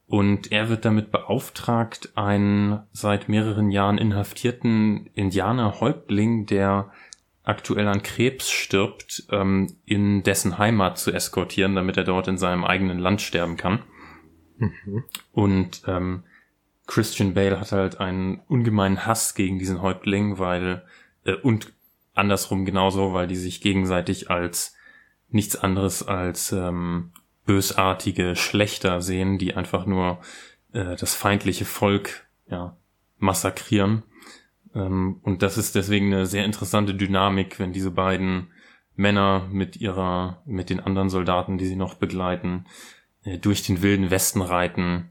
und 0.07 0.53
er 0.53 0.69
wird 0.69 0.85
damit 0.85 1.11
beauftragt, 1.11 2.13
einen 2.15 2.79
seit 2.93 3.27
mehreren 3.27 3.71
Jahren 3.71 3.97
inhaftierten 3.97 5.07
Indianerhäuptling, 5.13 6.45
der 6.45 6.91
aktuell 7.43 7.87
an 7.87 8.03
Krebs 8.03 8.49
stirbt, 8.49 9.27
ähm, 9.31 9.75
in 9.85 10.23
dessen 10.23 10.57
Heimat 10.57 10.97
zu 10.97 11.11
eskortieren, 11.11 11.75
damit 11.75 11.97
er 11.97 12.05
dort 12.05 12.27
in 12.29 12.37
seinem 12.37 12.63
eigenen 12.63 12.99
Land 12.99 13.21
sterben 13.21 13.57
kann. 13.57 13.83
Mhm. 14.57 15.03
Und 15.33 15.83
ähm, 15.87 16.23
Christian 16.87 17.33
Bale 17.33 17.59
hat 17.59 17.73
halt 17.73 17.99
einen 17.99 18.39
ungemeinen 18.47 19.05
Hass 19.05 19.35
gegen 19.35 19.59
diesen 19.59 19.81
Häuptling, 19.81 20.39
weil 20.39 20.83
äh, 21.25 21.33
und 21.33 21.73
andersrum 22.13 22.65
genauso, 22.65 23.13
weil 23.13 23.27
die 23.27 23.35
sich 23.35 23.61
gegenseitig 23.61 24.31
als 24.31 24.75
nichts 25.29 25.57
anderes 25.57 26.07
als 26.07 26.53
ähm, 26.53 27.11
bösartige 27.47 28.35
Schlechter 28.35 29.01
sehen, 29.01 29.39
die 29.39 29.55
einfach 29.55 29.87
nur 29.87 30.19
äh, 30.73 30.95
das 30.95 31.15
feindliche 31.15 31.65
Volk 31.65 32.27
ja, 32.47 32.77
massakrieren. 33.17 34.03
Ähm, 34.75 35.19
und 35.23 35.41
das 35.41 35.57
ist 35.57 35.73
deswegen 35.73 36.13
eine 36.13 36.27
sehr 36.27 36.45
interessante 36.45 36.93
Dynamik, 36.93 37.59
wenn 37.59 37.73
diese 37.73 37.89
beiden 37.89 38.51
Männer 38.95 39.47
mit 39.51 39.77
ihrer, 39.77 40.43
mit 40.45 40.69
den 40.69 40.79
anderen 40.79 41.09
Soldaten, 41.09 41.57
die 41.57 41.65
sie 41.65 41.75
noch 41.75 41.95
begleiten, 41.95 42.65
äh, 43.23 43.39
durch 43.39 43.63
den 43.63 43.81
wilden 43.81 44.11
Westen 44.11 44.41
reiten, 44.41 45.09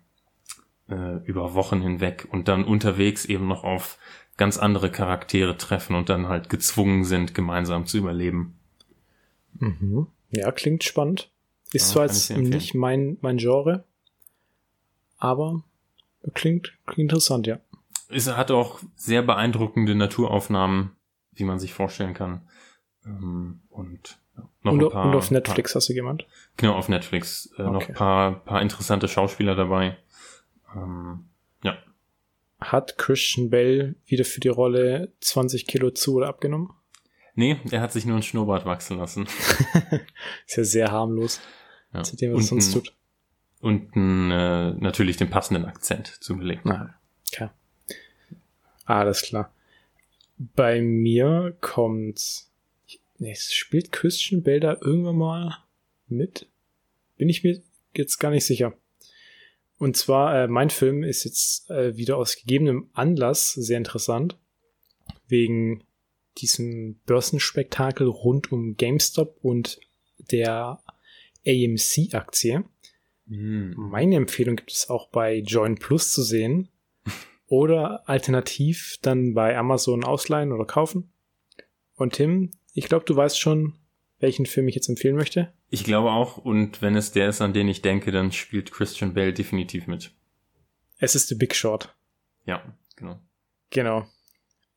äh, 0.88 1.16
über 1.24 1.54
Wochen 1.54 1.80
hinweg 1.80 2.28
und 2.30 2.48
dann 2.48 2.64
unterwegs 2.64 3.24
eben 3.24 3.48
noch 3.48 3.64
auf 3.64 3.98
ganz 4.36 4.58
andere 4.58 4.90
Charaktere 4.90 5.56
treffen 5.56 5.96
und 5.96 6.10
dann 6.10 6.28
halt 6.28 6.50
gezwungen 6.50 7.04
sind, 7.04 7.34
gemeinsam 7.34 7.86
zu 7.86 7.98
überleben. 7.98 8.58
Mhm. 9.58 10.08
Ja, 10.30 10.52
klingt 10.52 10.84
spannend. 10.84 11.30
Ist 11.76 11.90
zwar 11.90 12.06
jetzt 12.06 12.30
nicht 12.36 12.74
mein, 12.74 13.18
mein 13.20 13.38
Genre, 13.38 13.84
aber 15.18 15.62
klingt, 16.34 16.72
klingt 16.86 17.10
interessant, 17.10 17.46
ja. 17.46 17.58
Es 18.08 18.28
hat 18.28 18.50
auch 18.50 18.80
sehr 18.94 19.22
beeindruckende 19.22 19.94
Naturaufnahmen, 19.94 20.92
wie 21.32 21.44
man 21.44 21.58
sich 21.58 21.74
vorstellen 21.74 22.14
kann. 22.14 22.42
Ähm, 23.04 23.60
und 23.68 24.18
noch 24.62 24.72
und, 24.72 24.84
ein 24.84 24.90
paar, 24.90 25.06
und 25.06 25.14
auf 25.14 25.30
Netflix 25.30 25.72
paar, 25.72 25.80
hast 25.80 25.88
du 25.88 25.92
jemand? 25.92 26.26
Genau, 26.56 26.74
auf 26.74 26.88
Netflix. 26.88 27.50
Äh, 27.58 27.62
okay. 27.62 27.72
Noch 27.72 27.88
ein 27.88 27.94
paar, 27.94 28.32
paar 28.44 28.62
interessante 28.62 29.08
Schauspieler 29.08 29.54
dabei. 29.54 29.96
Ähm, 30.74 31.26
ja. 31.62 31.76
Hat 32.60 32.98
Christian 32.98 33.50
Bell 33.50 33.96
wieder 34.06 34.24
für 34.24 34.40
die 34.40 34.48
Rolle 34.48 35.12
20 35.20 35.66
Kilo 35.66 35.90
zu 35.90 36.14
oder 36.14 36.28
abgenommen? 36.28 36.70
Nee, 37.34 37.58
er 37.70 37.82
hat 37.82 37.92
sich 37.92 38.06
nur 38.06 38.16
ein 38.16 38.22
Schnurrbart 38.22 38.64
wachsen 38.64 38.96
lassen. 38.96 39.26
ist 40.46 40.56
ja 40.56 40.64
sehr 40.64 40.90
harmlos. 40.90 41.40
Ja. 41.96 42.02
Zu 42.02 42.16
dem, 42.16 42.32
was 42.32 42.38
und 42.38 42.60
sonst 42.60 42.72
tut. 42.72 42.92
Und 43.60 43.96
äh, 43.96 44.72
natürlich 44.72 45.16
den 45.16 45.30
passenden 45.30 45.64
Akzent 45.64 46.08
zugelegt. 46.20 46.66
Ah, 46.66 46.94
okay. 47.32 47.48
Alles 48.84 49.22
klar. 49.22 49.52
Bei 50.36 50.82
mir 50.82 51.56
kommt. 51.60 52.44
Nee, 53.18 53.34
spielt 53.34 53.92
Christian 53.92 54.42
Bell 54.42 54.60
da 54.60 54.76
irgendwann 54.80 55.16
mal 55.16 55.58
mit? 56.06 56.46
Bin 57.16 57.30
ich 57.30 57.42
mir 57.42 57.62
jetzt 57.94 58.18
gar 58.18 58.30
nicht 58.30 58.44
sicher. 58.44 58.74
Und 59.78 59.96
zwar, 59.96 60.44
äh, 60.44 60.48
mein 60.48 60.68
Film 60.68 61.02
ist 61.02 61.24
jetzt 61.24 61.70
äh, 61.70 61.96
wieder 61.96 62.18
aus 62.18 62.36
gegebenem 62.36 62.90
Anlass 62.92 63.52
sehr 63.52 63.78
interessant. 63.78 64.36
Wegen 65.28 65.82
diesem 66.38 67.00
Börsenspektakel 67.06 68.06
rund 68.06 68.52
um 68.52 68.76
GameStop 68.76 69.38
und 69.42 69.80
der 70.30 70.80
AMC-Aktie. 71.46 72.64
Mhm. 73.26 73.74
Meine 73.76 74.16
Empfehlung 74.16 74.56
gibt 74.56 74.72
es 74.72 74.88
auch 74.88 75.08
bei 75.08 75.38
Join 75.38 75.76
Plus 75.76 76.12
zu 76.12 76.22
sehen 76.22 76.68
oder 77.46 78.08
alternativ 78.08 78.98
dann 79.02 79.34
bei 79.34 79.56
Amazon 79.56 80.04
ausleihen 80.04 80.52
oder 80.52 80.64
kaufen. 80.64 81.12
Und 81.94 82.14
Tim, 82.14 82.52
ich 82.72 82.88
glaube, 82.88 83.04
du 83.04 83.16
weißt 83.16 83.38
schon, 83.38 83.74
welchen 84.18 84.46
Film 84.46 84.68
ich 84.68 84.74
jetzt 84.74 84.88
empfehlen 84.88 85.16
möchte. 85.16 85.52
Ich 85.68 85.84
glaube 85.84 86.10
auch, 86.10 86.38
und 86.38 86.82
wenn 86.82 86.96
es 86.96 87.12
der 87.12 87.28
ist, 87.28 87.40
an 87.40 87.52
den 87.52 87.68
ich 87.68 87.82
denke, 87.82 88.12
dann 88.12 88.32
spielt 88.32 88.72
Christian 88.72 89.14
Bale 89.14 89.32
definitiv 89.32 89.86
mit. 89.86 90.12
Es 90.98 91.14
ist 91.14 91.28
The 91.28 91.34
Big 91.34 91.54
Short. 91.54 91.94
Ja, 92.44 92.62
genau. 92.96 93.18
Genau. 93.70 94.06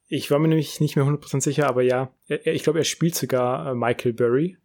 Ich 0.07 0.31
war 0.31 0.39
mir 0.39 0.47
nämlich 0.47 0.79
nicht 0.79 0.95
mehr 0.95 1.05
100% 1.05 1.41
sicher, 1.41 1.67
aber 1.67 1.83
ja, 1.83 2.11
ich 2.27 2.63
glaube, 2.63 2.79
er 2.79 2.85
spielt 2.85 3.15
sogar 3.15 3.71
äh, 3.71 3.75
Michael 3.75 4.13
Burry, 4.13 4.57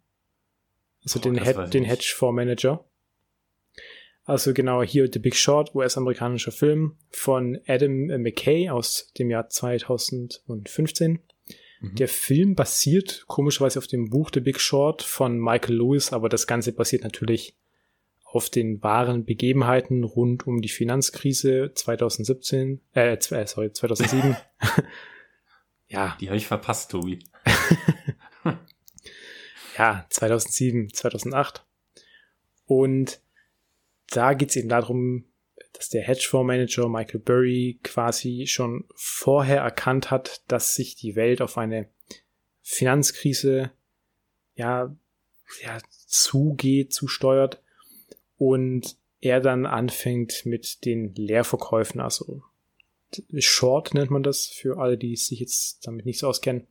also 1.05 1.19
oh, 1.19 1.23
den, 1.23 1.41
Head, 1.41 1.73
den 1.73 1.83
Hedgefonds-Manager. 1.83 2.85
Also 4.25 4.53
genau 4.53 4.81
hier 4.81 5.07
The 5.11 5.19
Big 5.19 5.35
Short, 5.35 5.73
US-amerikanischer 5.75 6.51
Film 6.51 6.97
von 7.11 7.59
Adam 7.67 8.07
McKay 8.21 8.69
aus 8.69 9.11
dem 9.19 9.29
Jahr 9.29 9.49
2015. 9.49 11.19
Mhm. 11.79 11.95
Der 11.95 12.07
Film 12.07 12.55
basiert 12.55 13.25
komischerweise 13.27 13.77
auf 13.77 13.87
dem 13.87 14.09
Buch 14.09 14.31
The 14.33 14.39
Big 14.39 14.59
Short 14.59 15.03
von 15.03 15.37
Michael 15.39 15.75
Lewis, 15.75 16.11
aber 16.11 16.27
das 16.27 16.47
Ganze 16.47 16.73
basiert 16.73 17.03
natürlich 17.03 17.55
auf 18.23 18.49
den 18.49 18.81
wahren 18.81 19.25
Begebenheiten 19.25 20.03
rund 20.03 20.47
um 20.47 20.61
die 20.61 20.69
Finanzkrise 20.69 21.71
2017, 21.73 22.81
äh, 22.93 23.17
sorry, 23.45 23.71
2007. 23.71 24.35
Ja. 25.87 26.17
Die 26.19 26.27
habe 26.27 26.37
ich 26.37 26.47
verpasst, 26.47 26.91
Tobi. 26.91 27.19
Ja, 29.77 30.05
2007, 30.09 30.93
2008. 30.93 31.65
Und 32.65 33.21
da 34.07 34.33
geht 34.33 34.49
es 34.49 34.55
eben 34.55 34.69
darum, 34.69 35.25
dass 35.73 35.89
der 35.89 36.03
Hedgefondsmanager 36.03 36.87
Michael 36.87 37.19
Burry 37.19 37.79
quasi 37.83 38.45
schon 38.47 38.85
vorher 38.95 39.61
erkannt 39.61 40.11
hat, 40.11 40.41
dass 40.47 40.75
sich 40.75 40.95
die 40.95 41.15
Welt 41.15 41.41
auf 41.41 41.57
eine 41.57 41.89
Finanzkrise 42.61 43.71
ja, 44.55 44.95
ja 45.63 45.77
zugeht, 46.07 46.93
zusteuert 46.93 47.61
und 48.37 48.97
er 49.19 49.41
dann 49.41 49.65
anfängt 49.65 50.45
mit 50.45 50.85
den 50.85 51.13
Leerverkäufen, 51.15 51.99
also 51.99 52.43
Short 53.37 53.93
nennt 53.93 54.11
man 54.11 54.23
das 54.23 54.47
für 54.47 54.77
alle, 54.77 54.97
die 54.97 55.15
sich 55.15 55.39
jetzt 55.39 55.87
damit 55.87 56.05
nicht 56.05 56.19
so 56.19 56.27
auskennen. 56.27 56.67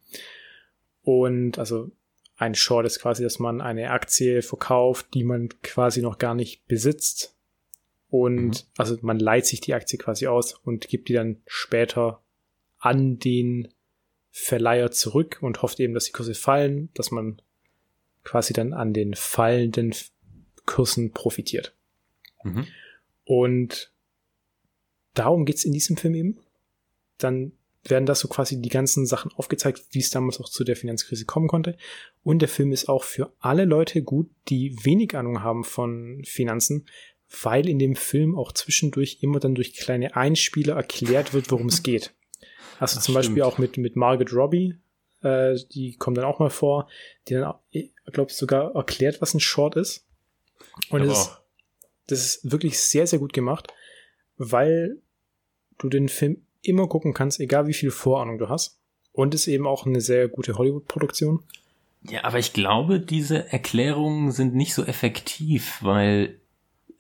Und 1.02 1.58
also 1.58 1.90
ein 2.36 2.54
Short 2.54 2.86
ist 2.86 3.00
quasi, 3.00 3.22
dass 3.22 3.38
man 3.38 3.60
eine 3.60 3.90
Aktie 3.90 4.42
verkauft, 4.42 5.06
die 5.14 5.24
man 5.24 5.48
quasi 5.62 6.02
noch 6.02 6.18
gar 6.18 6.34
nicht 6.34 6.66
besitzt. 6.66 7.36
Und 8.08 8.48
mhm. 8.48 8.68
also 8.76 8.96
man 9.02 9.18
leiht 9.18 9.46
sich 9.46 9.60
die 9.60 9.74
Aktie 9.74 9.98
quasi 9.98 10.26
aus 10.26 10.54
und 10.54 10.88
gibt 10.88 11.08
die 11.08 11.14
dann 11.14 11.42
später 11.46 12.22
an 12.78 13.18
den 13.18 13.68
Verleiher 14.30 14.90
zurück 14.90 15.38
und 15.40 15.62
hofft 15.62 15.78
eben, 15.78 15.94
dass 15.94 16.06
die 16.06 16.12
Kurse 16.12 16.34
fallen, 16.34 16.90
dass 16.94 17.10
man 17.10 17.40
quasi 18.24 18.52
dann 18.52 18.72
an 18.72 18.92
den 18.92 19.14
fallenden 19.14 19.94
Kursen 20.66 21.12
profitiert. 21.12 21.74
Mhm. 22.42 22.66
Und 23.24 23.92
darum 25.14 25.44
geht's 25.44 25.64
in 25.64 25.72
diesem 25.72 25.96
Film 25.96 26.14
eben. 26.14 26.38
Dann 27.18 27.52
werden 27.84 28.06
da 28.06 28.14
so 28.14 28.28
quasi 28.28 28.60
die 28.60 28.68
ganzen 28.68 29.06
Sachen 29.06 29.30
aufgezeigt, 29.32 29.82
wie 29.90 29.98
es 29.98 30.10
damals 30.10 30.40
auch 30.40 30.48
zu 30.48 30.64
der 30.64 30.76
Finanzkrise 30.76 31.24
kommen 31.24 31.48
konnte. 31.48 31.76
Und 32.22 32.40
der 32.40 32.48
Film 32.48 32.72
ist 32.72 32.88
auch 32.88 33.04
für 33.04 33.32
alle 33.40 33.64
Leute 33.64 34.02
gut, 34.02 34.30
die 34.48 34.76
wenig 34.84 35.16
Ahnung 35.16 35.42
haben 35.42 35.64
von 35.64 36.22
Finanzen, 36.24 36.86
weil 37.42 37.68
in 37.68 37.78
dem 37.78 37.96
Film 37.96 38.38
auch 38.38 38.52
zwischendurch 38.52 39.18
immer 39.20 39.40
dann 39.40 39.54
durch 39.54 39.74
kleine 39.74 40.16
Einspieler 40.16 40.76
erklärt 40.76 41.34
wird, 41.34 41.50
worum 41.50 41.66
es 41.66 41.82
geht. 41.82 42.14
Also 42.78 42.94
zum 42.94 43.02
stimmt. 43.02 43.16
Beispiel 43.16 43.42
auch 43.42 43.58
mit, 43.58 43.76
mit 43.76 43.96
Margaret 43.96 44.32
Robbie, 44.32 44.78
äh, 45.22 45.56
die 45.72 45.96
kommt 45.96 46.16
dann 46.16 46.24
auch 46.24 46.38
mal 46.38 46.50
vor, 46.50 46.88
die 47.28 47.34
dann, 47.34 47.54
glaube 48.06 48.30
ich, 48.30 48.36
sogar 48.36 48.74
erklärt, 48.74 49.20
was 49.20 49.34
ein 49.34 49.40
Short 49.40 49.76
ist. 49.76 50.06
Und 50.90 51.04
das 51.04 51.18
ist, 51.18 51.40
das 52.06 52.24
ist 52.24 52.52
wirklich 52.52 52.78
sehr, 52.80 53.06
sehr 53.06 53.18
gut 53.18 53.32
gemacht, 53.32 53.72
weil 54.36 55.00
du 55.78 55.88
den 55.88 56.08
Film 56.08 56.43
immer 56.64 56.88
gucken 56.88 57.14
kannst, 57.14 57.40
egal 57.40 57.66
wie 57.66 57.74
viel 57.74 57.90
Vorahnung 57.90 58.38
du 58.38 58.48
hast. 58.48 58.78
Und 59.12 59.34
ist 59.34 59.46
eben 59.46 59.66
auch 59.66 59.86
eine 59.86 60.00
sehr 60.00 60.28
gute 60.28 60.58
Hollywood-Produktion. 60.58 61.44
Ja, 62.02 62.24
aber 62.24 62.38
ich 62.38 62.52
glaube, 62.52 63.00
diese 63.00 63.50
Erklärungen 63.52 64.32
sind 64.32 64.54
nicht 64.54 64.74
so 64.74 64.84
effektiv, 64.84 65.78
weil 65.82 66.40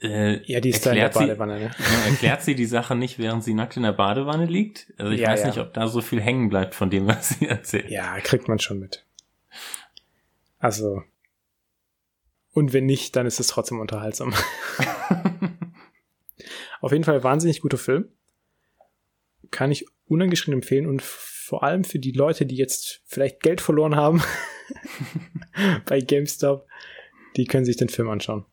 äh, 0.00 0.42
ja, 0.50 0.60
die 0.60 0.70
ist 0.70 0.84
da 0.84 0.90
in 0.90 0.96
der 0.96 1.08
Badewanne, 1.08 1.58
ne? 1.58 1.70
Ja, 1.78 2.10
erklärt 2.10 2.42
sie 2.42 2.54
die 2.54 2.66
Sache 2.66 2.94
nicht, 2.94 3.18
während 3.18 3.42
sie 3.42 3.54
nackt 3.54 3.76
in 3.76 3.82
der 3.82 3.92
Badewanne 3.92 4.46
liegt? 4.46 4.92
Also 4.98 5.12
ich 5.12 5.20
ja, 5.20 5.30
weiß 5.30 5.40
ja. 5.40 5.46
nicht, 5.48 5.58
ob 5.58 5.72
da 5.72 5.88
so 5.88 6.00
viel 6.00 6.20
hängen 6.20 6.48
bleibt 6.48 6.74
von 6.74 6.90
dem, 6.90 7.06
was 7.06 7.30
sie 7.30 7.46
erzählt. 7.48 7.90
Ja, 7.90 8.18
kriegt 8.20 8.48
man 8.48 8.58
schon 8.58 8.78
mit. 8.78 9.04
Also. 10.58 11.02
Und 12.52 12.72
wenn 12.72 12.86
nicht, 12.86 13.16
dann 13.16 13.26
ist 13.26 13.40
es 13.40 13.48
trotzdem 13.48 13.80
unterhaltsam. 13.80 14.32
Auf 16.80 16.92
jeden 16.92 17.04
Fall 17.04 17.24
wahnsinnig 17.24 17.60
guter 17.60 17.78
Film. 17.78 18.08
Kann 19.54 19.70
ich 19.70 19.86
unangeschrien 20.08 20.52
empfehlen 20.52 20.88
und 20.88 21.00
vor 21.00 21.62
allem 21.62 21.84
für 21.84 22.00
die 22.00 22.10
Leute, 22.10 22.44
die 22.44 22.56
jetzt 22.56 23.02
vielleicht 23.04 23.40
Geld 23.40 23.60
verloren 23.60 23.94
haben 23.94 24.20
bei 25.86 26.00
GameStop, 26.00 26.66
die 27.36 27.44
können 27.44 27.64
sich 27.64 27.76
den 27.76 27.88
Film 27.88 28.08
anschauen. 28.08 28.44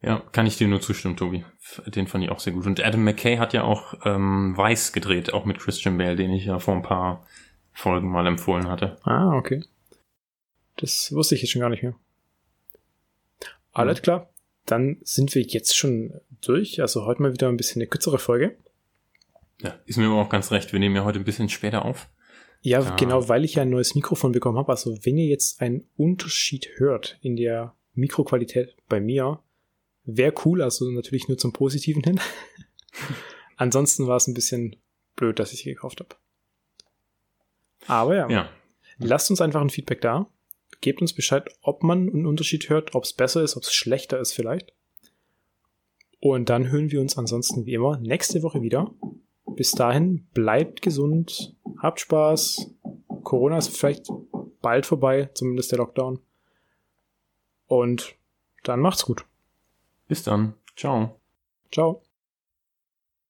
Ja, 0.00 0.22
kann 0.32 0.46
ich 0.46 0.56
dir 0.56 0.66
nur 0.66 0.80
zustimmen, 0.80 1.18
Tobi. 1.18 1.44
Den 1.88 2.06
fand 2.06 2.24
ich 2.24 2.30
auch 2.30 2.40
sehr 2.40 2.54
gut. 2.54 2.64
Und 2.64 2.82
Adam 2.82 3.04
McKay 3.04 3.36
hat 3.36 3.52
ja 3.52 3.64
auch 3.64 3.92
ähm, 4.06 4.56
Weiß 4.56 4.94
gedreht, 4.94 5.34
auch 5.34 5.44
mit 5.44 5.58
Christian 5.58 5.98
Bale, 5.98 6.16
den 6.16 6.32
ich 6.32 6.46
ja 6.46 6.58
vor 6.58 6.74
ein 6.74 6.82
paar 6.82 7.26
Folgen 7.74 8.10
mal 8.10 8.26
empfohlen 8.26 8.66
hatte. 8.66 8.96
Ah, 9.02 9.36
okay. 9.36 9.62
Das 10.76 11.12
wusste 11.12 11.34
ich 11.34 11.42
jetzt 11.42 11.50
schon 11.50 11.60
gar 11.60 11.68
nicht 11.68 11.82
mehr. 11.82 11.94
Alles 13.72 14.00
klar. 14.00 14.30
Dann 14.64 14.96
sind 15.02 15.34
wir 15.34 15.42
jetzt 15.42 15.76
schon 15.76 16.18
durch. 16.40 16.80
Also 16.80 17.04
heute 17.04 17.20
mal 17.20 17.34
wieder 17.34 17.50
ein 17.50 17.58
bisschen 17.58 17.82
eine 17.82 17.88
kürzere 17.88 18.18
Folge. 18.18 18.56
Ja, 19.62 19.78
ist 19.86 19.98
mir 19.98 20.06
aber 20.06 20.20
auch 20.20 20.28
ganz 20.28 20.50
recht. 20.50 20.72
Wir 20.72 20.80
nehmen 20.80 20.96
ja 20.96 21.04
heute 21.04 21.18
ein 21.18 21.24
bisschen 21.24 21.48
später 21.48 21.84
auf. 21.84 22.08
Ja, 22.60 22.80
ja. 22.80 22.96
genau, 22.96 23.28
weil 23.28 23.44
ich 23.44 23.54
ja 23.54 23.62
ein 23.62 23.70
neues 23.70 23.94
Mikrofon 23.94 24.32
bekommen 24.32 24.58
habe. 24.58 24.72
Also 24.72 24.98
wenn 25.02 25.18
ihr 25.18 25.26
jetzt 25.26 25.60
einen 25.60 25.84
Unterschied 25.96 26.68
hört 26.76 27.18
in 27.20 27.36
der 27.36 27.74
Mikroqualität 27.94 28.76
bei 28.88 29.00
mir, 29.00 29.40
Wäre 30.04 30.34
cool, 30.44 30.60
also 30.60 30.90
natürlich 30.90 31.28
nur 31.28 31.38
zum 31.38 31.52
Positiven 31.52 32.02
hin. 32.02 32.20
Ansonsten 33.56 34.06
war 34.06 34.16
es 34.16 34.26
ein 34.26 34.34
bisschen 34.34 34.76
blöd, 35.16 35.38
dass 35.38 35.52
ich 35.52 35.60
sie 35.60 35.70
gekauft 35.70 36.00
habe. 36.00 36.16
Aber 37.86 38.14
ja, 38.14 38.28
ja, 38.28 38.48
lasst 38.98 39.30
uns 39.30 39.40
einfach 39.40 39.60
ein 39.60 39.70
Feedback 39.70 40.00
da. 40.00 40.28
Gebt 40.80 41.00
uns 41.00 41.14
Bescheid, 41.14 41.48
ob 41.62 41.82
man 41.82 42.10
einen 42.10 42.26
Unterschied 42.26 42.68
hört, 42.68 42.94
ob 42.94 43.04
es 43.04 43.14
besser 43.14 43.42
ist, 43.42 43.56
ob 43.56 43.62
es 43.62 43.72
schlechter 43.72 44.20
ist 44.20 44.32
vielleicht. 44.32 44.72
Und 46.20 46.50
dann 46.50 46.70
hören 46.70 46.90
wir 46.90 47.00
uns 47.00 47.16
ansonsten 47.16 47.64
wie 47.64 47.74
immer 47.74 47.98
nächste 47.98 48.42
Woche 48.42 48.60
wieder. 48.60 48.92
Bis 49.46 49.72
dahin, 49.72 50.26
bleibt 50.34 50.82
gesund, 50.82 51.54
habt 51.78 52.00
Spaß. 52.00 52.70
Corona 53.22 53.58
ist 53.58 53.76
vielleicht 53.76 54.08
bald 54.62 54.86
vorbei, 54.86 55.30
zumindest 55.34 55.72
der 55.72 55.78
Lockdown. 55.78 56.20
Und 57.66 58.16
dann 58.62 58.80
macht's 58.80 59.04
gut. 59.04 59.24
Bis 60.08 60.22
dann. 60.22 60.54
Ciao. 60.76 61.20
Ciao. 61.70 62.03